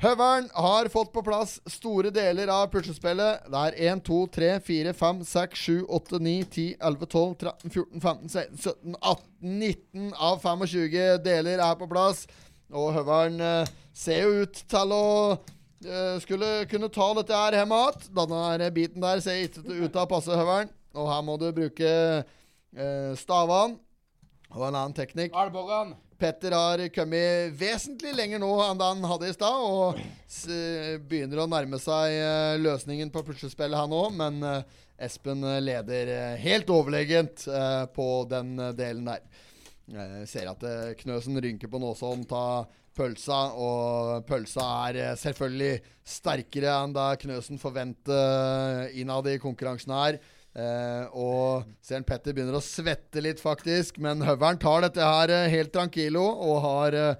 Høveren 0.04 0.50
har 0.52 0.90
fått 0.92 1.14
på 1.16 1.22
plass 1.24 1.56
store 1.72 2.12
deler 2.14 2.52
av 2.52 2.66
puslespillet. 2.74 3.46
Det 3.48 3.62
er 3.62 3.78
1, 3.94 4.04
2, 4.06 4.18
3, 4.38 4.50
4, 4.68 4.92
5, 4.94 5.22
6, 5.30 5.62
7, 5.70 5.80
8, 5.98 6.20
9, 6.26 6.34
10, 6.52 6.66
11, 6.92 7.06
12, 7.14 7.34
13, 7.46 7.74
14, 7.74 8.02
15, 8.04 8.34
16, 8.36 8.60
17, 8.60 8.98
18, 9.00 9.24
19 10.04 10.12
av 10.20 10.44
25 10.74 11.24
deler 11.26 11.64
er 11.64 11.80
på 11.80 11.88
plass. 11.94 12.26
Og 12.76 12.92
Høveren 12.98 13.40
eh, 13.40 13.74
ser 13.96 14.22
jo 14.26 14.44
ut 14.44 14.58
til 14.74 14.92
å 14.94 15.02
uh, 15.38 16.16
skulle 16.24 16.50
kunne 16.72 16.90
ta 16.92 17.08
dette 17.22 17.38
her 17.44 17.56
hjemme 17.62 17.78
igjen. 17.82 18.08
Denne 18.20 18.68
biten 18.76 19.04
der 19.04 19.22
ser 19.24 19.44
ikke 19.46 19.64
ut 19.70 19.92
til 19.94 20.02
å 20.04 20.10
passe 20.12 20.36
høvelen. 20.36 20.72
Og 20.96 21.08
her 21.12 21.24
må 21.28 21.36
du 21.40 21.48
bruke 21.56 21.88
uh, 21.90 22.34
eh, 22.76 23.12
stavene 23.20 23.80
og 24.56 24.62
en 24.68 24.78
annen 24.82 24.94
teknikk. 24.96 25.34
Albogan. 25.36 25.92
Petter 26.16 26.54
har 26.56 26.80
kommet 26.96 27.56
vesentlig 27.60 28.14
lenger 28.16 28.40
nå 28.40 28.52
enn 28.64 28.80
han 28.80 29.02
hadde 29.04 29.28
i 29.28 29.34
stad, 29.36 29.52
og 29.68 29.98
eh, 30.00 30.94
begynner 31.12 31.42
å 31.44 31.48
nærme 31.52 31.76
seg 31.84 32.62
løsningen 32.64 33.10
på 33.12 33.20
puslespillet, 33.28 33.76
han 33.76 33.92
òg. 33.92 34.14
Men 34.16 34.38
Espen 34.96 35.44
leder 35.60 36.38
helt 36.40 36.72
overlegent 36.72 37.44
på 37.98 38.06
den 38.32 38.54
delen 38.80 39.10
der. 39.12 39.26
Jeg 39.92 40.30
ser 40.32 40.48
at 40.54 40.64
Knøsen 41.04 41.36
rynker 41.44 41.68
på 41.72 41.84
noe 41.84 42.00
som 42.00 42.24
Ta 42.32 42.46
pølsa. 42.98 43.40
Og 43.60 44.24
pølsa 44.30 44.68
er 44.90 45.00
eh, 45.04 45.14
selvfølgelig 45.20 45.76
sterkere 46.06 46.78
enn 46.86 46.96
da 46.96 47.10
Knøsen 47.20 47.60
forventer 47.62 48.86
eh, 48.86 49.02
innad 49.04 49.30
i 49.34 49.38
konkurransen 49.42 49.94
her. 49.96 50.18
Eh, 50.56 51.08
og 51.12 51.66
Søren 51.84 52.08
Petter 52.08 52.36
begynner 52.38 52.60
å 52.60 52.64
svette 52.64 53.24
litt, 53.26 53.42
faktisk. 53.44 54.00
Men 54.04 54.24
Høveren 54.26 54.60
tar 54.64 54.86
dette 54.88 55.06
her 55.14 55.34
eh, 55.42 55.48
helt 55.54 55.74
tranquilo 55.76 56.24
og 56.26 56.62
har 56.66 57.00
eh, 57.00 57.18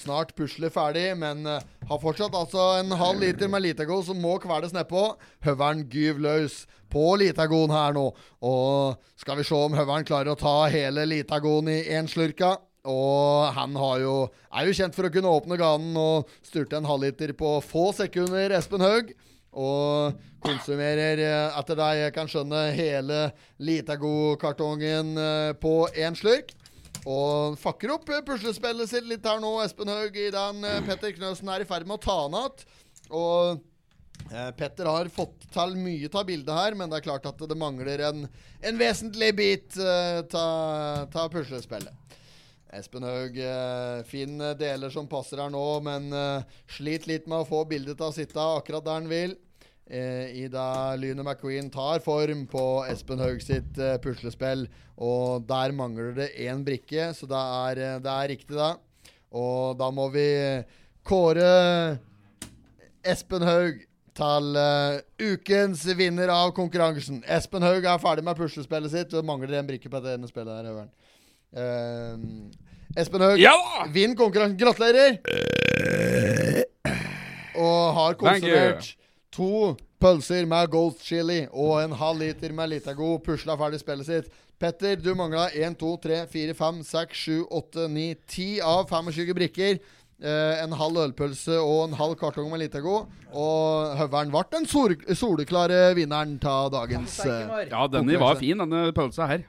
snart 0.00 0.32
puslet 0.38 0.72
ferdig. 0.74 1.10
Men 1.20 1.44
eh, 1.46 1.72
har 1.90 2.00
fortsatt 2.02 2.34
altså 2.38 2.70
en 2.80 2.96
halv 3.00 3.22
liter 3.26 3.52
med 3.52 3.66
Litago 3.66 4.00
som 4.06 4.18
må 4.22 4.38
kveles 4.42 4.74
nedpå. 4.76 5.10
Høveren 5.46 5.84
gyv 5.92 6.22
løs 6.24 6.64
på 6.94 7.08
Litagoen 7.18 7.72
her 7.74 7.96
nå. 7.96 8.08
Og 8.46 9.18
skal 9.20 9.40
vi 9.42 9.48
se 9.48 9.58
om 9.60 9.74
Høveren 9.76 10.06
klarer 10.08 10.32
å 10.32 10.40
ta 10.40 10.56
hele 10.72 11.04
Litagoen 11.10 11.72
i 11.74 11.82
én 11.98 12.08
slurka. 12.08 12.56
Og 12.84 13.54
han 13.56 13.76
jo, 14.02 14.14
er 14.52 14.66
jo 14.68 14.74
kjent 14.76 14.96
for 14.96 15.08
å 15.08 15.12
kunne 15.12 15.30
åpne 15.32 15.56
ganen 15.56 15.96
og 15.96 16.32
styrte 16.44 16.76
en 16.78 16.88
halvliter 16.88 17.32
på 17.36 17.54
få 17.64 17.86
sekunder, 17.96 18.52
Espen 18.58 18.84
Haug. 18.84 19.14
Og 19.54 20.18
konsumerer, 20.42 21.20
etter 21.46 21.78
eh, 21.78 21.78
deg 21.78 21.98
jeg 22.02 22.14
kan 22.16 22.28
skjønne, 22.28 22.64
hele 22.74 23.18
Litago-kartongen 23.62 25.12
eh, 25.14 25.50
på 25.62 25.76
én 26.02 26.16
slurk. 26.18 26.50
Og 27.08 27.54
fakker 27.62 27.92
opp 27.94 28.10
eh, 28.12 28.20
puslespillet 28.26 28.90
sitt 28.90 29.06
litt 29.08 29.24
her 29.30 29.38
nå, 29.40 29.54
Espen 29.64 29.90
Haug, 29.94 30.18
i 30.20 30.28
Petter 30.90 31.14
Knøsen 31.16 31.52
er 31.54 31.64
i 31.64 31.68
ferd 31.70 31.86
med 31.88 32.00
å 32.02 32.04
ta 32.04 32.18
han 32.26 32.36
igjen. 32.40 32.66
Og 33.14 34.28
Petter 34.58 34.86
har 34.88 35.08
fått 35.12 35.44
til 35.52 35.72
mye 35.78 36.10
av 36.12 36.26
bildet 36.28 36.54
her, 36.58 36.76
men 36.78 36.90
det 36.92 36.98
er 37.00 37.06
klart 37.06 37.24
at 37.28 37.38
det 37.50 37.56
mangler 37.58 38.02
en, 38.10 38.24
en 38.64 38.78
vesentlig 38.80 39.30
bit 39.38 39.76
av 40.38 41.26
puslespillet. 41.32 41.92
Espen 42.74 43.02
Haug, 43.06 43.36
eh, 43.38 44.02
fin 44.06 44.40
eh, 44.40 44.54
deler 44.58 44.90
som 44.90 45.06
passer 45.10 45.38
her 45.40 45.50
nå, 45.52 45.62
men 45.86 46.08
eh, 46.14 46.54
sliter 46.76 47.12
litt 47.12 47.28
med 47.30 47.44
å 47.44 47.48
få 47.48 47.60
bildet 47.70 48.00
til 48.00 48.10
å 48.10 48.14
sitte 48.16 48.42
akkurat 48.58 48.82
der 48.86 48.96
han 49.02 49.10
vil. 49.10 49.36
i 49.94 50.44
Ida 50.46 50.96
Lyne 50.96 51.20
McQueen 51.20 51.66
tar 51.70 51.98
form 52.00 52.46
på 52.48 52.60
Espen 52.88 53.20
Haug 53.20 53.42
sitt 53.44 53.76
puslespill, 54.02 54.62
og 54.96 55.44
der 55.50 55.74
mangler 55.76 56.14
det 56.16 56.30
én 56.46 56.62
brikke, 56.66 57.10
så 57.14 57.28
det 57.30 57.42
er, 57.56 57.82
det 58.02 58.10
er 58.14 58.32
riktig, 58.32 58.56
da. 58.56 58.70
Og 59.36 59.76
da 59.78 59.90
må 59.92 60.08
vi 60.14 60.24
kåre 61.04 62.00
Espen 63.06 63.44
Haug 63.44 63.84
til 64.16 64.58
ukens 65.34 65.84
vinner 66.00 66.30
av 66.32 66.50
konkurransen. 66.56 67.20
Espen 67.28 67.66
Haug 67.68 67.84
er 67.90 68.00
ferdig 68.02 68.22
med 68.24 68.38
puslespillet 68.38 68.92
sitt. 68.94 69.12
Og 69.18 69.26
mangler 69.26 69.58
en 69.58 69.66
brikke 69.68 69.90
på 69.90 70.00
det 70.04 70.14
ene 70.16 70.30
spillet. 70.30 70.54
her, 70.54 70.70
Høveren. 70.70 70.92
Uh, 71.50 72.60
Espen 72.94 73.20
Haug, 73.26 73.40
ja 73.42 73.54
vinn 73.90 74.14
konkurransen. 74.16 74.54
Gratulerer! 74.58 75.16
Og 77.58 77.82
har 77.96 78.16
konsumert 78.20 78.90
to 79.34 79.74
pølser 80.02 80.46
med 80.50 80.68
Gold 80.70 80.98
Chili 81.02 81.40
og 81.50 81.80
en 81.80 81.96
halv 81.98 82.22
liter 82.22 82.54
med 82.54 82.70
Litago. 82.70 83.16
Pusla 83.24 83.56
ferdig 83.58 83.80
spillet 83.82 84.06
sitt. 84.06 84.28
Petter, 84.62 84.94
du 85.02 85.10
mangla 85.18 85.48
1, 85.58 85.74
2, 85.80 85.90
3, 86.04 86.20
4, 86.30 86.54
5, 86.56 86.78
6, 86.86 87.18
7, 87.18 87.42
8, 87.58 87.86
9, 87.96 88.04
10 88.30 88.48
av 88.70 88.84
25 88.90 89.34
brikker. 89.34 89.80
Eh, 90.22 90.60
en 90.62 90.72
halv 90.78 91.00
ølpølse 91.08 91.58
og 91.58 91.88
en 91.88 91.96
halv 91.98 92.14
kartong 92.20 92.46
med 92.52 92.62
Litago. 92.62 93.00
Og 93.34 93.96
Høveren 93.98 94.30
ble 94.32 94.44
den 94.54 94.68
sol 94.70 94.94
soleklare 95.18 95.88
vinneren 95.98 96.38
av 96.46 96.70
dagens 96.76 97.18
eh, 97.26 97.64
Ja, 97.74 97.88
denne 97.90 98.22
var 98.22 98.38
fin, 98.40 98.62
denne 98.62 98.86
pølsa 98.94 99.26
her. 99.32 99.42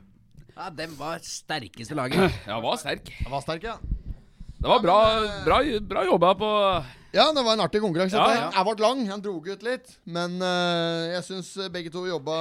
Ja, 0.55 0.69
Den 0.71 0.95
var 0.97 1.19
sterkeste 1.23 1.95
laget. 1.97 2.31
Ja, 2.47 2.59
var 2.63 2.77
sterk. 2.79 3.09
Den 3.25 3.31
var 3.31 3.43
sterk, 3.43 3.63
ja. 3.67 3.73
Det 4.55 4.69
var 4.71 4.79
bra, 4.81 4.99
eh, 5.15 5.43
bra, 5.45 5.59
bra 5.93 6.05
jobba 6.07 6.29
på 6.39 6.47
Ja, 7.15 7.25
det 7.33 7.43
var 7.43 7.53
en 7.53 7.59
artig 7.63 7.81
konkurranse. 7.83 8.15
Ja, 8.15 8.31
ja. 8.35 8.49
Jeg 8.55 8.65
ble 8.75 8.83
lang, 8.85 9.01
han 9.09 9.21
dro 9.23 9.37
ut 9.43 9.61
litt. 9.63 9.91
Men 10.05 10.39
uh, 10.41 11.11
jeg 11.13 11.23
syns 11.29 11.69
begge 11.71 11.91
to 11.93 12.05
jobba 12.07 12.37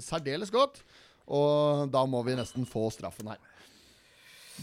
særdeles 0.00 0.52
godt. 0.52 0.82
Og 1.26 1.88
da 1.92 2.04
må 2.08 2.22
vi 2.24 2.36
nesten 2.36 2.64
få 2.66 2.86
straffen 2.94 3.28
her. 3.28 3.40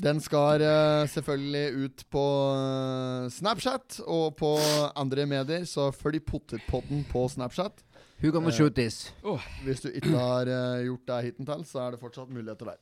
Den 0.02 0.18
skal 0.22 0.62
uh, 0.62 1.10
selvfølgelig 1.10 1.86
ut 1.90 2.06
på 2.14 2.26
uh, 2.54 3.30
Snapchat 3.34 4.00
og 4.06 4.36
på 4.40 4.56
andre 4.98 5.26
medier, 5.30 5.66
så 5.70 5.92
følg 5.94 6.24
potterpotten 6.30 7.06
på 7.12 7.28
Snapchat. 7.34 7.85
Who 8.20 8.32
gonna 8.32 8.48
eh, 8.48 8.52
shoot 8.52 8.76
this? 8.76 9.12
Oh. 9.24 9.40
Hvis 9.64 9.82
du 9.82 9.90
ikke 9.94 10.12
har 10.16 10.48
eh, 10.48 10.84
gjort 10.88 11.08
det 11.08 11.18
hittil, 11.30 11.66
så 11.68 11.80
er 11.86 11.92
det 11.92 12.00
fortsatt 12.00 12.30
muligheter 12.32 12.66
der. 12.66 12.80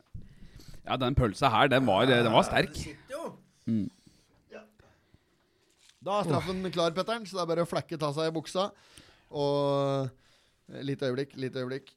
Ja, 0.89 0.97
den 0.99 1.15
pølsa 1.15 1.49
her, 1.53 1.67
den 1.71 1.87
var, 1.87 2.05
den 2.09 2.33
var 2.33 2.41
sterk. 2.41 2.77
Mm. 3.71 3.87
Ja. 4.51 4.61
Da 6.05 6.19
er 6.19 6.27
straffen 6.27 6.67
klar, 6.75 6.91
Petter'n, 6.93 7.25
så 7.25 7.37
det 7.39 7.43
er 7.45 7.49
bare 7.53 7.65
å 7.65 7.69
flekke 7.69 7.97
ta 8.01 8.11
seg 8.13 8.29
i 8.29 8.35
buksa. 8.35 8.67
Og 9.31 9.65
eh, 9.73 10.07
Lite 10.87 11.09
øyeblikk, 11.09 11.33
lite 11.37 11.59
øyeblikk. 11.59 11.89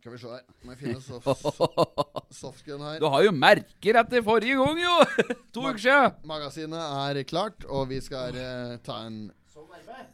Skal 0.00 0.12
vi 0.14 0.18
se 0.22 0.28
her. 0.32 0.44
Må 0.64 0.72
jeg 0.72 0.78
finne 0.80 1.00
soft, 1.04 2.62
her. 2.64 2.96
Du 2.98 3.04
har 3.12 3.24
jo 3.26 3.32
merker 3.36 3.98
etter 4.00 4.24
forrige 4.24 4.54
gang, 4.56 4.78
jo! 4.80 4.94
to 5.54 5.66
uker 5.68 5.82
siden. 5.84 6.16
Magasinet 6.26 6.86
er 7.20 7.20
klart, 7.28 7.66
og 7.68 7.90
vi 7.92 7.98
skal 8.00 8.38
uh, 8.40 8.78
ta 8.86 9.02
en 9.10 9.18
Sånn 9.52 9.68
arbeid. 9.68 10.08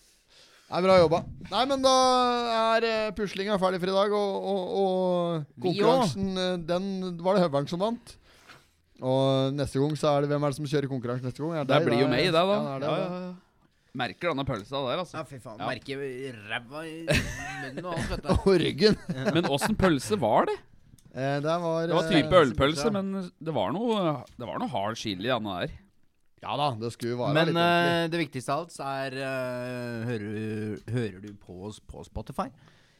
er 0.75 0.83
bra 0.87 0.95
jobba. 0.99 1.19
Nei, 1.53 1.65
men 1.71 1.79
da 1.85 1.93
er 2.75 2.83
eh, 2.89 3.15
puslinga 3.15 3.59
ferdig 3.63 3.81
for 3.83 3.89
i 3.91 3.95
dag, 3.95 4.11
og, 4.17 4.35
og, 4.41 4.59
og 4.81 4.87
konkurransen, 5.63 6.25
eh, 6.41 6.55
den 6.67 6.85
var 7.23 7.33
det 7.37 7.43
Høveren 7.45 7.69
som 7.71 7.81
vant. 7.83 8.15
Og 9.05 9.23
neste 9.55 9.79
gang 9.83 9.93
så 10.01 10.07
er 10.15 10.19
det 10.25 10.29
hvem 10.33 10.43
er 10.43 10.49
det 10.55 10.59
som 10.59 10.67
kjører 10.71 10.89
konkurransen 10.91 11.27
neste 11.29 11.41
gang? 11.45 11.53
Er 11.61 11.65
det, 11.69 11.75
det 11.77 11.83
blir 11.91 11.99
jo 12.03 12.09
meg, 12.11 12.23
det, 12.27 12.33
da. 12.35 12.43
Ja, 12.43 12.45
det 12.83 12.87
det, 12.89 12.95
ja, 13.03 13.07
ja, 13.29 13.33
Merker 14.01 14.27
denne 14.33 14.47
pølsa 14.49 14.77
der, 14.89 14.99
altså. 15.05 15.15
Ja, 15.21 15.25
fy 15.31 15.39
faen. 15.39 15.59
Merker 15.61 15.99
ræva 16.51 16.81
i 16.89 17.07
munnen 17.07 17.85
og 17.85 17.93
alt, 17.93 18.09
vet 18.11 18.19
du. 18.19 18.27
og 18.41 18.43
ryggen. 18.59 18.95
Men 19.37 19.47
åssen 19.55 19.79
pølse 19.79 20.19
var 20.23 20.49
det? 20.51 20.57
Eh, 21.15 21.21
det, 21.39 21.47
var, 21.47 21.87
det 21.87 21.95
var 21.95 22.05
eh, 22.09 22.11
type 22.11 22.39
ølpølse, 22.43 22.91
men 22.95 23.11
det 23.39 23.53
var 23.55 23.71
noe, 23.75 24.01
det 24.35 24.47
var 24.49 24.59
noe 24.59 24.71
hard 24.73 24.97
chili 24.99 25.29
i 25.31 25.41
der. 25.47 25.75
Ja 26.43 26.57
da, 26.59 26.67
det 26.77 26.89
skulle 26.93 27.15
være 27.21 27.33
Men 27.37 27.53
litt 27.53 27.59
uh, 27.59 28.07
det 28.13 28.19
viktigste 28.21 28.53
av 28.53 28.65
alt 28.65 28.75
er 28.85 29.15
uh, 29.23 30.09
hører, 30.11 30.81
hører, 30.93 31.15
du 31.23 31.29
på 31.41 31.61
oss 31.71 31.79
på 31.89 32.03
Spotify? 32.05 32.49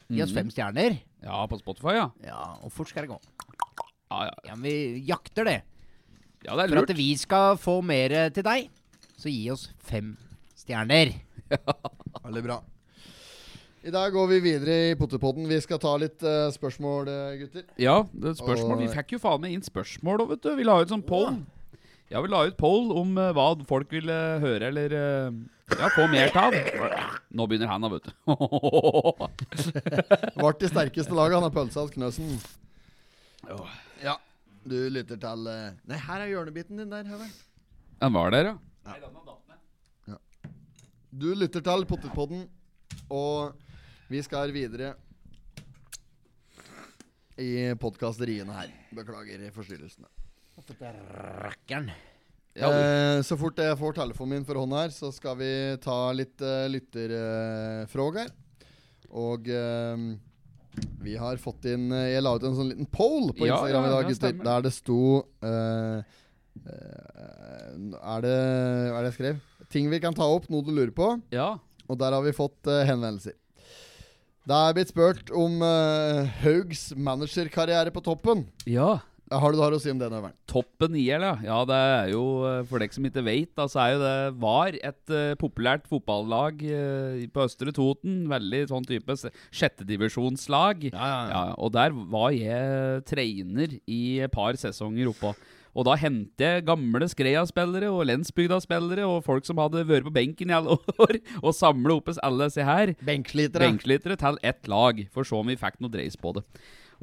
Gi 0.07 0.23
oss 0.23 0.31
mm. 0.31 0.37
fem 0.39 0.53
stjerner. 0.53 0.95
Ja, 1.25 1.41
på 1.51 1.59
Spotify, 1.59 1.97
ja. 1.99 2.07
ja 2.25 2.39
og 2.63 2.71
fort 2.73 2.89
skal 2.89 3.05
det 3.05 3.11
gå. 3.11 3.19
Ja, 4.07 4.21
ja. 4.29 4.37
ja 4.47 4.55
vi 4.63 4.73
jakter 5.11 5.49
det. 5.51 5.57
Ja, 6.45 6.55
det 6.55 6.65
er 6.65 6.71
lurt. 6.73 6.85
For 6.85 6.87
at 6.87 6.97
vi 7.01 7.09
skal 7.19 7.59
få 7.61 7.79
mer 7.85 8.15
til 8.33 8.45
deg, 8.47 8.71
så 9.19 9.29
gi 9.33 9.43
oss 9.53 9.67
fem 9.91 10.13
stjerner. 10.63 11.17
Ja. 11.45 11.61
Veldig 12.25 12.41
bra. 12.41 12.55
I 13.85 13.91
dag 13.93 14.09
går 14.15 14.27
vi 14.31 14.37
videre 14.41 14.75
i 14.89 14.93
potetpodden. 14.97 15.45
Vi 15.45 15.57
skal 15.61 15.77
ta 15.77 15.91
litt 16.01 16.23
uh, 16.25 16.47
spørsmål, 16.49 17.05
eh, 17.11 17.33
gutter. 17.43 17.65
Ja, 17.77 17.99
spørsmål. 18.17 18.79
Og... 18.79 18.79
Vi 18.81 18.87
fikk 18.95 19.11
jo 19.13 19.19
faen 19.21 19.43
meg 19.43 19.53
inn 19.53 19.61
spørsmål 19.61 20.23
òg, 20.23 20.31
vet 20.31 20.41
du. 20.41 20.53
Vi 20.57 20.63
la 20.65 20.79
ut 20.81 20.89
sånn 20.89 21.03
poll. 21.05 21.35
Ja, 22.09 22.17
vi 22.25 22.31
la 22.33 22.39
ut 22.47 22.55
poll 22.57 22.87
om 22.97 23.11
uh, 23.17 23.27
hva 23.37 23.43
folk 23.69 23.91
ville 23.93 24.15
høre 24.41 24.71
eller 24.71 24.95
uh, 24.97 25.35
ja, 25.77 25.89
få 25.93 26.07
mer 26.09 26.33
av. 26.41 26.57
Nå 27.37 27.45
begynner 27.51 27.69
han, 27.75 27.85
vet 27.93 28.09
du. 28.09 28.13
Vart 30.41 30.65
de 30.65 30.69
sterkeste 30.71 31.13
laget, 31.13 31.35
han 31.37 31.45
har 31.45 31.53
pølsa 31.53 31.83
hos 31.85 31.93
Knøsen. 31.93 32.31
Ja, 34.01 34.15
du 34.65 34.79
lytter 34.97 35.19
til 35.21 35.45
uh, 35.45 35.75
Nei, 35.93 35.99
her 36.09 36.23
er 36.25 36.31
hjørnebiten 36.33 36.81
din 36.81 36.89
der, 36.89 37.05
Høver. 37.11 37.29
Den 38.01 38.17
var 38.17 38.33
der, 38.33 38.49
ja. 38.55 38.89
Nei, 38.89 38.97
den 39.05 39.13
var 39.13 40.15
ja. 40.15 40.49
Du 41.13 41.29
lytter 41.37 41.61
til 41.69 41.85
Potetpodden, 41.89 42.47
og 43.13 43.53
vi 44.07 44.19
skal 44.23 44.51
videre 44.53 44.91
i 47.41 47.71
podkasteriene 47.81 48.53
her. 48.53 48.69
Beklager 48.95 49.41
forstyrrelsene. 49.53 50.05
Eh, 52.55 53.21
så 53.25 53.37
fort 53.39 53.57
jeg 53.59 53.77
får 53.79 53.95
telefonen 53.97 54.35
min 54.37 54.43
for 54.47 54.59
hånda 54.61 54.83
her, 54.85 54.91
så 54.93 55.09
skal 55.11 55.39
vi 55.41 55.47
ta 55.83 55.95
litt 56.15 56.37
uh, 56.37 56.51
eh, 56.53 56.67
lytterfrågor. 56.71 58.29
Uh, 58.29 59.07
og 59.31 59.49
uh, 59.49 60.03
vi 61.01 61.15
har 61.19 61.39
fått 61.41 61.65
inn 61.71 61.87
eh, 61.95 62.09
Jeg 62.15 62.21
la 62.25 62.33
ut 62.35 62.43
en 62.45 62.55
sånn 62.59 62.69
liten 62.73 62.87
poll 62.91 63.29
på 63.37 63.47
ja, 63.47 63.55
Instagram 63.57 63.85
i 63.85 63.91
dag, 63.93 64.11
ja, 64.11 64.31
der 64.49 64.65
det 64.67 64.73
sto 64.75 64.97
er 65.39 66.05
det 66.61 67.95
hva 67.95 68.19
er 68.19 68.29
det 68.99 69.09
jeg 69.11 69.15
skrev? 69.17 69.41
Ting 69.73 69.87
vi 69.91 69.99
kan 70.03 70.15
ta 70.17 70.27
opp, 70.35 70.45
noe 70.53 70.61
du 70.67 70.73
lurer 70.75 70.93
på. 70.95 71.09
Ja. 71.35 71.55
Og 71.91 71.97
der 71.99 72.13
har 72.15 72.21
vi 72.25 72.31
fått 72.37 72.67
henvendelser. 72.87 73.33
Det 74.45 74.53
er 74.53 74.75
blitt 74.77 74.91
spurt 74.91 75.31
om 75.33 75.55
uh, 75.65 76.21
Haugs 76.43 76.91
managerkarriere 76.93 77.89
på 77.93 78.03
toppen. 78.05 78.43
Ja. 78.69 78.91
Har 79.33 79.51
du 79.51 79.57
det 79.57 79.71
å 79.79 79.79
si 79.81 79.89
om 79.89 79.97
det, 79.97 80.05
Nøveren? 80.13 80.35
Toppen 80.47 80.93
i 81.01 81.07
ja. 81.07 81.31
ja. 81.41 81.63
Det 81.65 81.79
er 81.87 82.11
jo, 82.11 82.21
eh, 82.45 82.59
for 82.69 82.77
dere 82.77 82.93
som 82.93 83.07
ikke 83.09 83.23
vet, 83.25 83.55
så 83.57 83.63
altså, 83.65 83.79
er 83.81 83.95
jo 83.95 84.03
det 84.03 84.43
var 84.43 84.77
et 84.91 85.13
uh, 85.17 85.31
populært 85.41 85.87
fotballag 85.89 86.61
uh, 86.61 87.25
på 87.33 87.41
Østre 87.47 87.73
Toten. 87.73 88.27
Veldig 88.29 88.61
sånn 88.69 88.85
type 88.85 89.17
sjettedivisjonslag. 89.49 90.91
Ja, 90.91 90.93
ja, 90.93 91.17
ja. 91.17 91.27
ja, 91.33 91.43
og 91.65 91.73
der 91.73 91.97
var 92.13 92.29
jeg 92.37 93.01
trener 93.09 93.73
i 93.89 94.01
et 94.29 94.35
par 94.37 94.61
sesonger 94.61 95.09
oppå. 95.09 95.33
Og 95.75 95.83
da 95.87 95.97
henter 95.99 96.53
jeg 96.55 96.65
gamle 96.69 97.07
Skreia-spillere 97.11 97.89
og 97.91 98.07
Lensbygda-spillere 98.07 99.05
og 99.11 99.23
folk 99.27 99.45
som 99.47 99.59
hadde 99.59 99.83
vært 99.89 100.05
på 100.07 100.13
benken 100.15 100.51
i 100.51 100.55
alle 100.55 100.77
år, 101.05 101.19
og 101.43 101.55
samler 101.57 101.97
opp 101.97 102.11
alle 102.15 102.47
disse 102.49 102.63
her 102.65 102.93
benkslitere. 103.05 103.65
benkslitere 103.67 104.17
til 104.21 104.39
ett 104.47 104.69
lag, 104.71 105.03
for 105.11 105.25
å 105.25 105.29
se 105.29 105.35
om 105.39 105.51
vi 105.51 105.57
fikk 105.59 105.79
noe 105.83 105.91
dreis 105.91 106.15
på 106.21 106.31
det. 106.39 106.45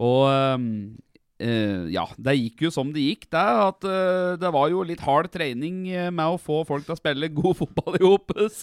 Og 0.01 0.25
øh, 0.33 1.85
ja, 1.93 2.07
det 2.17 2.37
gikk 2.39 2.65
jo 2.67 2.73
som 2.73 2.95
det 2.97 3.05
gikk, 3.11 3.29
det. 3.37 3.45
At 3.69 3.85
øh, 3.93 4.33
det 4.41 4.55
var 4.57 4.73
jo 4.73 4.87
litt 4.89 5.05
hard 5.05 5.29
trening 5.37 5.83
eh, 5.93 6.09
med 6.09 6.25
å 6.25 6.41
få 6.41 6.63
folk 6.69 6.89
til 6.89 6.97
å 6.97 7.01
spille 7.03 7.29
god 7.43 7.61
fotball 7.61 8.01
i 8.01 8.05
Opes. 8.09 8.63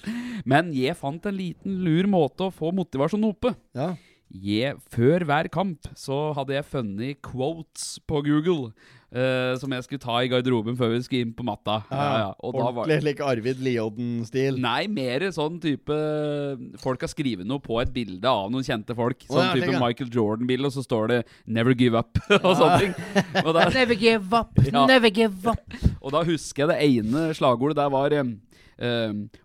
Men 0.49 0.73
jeg 0.73 0.97
fant 0.97 1.29
en 1.29 1.37
liten 1.45 1.83
lur 1.85 2.09
måte 2.09 2.49
å 2.49 2.53
få 2.55 2.73
motivasjonen 2.81 3.29
oppe. 3.29 3.53
Ja. 3.77 3.93
Jeg, 4.29 4.75
før 4.93 5.23
hver 5.25 5.47
kamp 5.53 5.85
så 5.97 6.31
hadde 6.37 6.57
jeg 6.59 6.67
funnet 6.69 7.19
quotes 7.25 7.95
på 8.09 8.19
Google 8.27 8.71
Uh, 9.09 9.55
som 9.57 9.71
jeg 9.73 9.81
skulle 9.87 10.01
ta 10.03 10.19
i 10.21 10.27
garderoben 10.29 10.75
før 10.77 10.91
vi 10.91 10.97
skulle 11.01 11.23
inn 11.25 11.31
på 11.33 11.41
matta. 11.45 11.79
Ja, 11.89 12.01
ja, 12.05 12.17
ja. 12.27 12.33
Ordentlig 12.45 12.97
like 13.07 13.23
Arvid 13.25 13.61
Liodden-stil? 13.65 14.59
Nei, 14.61 14.83
mer 14.93 15.23
sånn 15.33 15.55
type 15.63 15.95
eh, 15.97 16.59
Folk 16.77 17.01
har 17.01 17.09
skrevet 17.09 17.47
noe 17.49 17.57
på 17.63 17.79
et 17.81 17.89
bilde 17.95 18.29
av 18.29 18.51
noen 18.53 18.67
kjente 18.67 18.93
folk. 18.97 19.25
Sånn 19.25 19.41
oh, 19.47 19.55
type 19.57 19.79
Michael 19.81 20.11
Jordan-bilde, 20.13 20.69
og 20.69 20.75
så 20.75 20.83
står 20.85 21.09
det 21.09 21.17
'Never 21.49 21.73
give 21.79 21.97
up' 21.97 22.21
og 22.43 22.53
sånne 22.59 22.75
ting. 22.83 22.93
Og 23.41 23.49
der, 23.57 23.71
never 23.79 23.97
give 24.03 24.39
up, 24.43 24.61
never 24.93 25.09
give 25.21 25.55
up. 25.57 25.79
Og 26.05 26.13
da 26.15 26.21
husker 26.29 26.67
jeg 26.67 26.69
det 26.69 27.09
ene 27.09 27.25
slagordet 27.35 27.79
der 27.81 27.89
var 27.91 28.13
um, 28.21 28.37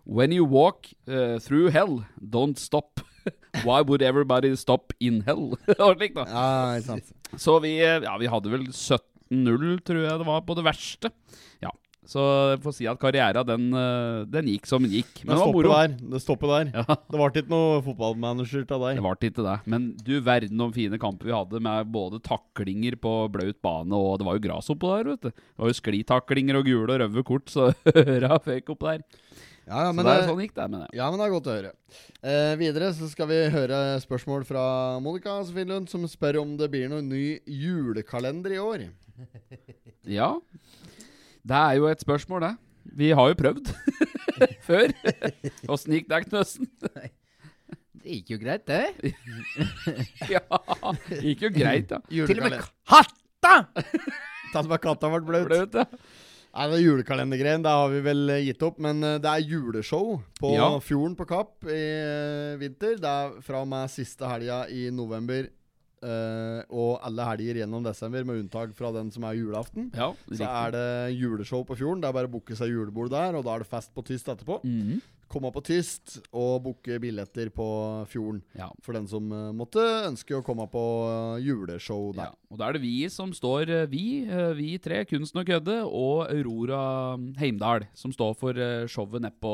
'When 0.05 0.29
you 0.31 0.45
walk 0.45 0.93
uh, 1.09 1.41
through 1.41 1.71
hell, 1.73 2.03
don't 2.21 2.61
stop'. 2.61 3.01
Why 3.65 3.81
would 3.81 4.03
everybody 4.03 4.53
stop 4.55 4.93
in 4.99 5.23
hell? 5.25 5.57
og 5.81 5.97
slik 5.97 6.13
sant. 6.85 7.09
Så 7.37 7.57
vi, 7.65 7.79
ja, 7.81 8.13
vi 8.21 8.29
hadde 8.29 8.53
vel 8.53 8.67
70 8.69 9.14
15-0, 9.31 9.79
tror 9.87 10.03
jeg 10.07 10.19
det 10.21 10.27
var, 10.27 10.41
på 10.45 10.55
det 10.57 10.63
verste. 10.65 11.09
Ja, 11.63 11.71
så 12.05 12.21
jeg 12.53 12.59
får 12.61 12.73
si 12.77 12.85
at 12.87 12.99
karriera, 13.01 13.41
den, 13.47 13.71
eh, 13.73 14.25
den 14.29 14.47
gikk 14.51 14.67
som 14.69 14.81
den 14.85 14.91
gikk. 14.93 15.23
Men 15.25 15.37
det, 15.37 15.53
det 15.53 15.63
Der. 15.73 15.95
Det 16.13 16.21
stopper 16.21 16.51
der. 16.65 16.71
Ja. 16.75 16.83
Det 16.85 17.17
ble 17.19 17.29
ikke 17.43 17.49
noe 17.49 17.79
fotballmanager 17.85 18.65
til 18.67 18.83
deg. 18.83 18.95
Det 18.99 19.07
ble 19.07 19.29
ikke 19.31 19.47
det. 19.47 19.57
Men 19.73 19.89
du 20.05 20.13
verden 20.27 20.61
om 20.67 20.73
fine 20.75 20.99
kamper 21.01 21.29
vi 21.31 21.35
hadde, 21.35 21.59
med 21.65 21.87
både 21.89 22.21
taklinger 22.25 22.95
på 23.01 23.15
Bløt 23.33 23.57
bane, 23.65 23.95
og 23.97 24.19
det 24.21 24.27
var 24.29 24.37
jo 24.37 24.45
gress 24.45 24.69
oppå 24.75 24.93
der, 24.95 25.11
vet 25.15 25.25
du. 25.25 25.33
Det 25.33 25.63
var 25.63 25.71
jo 25.73 25.79
sklitaklinger 25.81 26.59
og 26.61 26.69
gule 26.69 26.91
og 26.91 27.01
røde 27.07 27.25
kort, 27.25 27.49
så 27.49 27.71
øra 27.95 28.37
fikk 28.45 28.75
opp 28.75 28.85
der. 28.91 29.01
Ja, 29.65 29.87
ja, 29.87 29.93
men 29.97 30.05
så 30.05 30.11
det, 30.11 30.17
er 30.21 30.27
sånn 30.29 30.39
gikk 30.43 30.51
det 30.53 30.65
med 30.69 30.81
det. 30.83 30.87
Ja, 30.93 31.07
men 31.09 31.17
det 31.17 31.25
er 31.25 31.31
godt 31.33 31.47
å 31.49 31.53
høre. 31.57 31.71
Eh, 32.21 32.51
videre 32.59 32.91
så 32.93 33.07
skal 33.09 33.25
vi 33.31 33.39
høre 33.49 33.79
spørsmål 34.03 34.43
fra 34.45 34.65
Monica 35.01 35.39
Finlund, 35.47 35.89
som 35.89 36.05
spør 36.05 36.37
om 36.43 36.51
det 36.59 36.69
blir 36.69 36.85
noen 36.91 37.09
ny 37.09 37.23
julekalender 37.49 38.53
i 38.53 38.61
år 38.61 38.83
ja. 40.15 40.29
Det 41.45 41.57
er 41.61 41.73
jo 41.79 41.87
et 41.91 42.01
spørsmål, 42.01 42.41
det. 42.41 42.55
Vi 42.97 43.09
har 43.11 43.27
jo 43.29 43.35
prøvd 43.37 43.69
før. 44.67 44.93
Åssen 45.69 45.95
gikk 45.95 46.09
det, 46.09 46.21
Knøsen? 46.29 46.69
det 46.81 47.11
gikk 48.11 48.33
jo 48.35 48.37
greit, 48.41 48.65
det. 48.69 49.13
ja, 50.35 50.41
det 51.07 51.23
gikk 51.25 51.45
jo 51.47 51.51
greit, 51.55 51.87
da. 51.89 51.99
Til 52.09 52.37
og 52.37 52.45
med 52.45 52.59
katta! 52.91 53.55
Tatt 54.53 54.69
med 54.69 54.79
katta 54.83 55.09
ble 55.11 55.23
bløt. 55.25 55.47
bløt 55.49 55.79
ja. 55.81 55.87
Nei, 56.55 56.69
det 56.71 56.77
Julekalendergreien 56.85 57.65
det 57.65 57.71
har 57.75 57.89
vi 57.91 57.97
vel 58.05 58.29
eh, 58.31 58.43
gitt 58.47 58.61
opp, 58.63 58.77
men 58.85 59.03
eh, 59.03 59.17
det 59.19 59.27
er 59.27 59.43
juleshow 59.49 60.13
på 60.39 60.53
ja. 60.53 60.69
Fjorden 60.87 61.17
på 61.19 61.25
Kapp 61.27 61.65
i 61.67 61.73
eh, 61.73 62.53
vinter. 62.61 62.95
Det 63.03 63.11
er 63.11 63.33
fra 63.43 63.65
og 63.65 63.67
med 63.73 63.91
siste 63.91 64.29
helga 64.31 64.61
i 64.71 64.85
november 64.95 65.49
eh, 66.05 66.61
og 66.81 67.01
alle 67.07 67.25
helger 67.29 67.61
gjennom 67.61 67.85
desember, 67.85 68.25
med 68.27 68.41
unntak 68.43 68.73
fra 68.77 68.91
den 68.95 69.11
som 69.13 69.25
er 69.29 69.37
julaften, 69.39 69.89
ja, 69.97 70.11
så 70.31 70.49
er 70.49 70.75
det 70.75 70.87
juleshow 71.19 71.63
på 71.65 71.77
Fjorden. 71.79 72.03
Det 72.03 72.09
er 72.11 72.17
bare 72.19 72.29
å 72.31 72.35
booke 72.37 72.57
seg 72.57 72.71
julebord 72.73 73.11
der, 73.13 73.37
og 73.39 73.45
da 73.47 73.55
er 73.57 73.65
det 73.65 73.69
fest 73.71 73.91
på 73.97 74.05
tyst 74.07 74.29
etterpå. 74.31 74.61
Mm 74.63 74.81
-hmm 74.81 75.03
komme 75.31 75.51
på 75.53 75.61
Tyst 75.65 76.19
og 76.35 76.63
booke 76.65 76.97
billetter 77.01 77.49
på 77.53 77.65
Fjorden. 78.11 78.41
Ja. 78.57 78.67
For 78.85 78.95
den 78.95 79.07
som 79.09 79.31
eh, 79.33 79.49
måtte 79.55 79.81
ønske 80.11 80.37
å 80.37 80.43
komme 80.45 80.67
på 80.71 80.81
eh, 81.09 81.45
juleshow 81.45 82.11
der. 82.15 82.31
Ja. 82.31 82.31
Og 82.53 82.59
da 82.61 82.69
er 82.69 82.77
det 82.77 82.83
vi 82.85 82.95
som 83.11 83.33
står 83.35 83.69
eh, 83.71 83.85
Vi, 83.91 84.03
vi 84.57 84.69
tre, 84.81 85.01
Kunsten 85.09 85.41
og 85.41 85.49
kødde, 85.49 85.79
og 85.89 86.27
Aurora 86.29 87.15
mm, 87.19 87.31
Heimdal, 87.41 87.87
som 87.97 88.13
står 88.15 88.35
for 88.39 88.61
showet 88.91 89.25
nede 89.25 89.35
på, 89.43 89.53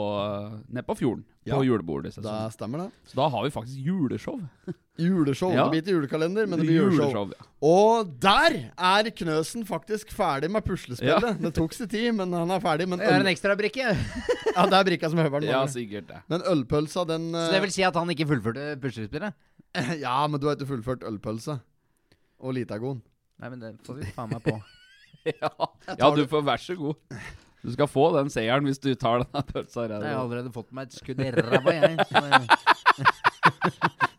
ned 0.69 0.85
på 0.87 0.97
Fjorden. 1.03 1.25
Ja. 1.41 1.55
På 1.57 1.63
julebordet. 1.65 2.13
Det 2.21 2.33
stemmer 2.53 2.83
det. 2.83 2.91
Så 3.09 3.17
da 3.17 3.25
har 3.33 3.45
vi 3.47 3.53
faktisk 3.55 3.79
juleshow. 3.91 4.41
Juleshow. 5.01 5.49
Ja. 5.55 5.63
Det 5.65 5.71
blir 5.71 5.81
ikke 5.87 5.93
julekalender, 5.95 6.45
men 6.51 6.59
det 6.61 6.65
blir 6.67 6.75
juleshow. 6.83 7.07
juleshow 7.07 7.31
ja. 7.33 7.45
Og 7.65 8.09
der 8.21 8.57
er 8.83 9.07
Knøsen 9.17 9.63
faktisk 9.65 10.11
ferdig 10.13 10.49
med 10.53 10.61
puslespillet. 10.67 11.29
Ja. 11.31 11.39
Det 11.41 11.53
tok 11.55 11.73
sin 11.73 11.89
tid, 11.89 12.11
men 12.19 12.29
han 12.35 12.51
er 12.53 12.61
ferdig. 12.61 12.85
Men 12.91 13.01
det 13.01 13.07
er 13.09 13.23
en 13.23 13.31
ekstrabrikke. 13.31 13.95
ja, 13.95 13.95
det 14.67 14.77
er 14.77 14.85
brikka 14.91 15.09
som 15.09 15.23
høveren 15.23 15.47
ja, 15.47 15.60
ja, 15.61 15.67
sikkert 15.71 16.07
det. 16.09 16.17
Men 16.31 16.41
ølpølsa, 16.49 17.03
den 17.09 17.33
Så 17.33 17.41
det 17.51 17.61
vil 17.61 17.71
si 17.71 17.81
at 17.85 17.95
han 17.99 18.09
ikke 18.09 18.27
fullførte 18.33 18.77
puslespillet? 18.81 19.33
ja, 20.03 20.27
men 20.27 20.39
du 20.39 20.45
har 20.47 20.55
ikke 20.57 20.67
fullført 20.75 21.03
Ølpølsa 21.07 21.55
Og 22.39 22.53
Litagon. 22.55 23.01
Nei, 23.41 23.49
men 23.49 23.61
det 23.63 23.69
får 23.85 23.93
vi 23.99 24.03
faen 24.15 24.29
meg 24.35 24.41
på. 24.45 24.55
ja. 25.41 25.49
ja, 25.97 26.03
du 26.15 26.21
får 26.29 26.41
vær 26.45 26.57
så 26.61 26.75
god. 26.77 26.95
Du 27.61 27.71
skal 27.73 27.87
få 27.89 28.07
den 28.17 28.29
seieren 28.33 28.65
hvis 28.67 28.79
du 28.81 28.89
tar 29.01 29.15
den 29.25 29.31
pølsa. 29.53 29.81
Jeg 29.89 29.97
har 29.97 30.05
allerede 30.23 30.51
fått 30.53 30.71
meg 30.77 30.83
et 30.91 30.95
skudd 30.97 31.19
i 31.25 31.31
ræva, 31.35 31.71
jeg. 31.77 31.93
Så... 32.09 32.17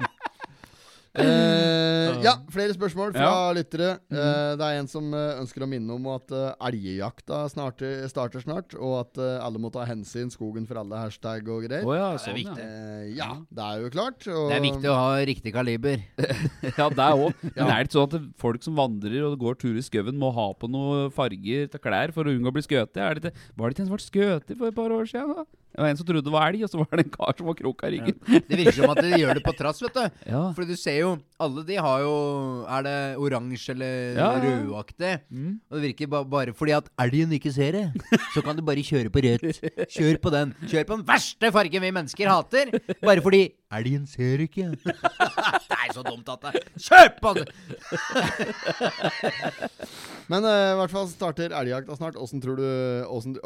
Eh, 1.12 2.14
ja, 2.24 2.38
flere 2.52 2.72
spørsmål 2.72 3.10
fra 3.12 3.26
ja. 3.26 3.50
lyttere. 3.58 3.88
Mhm. 4.06 4.16
Eh, 4.22 4.54
det 4.56 4.64
er 4.68 4.78
en 4.80 4.86
som 4.88 5.10
eh, 5.12 5.40
ønsker 5.42 5.64
å 5.64 5.68
minne 5.68 5.92
om 5.96 6.06
at 6.14 6.32
eh, 6.32 6.52
elgjakta 6.70 7.42
starter, 7.52 8.06
starter 8.08 8.40
snart, 8.44 8.72
og 8.78 8.94
at 9.02 9.20
eh, 9.20 9.34
alle 9.44 9.60
må 9.60 9.68
ta 9.74 9.84
hensyn. 9.88 10.30
Skogen 10.32 10.64
for 10.68 10.80
alle, 10.80 11.00
hashtag 11.02 11.48
og 11.52 11.66
greier. 11.66 11.84
Oh, 11.88 11.92
ja, 11.98 12.06
sånn, 12.16 12.16
det 12.16 12.18
er 12.18 12.22
sånn, 12.22 12.40
viktig. 12.40 12.66
Eh, 12.66 13.06
ja, 13.18 13.28
det 13.58 13.66
er 13.68 13.84
jo 13.84 13.92
klart. 13.96 14.28
Og... 14.32 14.44
Det 14.48 14.56
er 14.58 14.64
viktig 14.66 14.90
å 14.94 14.98
ha 14.98 15.08
riktig 15.32 15.54
kaliber. 15.58 16.04
ja, 16.80 16.90
det 17.00 17.08
òg. 17.08 17.46
Men 17.54 17.64
er 17.66 17.74
det 17.76 17.90
ikke 17.90 17.98
sånn 17.98 18.10
at 18.10 18.30
folk 18.46 18.66
som 18.70 18.78
vandrer 18.80 19.26
og 19.28 19.36
går 19.42 19.60
tur 19.60 19.76
i 19.76 19.84
skauen, 19.84 20.16
må 20.22 20.32
ha 20.36 20.48
på 20.56 20.70
noe 20.72 21.08
farger 21.12 21.68
til 21.74 21.82
klær 21.82 22.12
for 22.16 22.28
å 22.28 22.32
unngå 22.32 22.52
å 22.52 22.56
bli 22.56 22.64
skutt? 22.64 22.96
Var 22.96 23.20
det 23.22 23.32
ikke 23.32 23.82
en 23.84 23.92
som 23.92 23.96
ble 23.98 24.04
skuter 24.08 24.56
for 24.62 24.70
et 24.72 24.78
par 24.80 24.94
år 24.96 25.08
siden? 25.12 25.36
Da? 25.42 25.50
Det 25.72 25.80
var 25.80 25.88
en 25.88 25.96
som 25.96 26.04
trodde 26.06 26.20
det 26.26 26.32
var 26.32 26.50
elg, 26.52 26.62
og 26.66 26.68
så 26.68 26.80
var 26.82 26.98
det 27.00 27.04
en 27.06 27.12
kar 27.12 27.32
som 27.38 27.46
var 27.48 27.54
kroka 27.56 27.88
i 27.88 27.94
ryggen. 27.94 28.16
Ja. 28.28 28.40
Det 28.44 28.56
virker 28.58 28.74
som 28.76 28.90
at 28.92 28.98
de 29.00 29.10
gjør 29.22 29.38
det 29.38 29.42
på 29.46 29.54
trass, 29.56 29.78
vet 29.80 29.94
du. 29.96 30.18
Ja. 30.28 30.42
For 30.52 30.68
du 30.68 30.74
ser 30.76 30.98
jo 31.00 31.12
Alle 31.42 31.62
de 31.66 31.74
har 31.82 32.02
jo 32.04 32.10
Er 32.70 32.84
det 32.86 32.96
oransje 33.18 33.72
eller 33.72 34.18
ja, 34.20 34.26
rødaktig? 34.42 35.12
Mm. 35.32 35.54
Og 35.70 35.78
det 35.78 35.82
virker 35.88 36.10
ba 36.12 36.20
bare 36.36 36.52
fordi 36.54 36.74
at 36.76 36.90
elgen 37.02 37.32
ikke 37.38 37.50
ser 37.54 37.72
det, 37.72 38.18
så 38.34 38.42
kan 38.44 38.54
du 38.56 38.62
bare 38.62 38.84
kjøre 38.84 39.10
på 39.14 39.22
rødt. 39.24 39.62
Kjør 39.96 40.20
på 40.22 40.30
den. 40.34 40.52
Kjør 40.68 40.84
på 40.90 40.98
den 41.00 41.06
verste 41.08 41.50
fargen 41.56 41.82
vi 41.82 41.92
mennesker 41.96 42.28
hater, 42.30 42.70
bare 43.02 43.24
fordi 43.24 43.40
elgen 43.74 44.04
ser 44.06 44.44
ikke. 44.44 44.68
det 44.84 44.92
er 44.92 45.96
så 45.96 46.04
dumt 46.04 46.28
at 46.30 46.44
det 46.46 46.62
Kjør 46.84 47.10
på 47.22 47.32
den! 47.40 47.48
Men 50.32 50.46
eh, 50.46 50.70
i 50.76 50.78
hvert 50.82 50.92
fall 50.94 51.08
starter 51.10 51.56
elgjakt 51.58 51.90
snart. 51.98 52.16
Åssen 52.20 52.40
tror 52.44 52.56
du 52.60 52.66
Åssen 53.10 53.38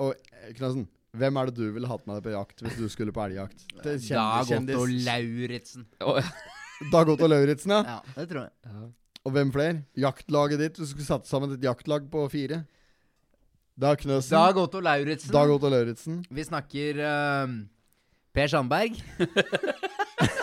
Knøsen. 0.59 0.89
Hvem 1.15 1.37
er 1.39 1.51
det 1.51 1.57
du 1.57 1.67
ville 1.75 1.89
hatt 1.89 2.07
med 2.09 2.19
deg 2.19 2.25
på 2.27 2.33
jakt 2.35 2.63
hvis 2.65 2.79
du 2.81 2.87
skulle 2.93 3.13
på 3.15 3.23
elgjakt? 3.25 3.63
Dag 3.83 4.41
Otto 4.43 4.87
Lauritzen. 4.91 5.87
Dag 6.93 7.13
Otto 7.15 7.29
Lauritzen, 7.31 7.73
ja. 7.77 7.81
ja. 7.97 8.15
Det 8.19 8.27
tror 8.33 8.47
jeg. 8.49 8.91
Og 9.27 9.35
hvem 9.35 9.53
flere? 9.55 9.77
Jaktlaget 9.99 10.61
ditt? 10.65 10.77
Du 10.79 10.87
skulle 10.87 11.07
satt 11.07 11.27
sammen 11.29 11.55
et 11.57 11.65
jaktlag 11.67 12.05
på 12.13 12.27
fire. 12.33 12.61
Dag 13.81 13.99
Knøsen. 14.05 14.37
Dag 14.37 14.61
Otto 14.63 14.81
Lauritzen. 14.85 15.33
Dag 15.35 15.51
Otto 15.57 15.73
Lauritzen. 15.73 16.21
Vi 16.33 16.45
snakker 16.47 17.03
uh, 17.03 17.57
Per 18.37 18.53
Sandberg. 18.53 19.01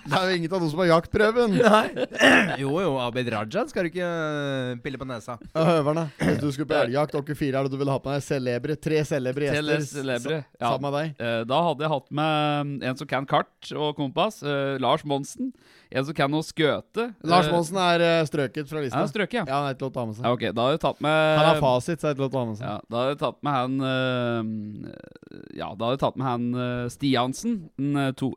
Det 0.04 0.18
er 0.20 0.26
jo 0.30 0.36
ingen 0.36 0.52
av 0.52 0.60
dem 0.60 0.70
som 0.72 0.82
har 0.84 0.90
jaktprøven. 0.92 1.54
Nei. 1.64 2.58
Jo 2.60 2.74
jo, 2.84 2.92
Abid 3.02 3.30
Rajan 3.32 3.70
skal 3.72 3.88
du 3.88 3.92
ikke 3.94 4.04
eh, 4.08 4.74
pille 4.84 5.00
på 5.00 5.08
nesa. 5.08 5.38
høverne, 5.56 6.10
hvis 6.20 6.42
du 6.42 6.50
skulle 6.52 6.68
på 6.70 6.80
elgjakt, 6.84 7.16
dere 7.16 7.38
fire 7.40 7.62
er 7.62 7.68
det 7.70 7.74
du 7.76 7.80
ville 7.80 7.94
ha 7.96 8.02
på 8.04 8.12
deg? 8.12 8.24
Celebre? 8.26 8.76
Tre 8.84 9.00
celebre 9.08 9.48
gjester 9.48 9.86
celebre. 10.02 10.42
Ja. 10.58 10.74
sammen 10.76 10.90
med 10.90 11.00
deg? 11.00 11.24
Eh, 11.24 11.46
da 11.48 11.62
hadde 11.70 11.86
jeg 11.88 11.94
hatt 11.94 12.12
med 12.20 12.76
en 12.90 13.00
som 13.00 13.12
kan 13.14 13.30
kart 13.32 13.72
og 13.78 13.96
kompass. 14.00 14.42
Eh, 14.44 14.76
Lars 14.84 15.06
Monsen. 15.08 15.54
En 15.94 16.04
som 16.08 16.16
kan 16.18 16.32
noe 16.34 16.44
skøte. 16.46 17.12
Lars 17.30 17.48
Monsen 17.54 17.78
er 17.80 18.04
strøket 18.26 18.68
fra 18.68 18.82
lista. 18.82 18.98
Han 19.00 19.12
strøket, 19.12 19.40
ja. 19.40 19.46
ja 19.48 19.60
han 19.62 19.70
er 19.70 19.78
ikke 19.78 19.86
lov 19.86 19.94
å 19.94 19.96
ta 20.02 20.06
med 20.10 20.18
seg. 20.18 20.26
Ja, 20.26 20.36
ok, 20.36 20.46
da 20.58 20.66
har 20.68 20.74
jeg 20.76 20.82
tatt 20.84 21.04
med 21.06 21.38
Han 21.40 21.50
har 21.52 21.62
fasit, 21.64 22.02
så 22.02 22.10
er 22.12 22.18
ikke 22.18 22.26
lov 22.26 22.34
å 22.34 22.36
ta 22.36 22.46
med 22.50 22.60
seg. 22.60 22.68
Ja, 22.68 22.78
da 22.90 23.02
har 23.04 23.12
jeg 23.14 23.22
tatt 23.24 23.42
med 23.46 23.60
han 23.60 24.94
Ja, 25.62 25.72
da 25.78 25.88
har 25.90 25.96
jeg 25.96 26.02
tatt 26.04 26.18
med 26.18 26.30
han 26.32 26.94
Stiansen. 26.94 27.60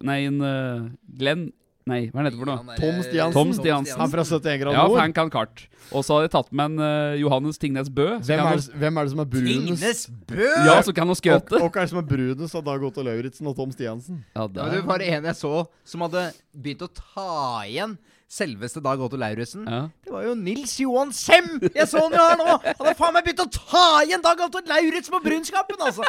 Nei, 0.06 0.18
en 0.28 0.90
Glenn 1.16 1.46
Nei, 1.86 2.08
hva 2.10 2.18
er 2.24 2.32
det 2.34 2.38
for 2.40 2.48
noe? 2.50 2.62
Eh, 2.74 2.78
Tom 2.82 2.96
Stiansen. 3.06 3.36
Tom 3.38 3.50
Stiansen. 3.54 3.98
Han 4.00 4.10
fra 4.10 4.22
71 4.26 4.56
grader 4.58 4.74
nord? 4.74 4.94
Ja, 4.96 4.98
Frank 4.98 5.20
han 5.20 5.28
Kart. 5.30 5.60
Og 5.94 6.02
så 6.02 6.16
hadde 6.16 6.24
jeg 6.26 6.32
tatt 6.34 6.48
med 6.50 6.72
en 6.72 6.80
uh, 6.82 7.12
Johannes 7.20 7.60
Tingnes 7.62 7.90
Bø. 7.94 8.06
Hvem 8.26 8.42
er, 8.42 8.58
det, 8.58 8.72
hvem 8.82 8.98
er, 8.98 9.06
det 9.06 9.12
som 9.12 9.22
er 9.22 9.28
brunest? 9.30 9.86
Tingnes 9.86 10.00
Bø! 10.32 10.48
Ja, 10.66 10.74
så 10.82 10.94
kan 10.96 11.06
han 11.06 11.18
skjøte 11.20 11.60
Og, 11.60 11.68
hva 11.68 11.84
er 11.84 11.86
det 11.86 11.92
som 11.92 12.00
er 12.00 12.08
brunest 12.10 12.58
av 12.58 12.66
Dag 12.66 12.88
Otto 12.90 13.06
Lauritzen 13.06 13.52
og 13.52 13.54
Tom 13.60 13.70
Stiansen? 13.76 14.18
Ja, 14.34 14.48
det 14.50 14.66
er... 14.66 14.82
var 14.88 14.98
det 14.98 15.12
en 15.14 15.30
jeg 15.30 15.38
så 15.38 15.60
som 15.86 16.02
hadde 16.08 16.26
begynt 16.58 16.82
å 16.88 16.90
ta 16.98 17.28
igjen 17.70 17.94
selveste 18.34 18.82
Dag 18.82 18.98
Otto 19.06 19.20
Lauritzen. 19.22 19.62
Ja. 19.70 19.84
Det 20.06 20.12
var 20.14 20.22
jo 20.22 20.34
Nils 20.38 20.76
Johan 20.78 21.08
Sem! 21.12 21.48
Jeg 21.74 21.84
så 21.90 21.98
han 21.98 22.12
jo 22.14 22.20
her 22.22 22.36
nå! 22.38 22.52
Han 22.62 22.86
har 22.86 22.94
faen 22.94 23.16
meg 23.16 23.24
begynt 23.26 23.40
å 23.42 23.48
ta 23.50 23.86
igjen 24.04 24.22
Dag 24.22 24.38
Otto 24.44 24.60
Lauritz 24.68 25.10
på 25.10 25.18
Brunskapen, 25.24 25.80
altså! 25.82 26.06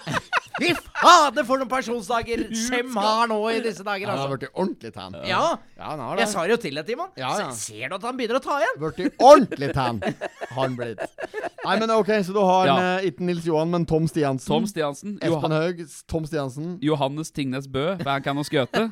Fy 0.57 0.69
fader, 0.99 1.45
for 1.45 1.57
noen 1.61 1.69
pensjonsdager 1.69 2.43
Sem 2.57 2.93
har 2.97 3.25
nå 3.29 3.39
i 3.55 3.57
disse 3.65 3.81
dager, 3.85 4.09
altså. 4.13 4.21
Han 4.21 4.21
har 4.21 4.31
blitt 4.35 4.47
altså. 4.51 4.61
ordentlig 4.61 4.91
tan. 4.93 5.17
Ja. 5.25 5.41
ja 5.81 5.89
han 5.95 6.01
har 6.05 6.13
det. 6.17 6.25
Jeg 6.27 6.31
sa 6.33 6.43
det 6.45 6.53
jo 6.53 6.57
til 6.63 6.77
deg, 6.79 6.85
Timon. 6.87 7.09
Ja, 7.21 7.31
ja. 7.43 7.47
Ser 7.57 7.89
du 7.93 7.97
at 7.99 8.05
han 8.09 8.17
begynner 8.19 8.37
å 8.37 8.43
ta 8.47 8.57
igjen? 8.61 8.77
Blitt 8.97 9.17
ordentlig 9.31 9.71
tan, 9.77 9.99
han 10.57 10.77
blitt. 10.77 11.01
Nei, 11.67 11.75
men 11.83 11.93
OK, 11.97 12.09
så 12.25 12.33
du 12.37 12.39
har 12.41 12.69
en, 12.71 12.83
eh, 13.01 13.09
ikke 13.09 13.25
Nils 13.27 13.45
Johan, 13.49 13.69
men 13.73 13.85
Tom 13.89 14.05
Stiansen. 14.09 14.49
Tom 14.49 14.67
Stiansen. 14.71 15.17
Espen 15.25 15.55
Haug, 15.57 15.81
Tom 16.09 16.27
Stiansen. 16.29 16.77
Johannes 16.85 17.33
Tingnes 17.35 17.65
Bø, 17.69 17.89
Vancan 18.07 18.41
og 18.41 18.45
Skøte. 18.47 18.85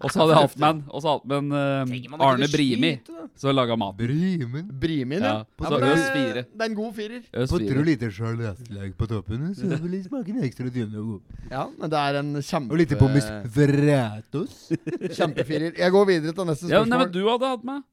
Og 0.00 0.08
så 0.12 0.24
hadde 0.26 0.36
Haltman, 0.40 0.82
og 0.90 1.04
så 1.04 1.14
Haltman 1.14 1.52
eh, 1.52 1.96
uh, 2.10 2.18
Arne 2.28 2.48
Brimi, 2.52 2.92
som 3.38 3.56
laga 3.56 3.76
mat. 3.80 3.94
Brimi. 4.00 4.45
Brimin. 4.52 4.80
Brimin, 4.80 5.22
ja. 5.24 5.46
ja. 5.60 5.66
Så 5.68 5.78
Øs 5.80 6.10
fire. 6.12 6.42
Det 6.54 6.62
er 6.62 6.64
en 6.64 6.74
god 6.74 6.94
firer. 6.94 7.22
Øs 7.34 7.48
på 7.50 7.58
tre 7.58 7.84
liter 7.84 8.10
charleslag 8.10 8.92
på 8.98 9.06
toppen, 9.06 9.54
så 9.54 9.62
det 9.66 9.82
vil 9.82 9.98
smake 10.04 10.30
en 10.30 10.44
ekstra 10.44 10.68
dyne 10.74 10.98
og 11.00 11.06
god. 11.10 11.34
Ja, 11.50 11.64
men 11.80 11.90
det 11.90 11.98
er 11.98 12.20
en 12.20 12.30
kjempe... 12.42 12.72
Og 12.74 12.78
lite 12.80 12.96
pommes 12.96 13.26
vretos. 13.56 14.56
Kjempefirer. 15.16 15.70
Jeg 15.78 15.90
går 15.90 16.04
videre 16.06 16.32
til 16.36 16.48
neste 16.50 16.66
spørsmål. 16.66 16.98
Ja, 16.98 17.04
men 17.06 17.12
du 17.14 17.22
hadde 17.28 17.52
hatt 17.56 17.66
meg. 17.68 17.84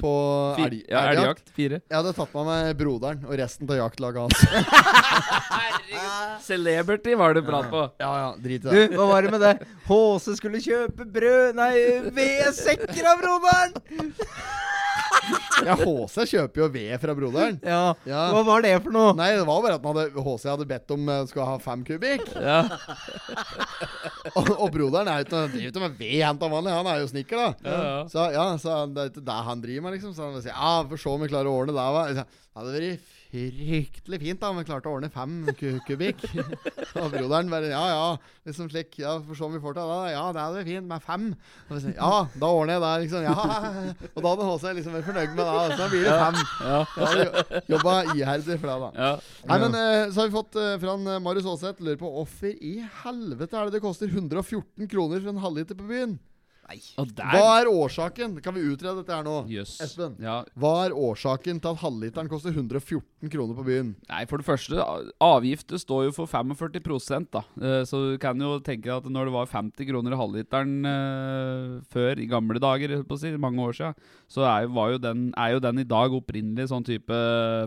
På 0.00 0.10
elg, 0.64 0.78
ja, 0.88 1.00
Jeg 1.58 1.74
hadde 1.92 2.12
tatt 2.16 2.30
meg 2.38 2.46
med 2.48 2.78
broderen 2.78 3.26
og 3.28 3.34
resten 3.36 3.68
av 3.68 3.76
jaktlaget 3.76 4.24
hans. 4.24 4.78
Herregud. 5.50 6.40
Celebrity 6.46 7.12
var 7.20 7.36
du 7.36 7.42
bra 7.44 7.60
på. 7.68 7.82
Ja, 8.00 8.12
ja, 8.22 8.30
drit 8.46 8.64
i 8.64 8.64
det. 8.72 8.86
Du, 8.94 8.96
hva 8.96 9.10
var 9.12 9.28
det 9.28 9.34
med 9.36 9.44
det? 9.44 9.52
HC 9.84 10.38
skulle 10.40 10.62
kjøpe 10.64 11.04
brød 11.18 11.52
Nei, 11.60 11.74
vedsekker 12.22 13.12
av 13.12 13.20
broderen! 13.26 13.76
Ja, 15.66 15.76
HC 15.78 16.24
kjøper 16.30 16.64
jo 16.64 16.68
ved 16.74 16.94
fra 17.02 17.14
broderen. 17.16 17.58
Ja. 17.64 17.94
ja. 18.08 18.22
Hva 18.34 18.42
var 18.46 18.64
det 18.64 18.72
for 18.82 18.94
noe? 18.94 19.14
Nei, 19.18 19.30
Det 19.38 19.44
var 19.48 19.78
bare 19.82 20.04
at 20.04 20.16
HC 20.26 20.46
hadde 20.52 20.66
bedt 20.70 20.94
om 20.94 21.08
uh, 21.08 21.14
eh, 21.22 21.26
skal 21.30 21.46
ha 21.52 21.56
fem 21.62 21.84
kubikk. 21.86 22.24
Ja. 22.44 22.60
og, 24.36 24.48
og, 24.58 24.66
broderen 24.74 25.08
er 25.08 25.22
uten, 25.24 25.52
driver 25.54 25.70
ikke 25.70 25.80
med 25.82 25.94
ved, 26.00 26.18
henta 26.20 26.48
vanlig. 26.52 26.74
Han 26.76 26.88
er 26.90 27.00
jo 27.00 27.08
snekker, 27.08 27.40
da. 27.40 27.48
Ja, 27.64 27.92
så 28.10 28.24
ja, 28.34 28.44
så 28.60 28.76
det 28.90 29.00
er 29.04 29.12
ikke 29.12 29.22
det 29.24 29.36
han 29.48 29.62
driver 29.64 29.84
med, 29.86 29.94
liksom. 29.96 30.12
Så 30.16 30.26
han 30.26 30.34
vil 30.36 30.44
si, 30.44 30.50
ja, 30.52 30.72
får 30.90 31.00
se 31.04 31.12
om 31.14 31.24
vi 31.24 31.30
klarer 31.32 31.50
å 31.50 31.54
ordne 31.62 31.74
det. 31.76 32.14
Det 32.18 32.26
hadde 32.58 32.74
vært 32.74 33.14
fryktelig 33.34 34.20
fint, 34.22 34.40
da. 34.42 34.50
Vi 34.54 34.62
klarte 34.68 34.90
å 34.90 34.94
ordne 34.96 35.08
fem 35.10 35.42
kubikk. 35.88 36.22
og 37.00 37.08
broderen 37.12 37.50
bare 37.50 37.70
Ja, 37.72 37.80
ja, 37.90 38.08
liksom 38.46 38.68
slik. 38.70 38.98
Ja, 39.02 39.16
for 39.24 39.38
sånn 39.38 39.54
vi 39.56 39.60
får 39.64 39.76
til 39.78 39.90
det. 39.90 40.12
Ja, 40.14 40.24
det 40.36 40.42
er 40.44 40.56
det 40.58 40.64
fint 40.68 40.88
med 40.90 41.04
fem. 41.04 41.26
Og 41.68 41.80
Så, 41.82 41.94
ja, 41.96 42.10
da 42.38 42.50
ordner 42.50 42.76
jeg 42.78 42.84
det. 42.84 42.92
Liksom, 43.04 43.24
ja. 43.24 43.88
Og 44.14 44.22
da 44.24 44.34
hadde 44.34 44.48
Håse 44.50 44.74
liksom 44.78 44.96
vært 44.98 45.08
fornøyd 45.08 45.34
med 45.34 45.42
det. 45.42 45.56
Så 45.56 45.80
da 45.82 45.90
blir 45.90 46.08
det 46.08 46.16
fem. 46.18 46.40
Ja. 46.68 46.78
ja. 46.84 47.64
Jobba 47.74 47.96
iherdig 48.14 48.60
for 48.60 48.68
det, 48.68 48.76
da. 48.84 48.92
Ja. 49.00 49.14
Nei, 49.50 49.58
men 49.64 49.80
eh, 49.80 50.02
så 50.14 50.22
har 50.24 50.30
vi 50.30 50.36
fått 50.40 50.60
eh, 50.60 50.74
fra 50.84 50.96
eh, 51.16 51.20
Marius 51.24 51.50
Aaseth 51.50 51.82
lurer 51.84 51.98
på 52.00 52.12
hvorfor 52.14 52.54
i 52.54 52.76
helvete 53.04 53.58
er 53.58 53.66
det 53.70 53.78
det 53.78 53.84
koster 53.84 54.12
114 54.12 54.86
kroner 54.92 55.20
for 55.24 55.34
en 55.34 55.42
halvliter 55.42 55.78
på 55.78 55.88
byen? 55.90 56.16
Hva 56.64 57.42
er 57.60 57.68
årsaken? 57.68 58.36
Kan 58.42 58.54
vi 58.56 58.62
utrede 58.64 58.96
dette 59.00 59.12
her 59.12 59.24
nå? 59.26 59.34
Yes. 59.52 59.74
Espen, 59.84 60.14
ja. 60.22 60.38
hva 60.58 60.70
er 60.86 60.94
årsaken 60.96 61.58
til 61.62 61.74
at 61.74 61.80
halvliteren 61.82 62.30
koster 62.32 62.54
114 62.54 63.30
kroner 63.32 63.58
på 63.58 63.66
byen? 63.66 63.90
Nei, 64.10 64.22
For 64.30 64.40
det 64.40 64.46
første, 64.46 64.80
avgifter 65.22 65.80
står 65.80 66.06
jo 66.08 66.14
for 66.16 66.30
45 66.30 67.28
da. 67.34 67.42
Eh, 67.60 67.82
så 67.88 68.00
du 68.08 68.16
kan 68.22 68.40
jo 68.40 68.56
tenke 68.64 68.92
at 68.94 69.06
når 69.12 69.28
det 69.30 69.34
var 69.36 69.50
50 69.52 69.86
kroner 69.90 70.16
i 70.16 70.20
halvliteren 70.20 70.74
eh, 70.88 71.76
før, 71.92 72.22
i 72.24 72.28
gamle 72.30 72.62
dager, 72.62 72.96
på 73.04 73.18
å 73.18 73.20
si, 73.20 73.34
mange 73.38 73.62
år 73.64 73.76
siden, 73.76 74.12
så 74.32 74.46
er 74.48 74.64
jo, 74.68 74.98
den, 75.04 75.28
er 75.36 75.56
jo 75.56 75.62
den 75.64 75.84
i 75.84 75.88
dag 75.90 76.16
opprinnelig 76.16 76.70
sånn 76.72 76.86
type 76.86 77.18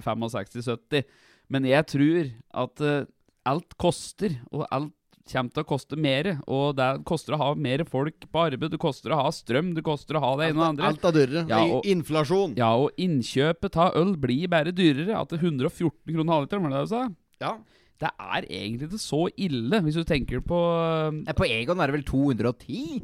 65-70. 0.08 1.06
Men 1.54 1.70
jeg 1.70 1.88
tror 1.93 2.32
at 2.66 2.84
eh, 2.86 3.04
alt 3.48 3.78
koster, 3.80 4.39
og 4.52 4.66
alt 4.74 4.93
kommer 5.32 5.53
til 5.53 5.63
å 5.63 5.67
koste 5.67 5.97
mer. 5.99 6.30
Og 6.47 6.65
det 6.78 6.89
koster 7.09 7.36
å 7.36 7.39
ha 7.41 7.49
mer 7.59 7.84
folk 7.89 8.28
på 8.32 8.43
arbeid, 8.47 8.71
det 8.73 8.82
koster 8.82 9.13
å 9.15 9.19
ha 9.25 9.30
strøm, 9.36 9.73
det 9.78 9.84
koster 9.88 10.19
å 10.19 10.23
ha 10.23 10.34
det 10.39 10.51
ene 10.51 10.57
og 10.57 10.63
det 10.63 10.69
andre. 10.71 10.91
Alt 10.91 11.07
er 11.11 11.17
dyrere. 11.19 11.45
Ja, 11.51 11.61
og, 11.78 11.88
Inflasjon. 11.95 12.55
Ja, 12.59 12.71
og 12.88 13.03
innkjøpet 13.07 13.80
av 13.86 13.97
øl 13.99 14.13
blir 14.23 14.49
bare 14.51 14.73
dyrere. 14.75 15.17
At 15.21 15.34
det 15.34 15.41
er 15.41 15.47
114 15.49 15.97
kroner 16.15 16.38
halvliteren, 16.38 16.67
var 16.67 16.78
det 16.78 16.86
du 16.89 16.93
sa? 16.97 17.07
Ja. 17.47 17.57
Det 17.97 18.11
er 18.21 18.45
egentlig 18.53 18.91
ikke 18.91 18.99
så 19.01 19.23
ille, 19.41 19.80
hvis 19.82 19.95
du 19.97 20.03
tenker 20.05 20.43
på 20.45 20.57
På 21.39 21.47
Egon 21.49 21.80
er 21.82 21.89
det 21.89 21.95
vel 21.95 22.03
210? 22.05 22.99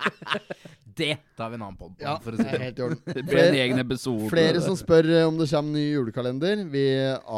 det 1.01 1.14
tar 1.38 1.53
vi 1.53 1.59
en 1.61 1.66
annen 1.68 1.78
pod 1.78 1.95
på, 1.95 2.03
ja, 2.03 2.16
for 2.22 2.34
å 2.34 2.40
si 2.43 2.49
det. 2.49 2.61
Helt 2.66 2.82
sånn. 2.82 2.99
det 3.18 3.24
blir 3.28 3.45
en 3.45 3.61
egen 3.62 3.84
episode. 3.84 4.26
Flere 4.32 4.64
som 4.64 4.76
spør 4.78 5.11
om 5.28 5.38
det 5.40 5.49
kommer 5.53 5.78
ny 5.78 5.84
julekalender. 5.93 6.64
Vi 6.74 6.86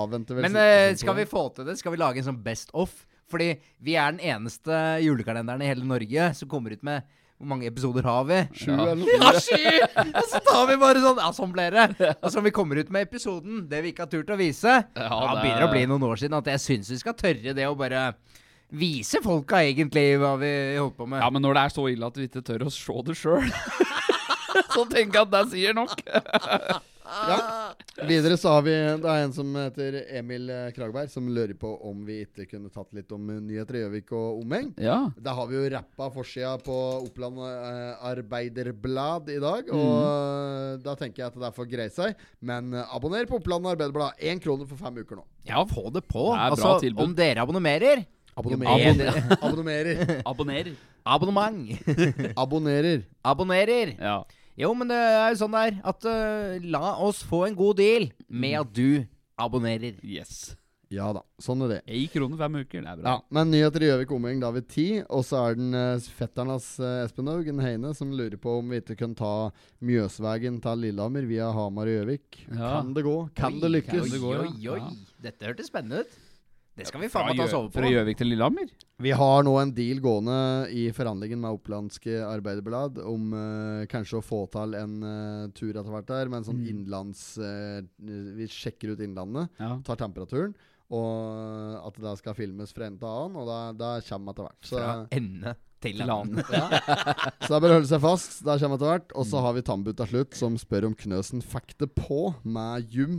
avventer 0.01 0.41
vel 0.41 0.49
Men 0.49 0.97
skal 1.01 1.19
vi 1.21 1.29
få 1.29 1.45
til 1.59 1.69
det? 1.69 1.77
Skal 1.83 1.93
vi 1.95 2.01
lage 2.01 2.23
en 2.23 2.31
sånn 2.33 2.41
Best 2.45 2.73
Off? 2.75 3.03
Fordi 3.35 3.51
vi 3.83 3.97
er 3.99 4.15
den 4.15 4.23
eneste 4.23 4.73
julekalenderen 5.03 5.63
i 5.65 5.69
hele 5.69 5.87
Norge 5.89 6.31
som 6.39 6.51
kommer 6.55 6.75
ut 6.79 6.83
med 6.87 7.03
hvor 7.35 7.51
mange 7.51 7.67
episoder 7.67 8.07
har 8.07 8.21
vi? 8.29 8.37
Sju 8.55 8.69
ja. 8.71 8.75
eller 8.87 9.01
noe. 9.03 9.15
Ja, 9.19 9.41
sju! 9.43 10.03
Og 10.17 10.29
så 10.31 10.39
tar 10.47 10.69
vi 10.71 10.77
bare 10.79 11.01
sånn 11.03 11.19
Ja, 11.19 11.27
sånn 11.35 11.51
ble 11.53 11.65
det. 11.75 12.13
Og 12.23 12.31
så 12.31 12.41
vi 12.47 12.53
kommer 12.55 12.79
ut 12.79 12.93
med 12.95 13.09
episoden, 13.09 13.65
det 13.69 13.81
vi 13.83 13.91
ikke 13.91 14.05
har 14.07 14.13
turt 14.13 14.31
å 14.31 14.37
vise 14.39 14.71
ja, 14.71 14.81
det 15.09 15.41
begynner 15.43 15.67
å 15.67 15.71
bli 15.73 15.83
noen 15.91 16.07
år 16.13 16.23
siden 16.23 16.39
at 16.39 16.53
jeg 16.53 16.63
syns 16.63 16.93
vi 16.95 17.01
skal 17.03 17.19
tørre 17.19 17.57
det 17.59 17.67
å 17.69 17.75
bare 17.79 18.05
vise 18.75 19.19
folka 19.23 19.65
egentlig 19.67 20.07
hva 20.23 20.37
vi 20.41 20.53
holder 20.79 20.95
på 20.95 21.11
med. 21.11 21.21
Ja, 21.25 21.29
men 21.35 21.43
når 21.45 21.59
det 21.59 21.65
er 21.67 21.75
så 21.75 21.87
ille 21.91 22.07
at 22.09 22.19
vi 22.23 22.31
ikke 22.31 22.43
tør 22.47 22.69
å 22.69 22.73
se 22.75 23.01
det 23.11 23.19
sjøl, 23.19 23.51
så 24.75 24.83
tenker 24.91 25.19
jeg 25.21 25.23
at 25.27 25.35
det 25.35 25.43
sier 25.53 25.77
nok. 25.79 25.95
ja. 27.31 27.39
Videre 28.09 28.37
så 28.39 28.53
har 28.57 28.65
vi 28.67 28.73
Det 28.75 29.11
er 29.11 29.23
en 29.23 29.33
som 29.35 29.55
heter 29.59 29.97
Emil 30.19 30.49
eh, 30.53 30.71
Kragberg, 30.75 31.09
som 31.13 31.29
lurer 31.31 31.55
på 31.59 31.71
om 31.89 32.03
vi 32.07 32.21
ikke 32.25 32.47
kunne 32.51 32.71
tatt 32.75 32.91
litt 32.97 33.13
om 33.15 33.29
eh, 33.33 33.39
nyheter 33.45 33.79
i 33.79 33.83
Gjøvik 33.85 34.11
og 34.17 34.41
omheng. 34.43 34.71
Ja. 34.83 34.97
Da 35.21 35.35
har 35.39 35.51
vi 35.51 35.61
jo 35.61 35.67
rappa 35.77 36.09
forsida 36.15 36.55
på 36.67 36.77
Oppland 37.05 37.39
eh, 37.45 38.03
Arbeiderblad 38.15 39.31
i 39.35 39.39
dag, 39.43 39.71
mm. 39.71 39.79
og 39.79 39.95
mm. 39.95 40.83
da 40.87 40.97
tenker 41.01 41.23
jeg 41.25 41.33
at 41.33 41.39
det 41.39 41.49
er 41.51 41.55
for 41.57 41.71
greie 41.71 41.95
seg. 41.95 42.19
Men 42.43 42.75
abonner 42.85 43.29
på 43.31 43.39
Oppland 43.39 43.71
Arbeiderblad. 43.77 44.21
Én 44.33 44.43
krone 44.43 44.67
for 44.69 44.81
fem 44.81 45.03
uker 45.05 45.21
nå. 45.23 45.27
Ja, 45.49 45.63
få 45.69 45.89
det 45.95 46.05
på. 46.11 46.27
Det 46.35 46.61
er 46.61 46.69
altså, 46.69 46.95
om 47.05 47.15
dere 47.19 47.47
abonnerer 47.47 48.07
Abonnerer. 48.35 49.29
Abonnerer. 49.47 49.99
Abonnerer. 50.27 50.71
Abonnerer. 51.07 51.11
Abonnement. 51.15 52.33
Abonnerer. 52.43 53.05
Abonnerer. 53.31 53.93
Ja. 54.01 54.17
Jo, 54.61 54.71
men 54.79 54.87
det 54.91 54.95
er 54.97 55.33
jo 55.33 55.39
sånn 55.43 55.55
det 55.57 55.63
er. 55.69 55.79
At 55.91 56.05
uh, 56.07 56.67
la 56.75 56.93
oss 57.03 57.25
få 57.27 57.41
en 57.49 57.57
god 57.59 57.81
deal 57.83 58.07
med 58.29 58.55
at 58.61 58.71
du 58.77 58.91
abonnerer. 59.41 59.97
Yes. 60.07 60.55
Ja 60.95 61.09
da, 61.17 61.25
sånn 61.43 61.65
er 61.65 61.71
det. 61.73 61.79
Én 61.91 62.05
krone 62.13 62.37
fem 62.39 62.57
uker, 62.61 62.85
det 62.85 62.91
er 62.93 62.99
bra. 63.01 63.09
Ja, 63.09 63.15
men 63.35 63.49
nyheter 63.51 63.83
i 63.83 63.89
Gjøvik 63.89 64.13
omgjeng 64.15 64.43
da 64.45 64.53
er 64.53 64.59
vi 64.61 64.65
ti. 64.71 64.87
Og 65.11 65.25
så 65.27 65.41
er 65.49 65.57
den 65.59 65.75
uh, 65.75 66.07
fetteren 66.21 66.53
hans 66.55 66.69
uh, 66.79 66.93
Espen 67.03 67.33
Haugen 67.33 67.65
Heine 67.65 67.91
som 67.99 68.13
lurer 68.15 68.39
på 68.39 68.55
om 68.61 68.71
vi 68.71 68.79
ikke 68.83 68.95
kan 69.01 69.17
ta 69.19 69.33
Mjøsvegen 69.89 70.61
til 70.63 70.85
Lillehammer 70.87 71.27
via 71.27 71.51
Hamar 71.57 71.91
og 71.91 71.97
Gjøvik. 71.99 72.45
Ja. 72.53 72.61
Kan 72.77 72.95
det 72.95 73.07
gå? 73.09 73.17
Kan 73.35 73.59
oi, 73.59 73.65
det 73.67 73.73
lykkes? 73.81 74.05
Kan 74.05 74.15
det 74.15 74.23
gå, 74.23 74.37
ja. 74.39 74.47
Oi, 74.47 74.77
oi, 74.77 74.93
oi. 74.93 75.17
Dette 75.27 75.51
hørtes 75.51 75.73
spennende 75.73 76.05
ut. 76.07 76.21
Det 76.75 76.89
skal 76.89 77.01
vi 77.05 77.09
faen 77.11 77.29
meg 77.31 77.39
ta 77.39 77.45
oss 77.47 77.53
over 77.55 77.71
på. 77.71 77.79
Fra 77.81 77.91
Gjøvik 77.93 78.19
til 78.19 78.33
Lillehammer? 78.33 78.71
Vi 79.05 79.11
har 79.15 79.45
nå 79.47 79.53
en 79.61 79.71
deal 79.77 80.01
gående 80.03 80.39
i 80.75 80.89
forhandlingen 80.95 81.39
med 81.43 81.55
Opplandske 81.55 82.17
Arbeiderblad 82.27 82.99
om 83.05 83.29
uh, 83.31 83.85
kanskje 83.91 84.19
å 84.19 84.25
få 84.27 84.41
til 84.51 84.75
en 84.79 84.95
uh, 85.07 85.53
tur 85.55 85.71
etter 85.71 85.87
hvert 85.93 86.09
der, 86.11 86.33
men 86.33 86.47
sånn 86.47 86.59
mm. 86.63 86.71
innlands 86.73 87.23
uh, 87.39 87.79
Vi 88.35 88.49
sjekker 88.51 88.95
ut 88.97 89.05
Innlandet, 89.07 89.53
ja. 89.63 89.77
tar 89.87 90.01
temperaturen. 90.03 90.57
Og 90.95 91.79
at 91.87 91.95
det 92.03 92.17
skal 92.21 92.37
filmes 92.39 92.75
fra 92.77 92.91
en 92.91 92.99
til 92.99 93.09
annen, 93.09 93.39
og 93.41 93.79
det, 93.79 93.93
kommer 94.11 94.35
etter 94.35 94.49
hvert. 94.49 94.67
Så, 94.67 94.77
fra 94.77 94.91
ende 95.17 95.55
til 95.85 96.03
annen. 96.05 96.43
ja. 96.51 96.67
Så 97.39 97.55
det 97.55 97.57
er 97.57 97.65
bare 97.69 97.71
å 97.71 97.79
holde 97.79 97.93
seg 97.95 98.05
fast. 98.05 98.39
Det 98.47 98.59
kommer 98.61 98.79
etter 98.83 98.91
hvert. 98.93 99.15
Og 99.19 99.31
så 99.31 99.43
har 99.47 99.57
vi 99.57 99.63
Tambu 99.67 99.95
til 99.97 100.11
slutt, 100.11 100.37
som 100.43 100.59
spør 100.61 100.87
om 100.91 100.99
Knøsen 100.99 101.43
fikk 101.55 101.79
det 101.83 101.91
på 101.97 102.29
med 102.45 102.95
Jum. 102.95 103.19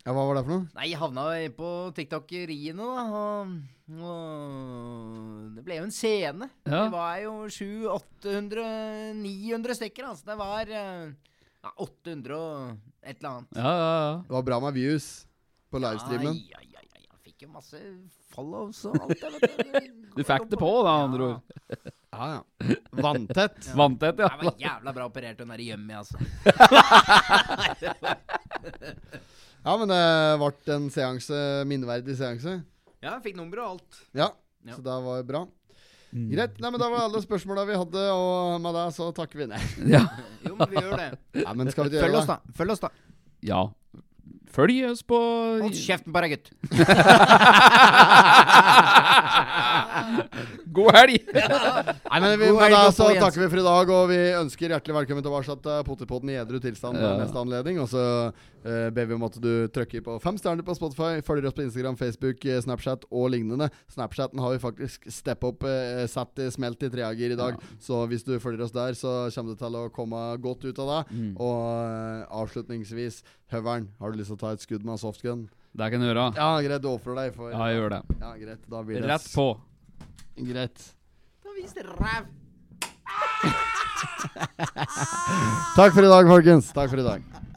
Ja, 0.00 0.14
Hva 0.16 0.22
var 0.30 0.38
det 0.38 0.42
for 0.48 0.54
noe? 0.56 0.66
Nei, 0.78 0.86
Jeg 0.94 0.98
havna 1.02 1.24
på 1.58 1.70
TikTok-riene, 1.98 2.80
da. 2.80 3.20
Og, 3.20 4.04
og, 4.08 5.50
det 5.58 5.64
ble 5.66 5.76
jo 5.76 5.86
en 5.90 5.94
scene. 5.94 6.48
Ja. 6.64 6.86
Det 6.86 6.92
var 6.94 7.18
jo 7.26 7.34
700-800-900 8.24 9.76
stykker. 9.82 10.08
Altså 10.10 10.30
det 10.30 10.38
var 10.40 10.72
eh, 10.72 11.34
ja, 11.60 11.74
800 11.76 12.38
og 12.38 13.04
et 13.04 13.20
eller 13.20 13.34
annet. 13.34 13.58
Ja, 13.60 13.70
ja, 13.70 13.90
ja. 13.94 14.14
Det 14.24 14.38
var 14.40 14.48
bra 14.48 14.62
med 14.64 14.80
views 14.80 15.10
på 15.70 15.82
livestreamen. 15.84 16.42
Ja, 16.48 16.56
Ja, 16.56 16.64
ja, 16.64 16.69
fikk 17.40 17.46
jo 17.46 17.54
masse 17.56 17.80
follows 18.34 18.82
og 18.86 18.92
alt 19.00 19.08
det, 19.16 19.28
du. 19.28 19.28
Du 20.10 20.24
fikk 20.26 20.48
det 20.50 20.58
på, 20.58 20.66
da, 20.82 20.90
andre 21.06 21.22
ord. 21.22 21.38
Ja, 22.10 22.22
ja. 22.34 22.42
Vanntett. 22.98 23.60
Ja. 23.62 23.74
Vanntett, 23.78 24.18
ja. 24.18 24.26
Jeg 24.26 24.42
var 24.48 24.56
jævla 24.58 24.90
bra 24.96 25.04
operert, 25.06 25.38
hun 25.38 25.46
der 25.54 25.62
Yummy, 25.62 25.94
altså. 25.94 26.18
ja, 29.62 29.72
men 29.78 29.86
eh, 29.94 30.34
det 30.34 30.38
ble 30.42 30.74
en 30.80 30.88
seanse, 30.90 31.38
minneverdig 31.70 32.16
seanse. 32.18 32.56
Ja, 32.98 33.10
jeg 33.14 33.22
fikk 33.28 33.38
nummeret 33.38 33.62
og 33.62 33.78
alt. 33.78 33.92
Ja, 34.18 34.26
ja. 34.66 34.74
så 34.74 34.82
det 34.82 34.90
var 35.06 35.22
bra. 35.30 35.44
Mm. 36.10 36.26
Greit. 36.34 36.58
Nei, 36.58 36.68
men 36.74 36.82
Da 36.82 36.90
var 36.90 37.06
alle 37.06 37.22
spørsmåla 37.22 37.62
vi 37.70 37.78
hadde, 37.84 38.02
og 38.10 38.58
med 38.66 38.74
det 38.80 38.88
så 38.98 39.12
takker 39.22 39.44
vi 39.46 39.46
ned. 39.54 39.62
Ja. 39.94 40.02
jo, 40.48 40.58
men 40.58 40.70
vi 40.74 40.76
gjør 40.82 40.98
det. 41.06 41.14
Ja, 41.46 41.54
men 41.54 41.70
skal 41.70 41.86
vi 41.86 41.94
gjøre 42.00 42.10
Følg 42.10 42.18
oss, 42.18 42.26
da. 42.32 42.40
Følg 42.58 42.74
oss, 42.74 42.82
da. 42.82 42.90
Ja. 43.46 43.62
Følg 44.50 44.80
oss 44.86 45.04
på 45.06 45.14
Hold 45.62 45.74
kjeften 45.78 46.10
på 46.14 46.20
deg, 46.24 46.32
gutt! 46.34 46.48
God 50.76 50.90
helg! 50.98 51.20
Nei, 51.30 52.18
men 52.22 52.34
vi, 52.40 52.48
God 52.48 52.62
helg, 52.64 52.74
da 52.74 52.92
så 52.94 53.04
takker 53.18 53.40
vi 53.44 53.50
for 53.52 53.58
i 53.62 53.64
dag, 53.66 53.90
og 53.94 54.02
vi 54.10 54.18
ønsker 54.40 54.68
hjertelig 54.74 54.96
velkommen 54.96 55.22
tilbake 55.26 55.46
til 55.54 55.60
Potipodden 55.86 56.30
i 56.34 56.36
edru 56.42 56.58
tilstand 56.62 56.98
ja. 56.98 57.12
neste 57.20 57.38
anledning. 57.44 57.76
Og 57.84 57.88
så 57.92 58.02
Uh, 58.60 58.90
ber 58.92 59.06
vi 59.08 59.14
om 59.16 59.22
at 59.24 59.36
du 59.40 59.68
trykker 59.72 60.02
på 60.04 60.14
fem 60.20 60.36
stjerner 60.36 60.64
på 60.66 60.74
Spotify, 60.76 61.22
følger 61.24 61.48
oss 61.48 61.54
på 61.56 61.62
Instagram, 61.64 61.96
Facebook, 61.96 62.42
eh, 62.44 62.58
Snapchat 62.60 63.06
og 63.08 63.30
lignende. 63.32 63.70
Snapchaten 63.88 64.36
har 64.42 64.52
vi 64.56 64.60
faktisk 64.60 65.06
step 65.12 65.46
up, 65.48 65.64
uh, 65.64 65.70
eh, 66.04 66.06
satt 66.06 66.38
i 66.44 66.50
smelt 66.52 66.82
i 66.84 66.90
treager 66.92 67.32
i 67.32 67.36
dag. 67.38 67.56
Ja. 67.56 67.76
Så 67.80 68.04
hvis 68.06 68.22
du 68.24 68.38
følger 68.38 68.60
oss 68.64 68.70
der, 68.72 68.92
så 68.92 69.30
kommer 69.32 69.54
du 69.56 69.56
til 69.56 69.76
å 69.76 69.88
komme 69.88 70.20
godt 70.38 70.64
ut 70.64 70.78
av 70.78 70.88
det. 70.92 71.16
Mm. 71.16 71.32
Og 71.40 71.60
uh, 71.88 72.28
avslutningsvis, 72.30 73.22
Høveren, 73.50 73.88
har 73.98 74.12
du 74.12 74.18
lyst 74.18 74.28
til 74.30 74.36
å 74.38 74.42
ta 74.44 74.52
et 74.52 74.60
skudd 74.62 74.84
med 74.84 75.00
softgun? 75.00 75.48
Det 75.74 75.90
kan 75.90 76.00
du 76.00 76.06
gjøre. 76.10 76.28
Ja, 76.36 76.52
greit, 76.62 76.80
du 76.84 76.92
ofrer 76.92 77.16
deg 77.18 77.32
for 77.34 77.48
Ja, 77.50 77.64
jeg 77.70 77.80
gjør 77.80 77.92
det. 77.96 78.04
Ja, 78.20 78.30
greit, 78.44 78.68
da 78.70 78.82
blir 78.86 79.00
det 79.00 79.08
Rett 79.10 79.26
på. 79.34 79.48
Greit. 80.38 80.84
Da 81.42 81.56
viser 81.56 81.88
ræv. 81.96 82.28
Takk 85.74 85.98
for 85.98 86.04
i 86.06 86.10
dag, 86.12 86.28
folkens. 86.30 86.70
Takk 86.76 86.92
for 86.94 87.00
i 87.02 87.08
dag. 87.14 87.49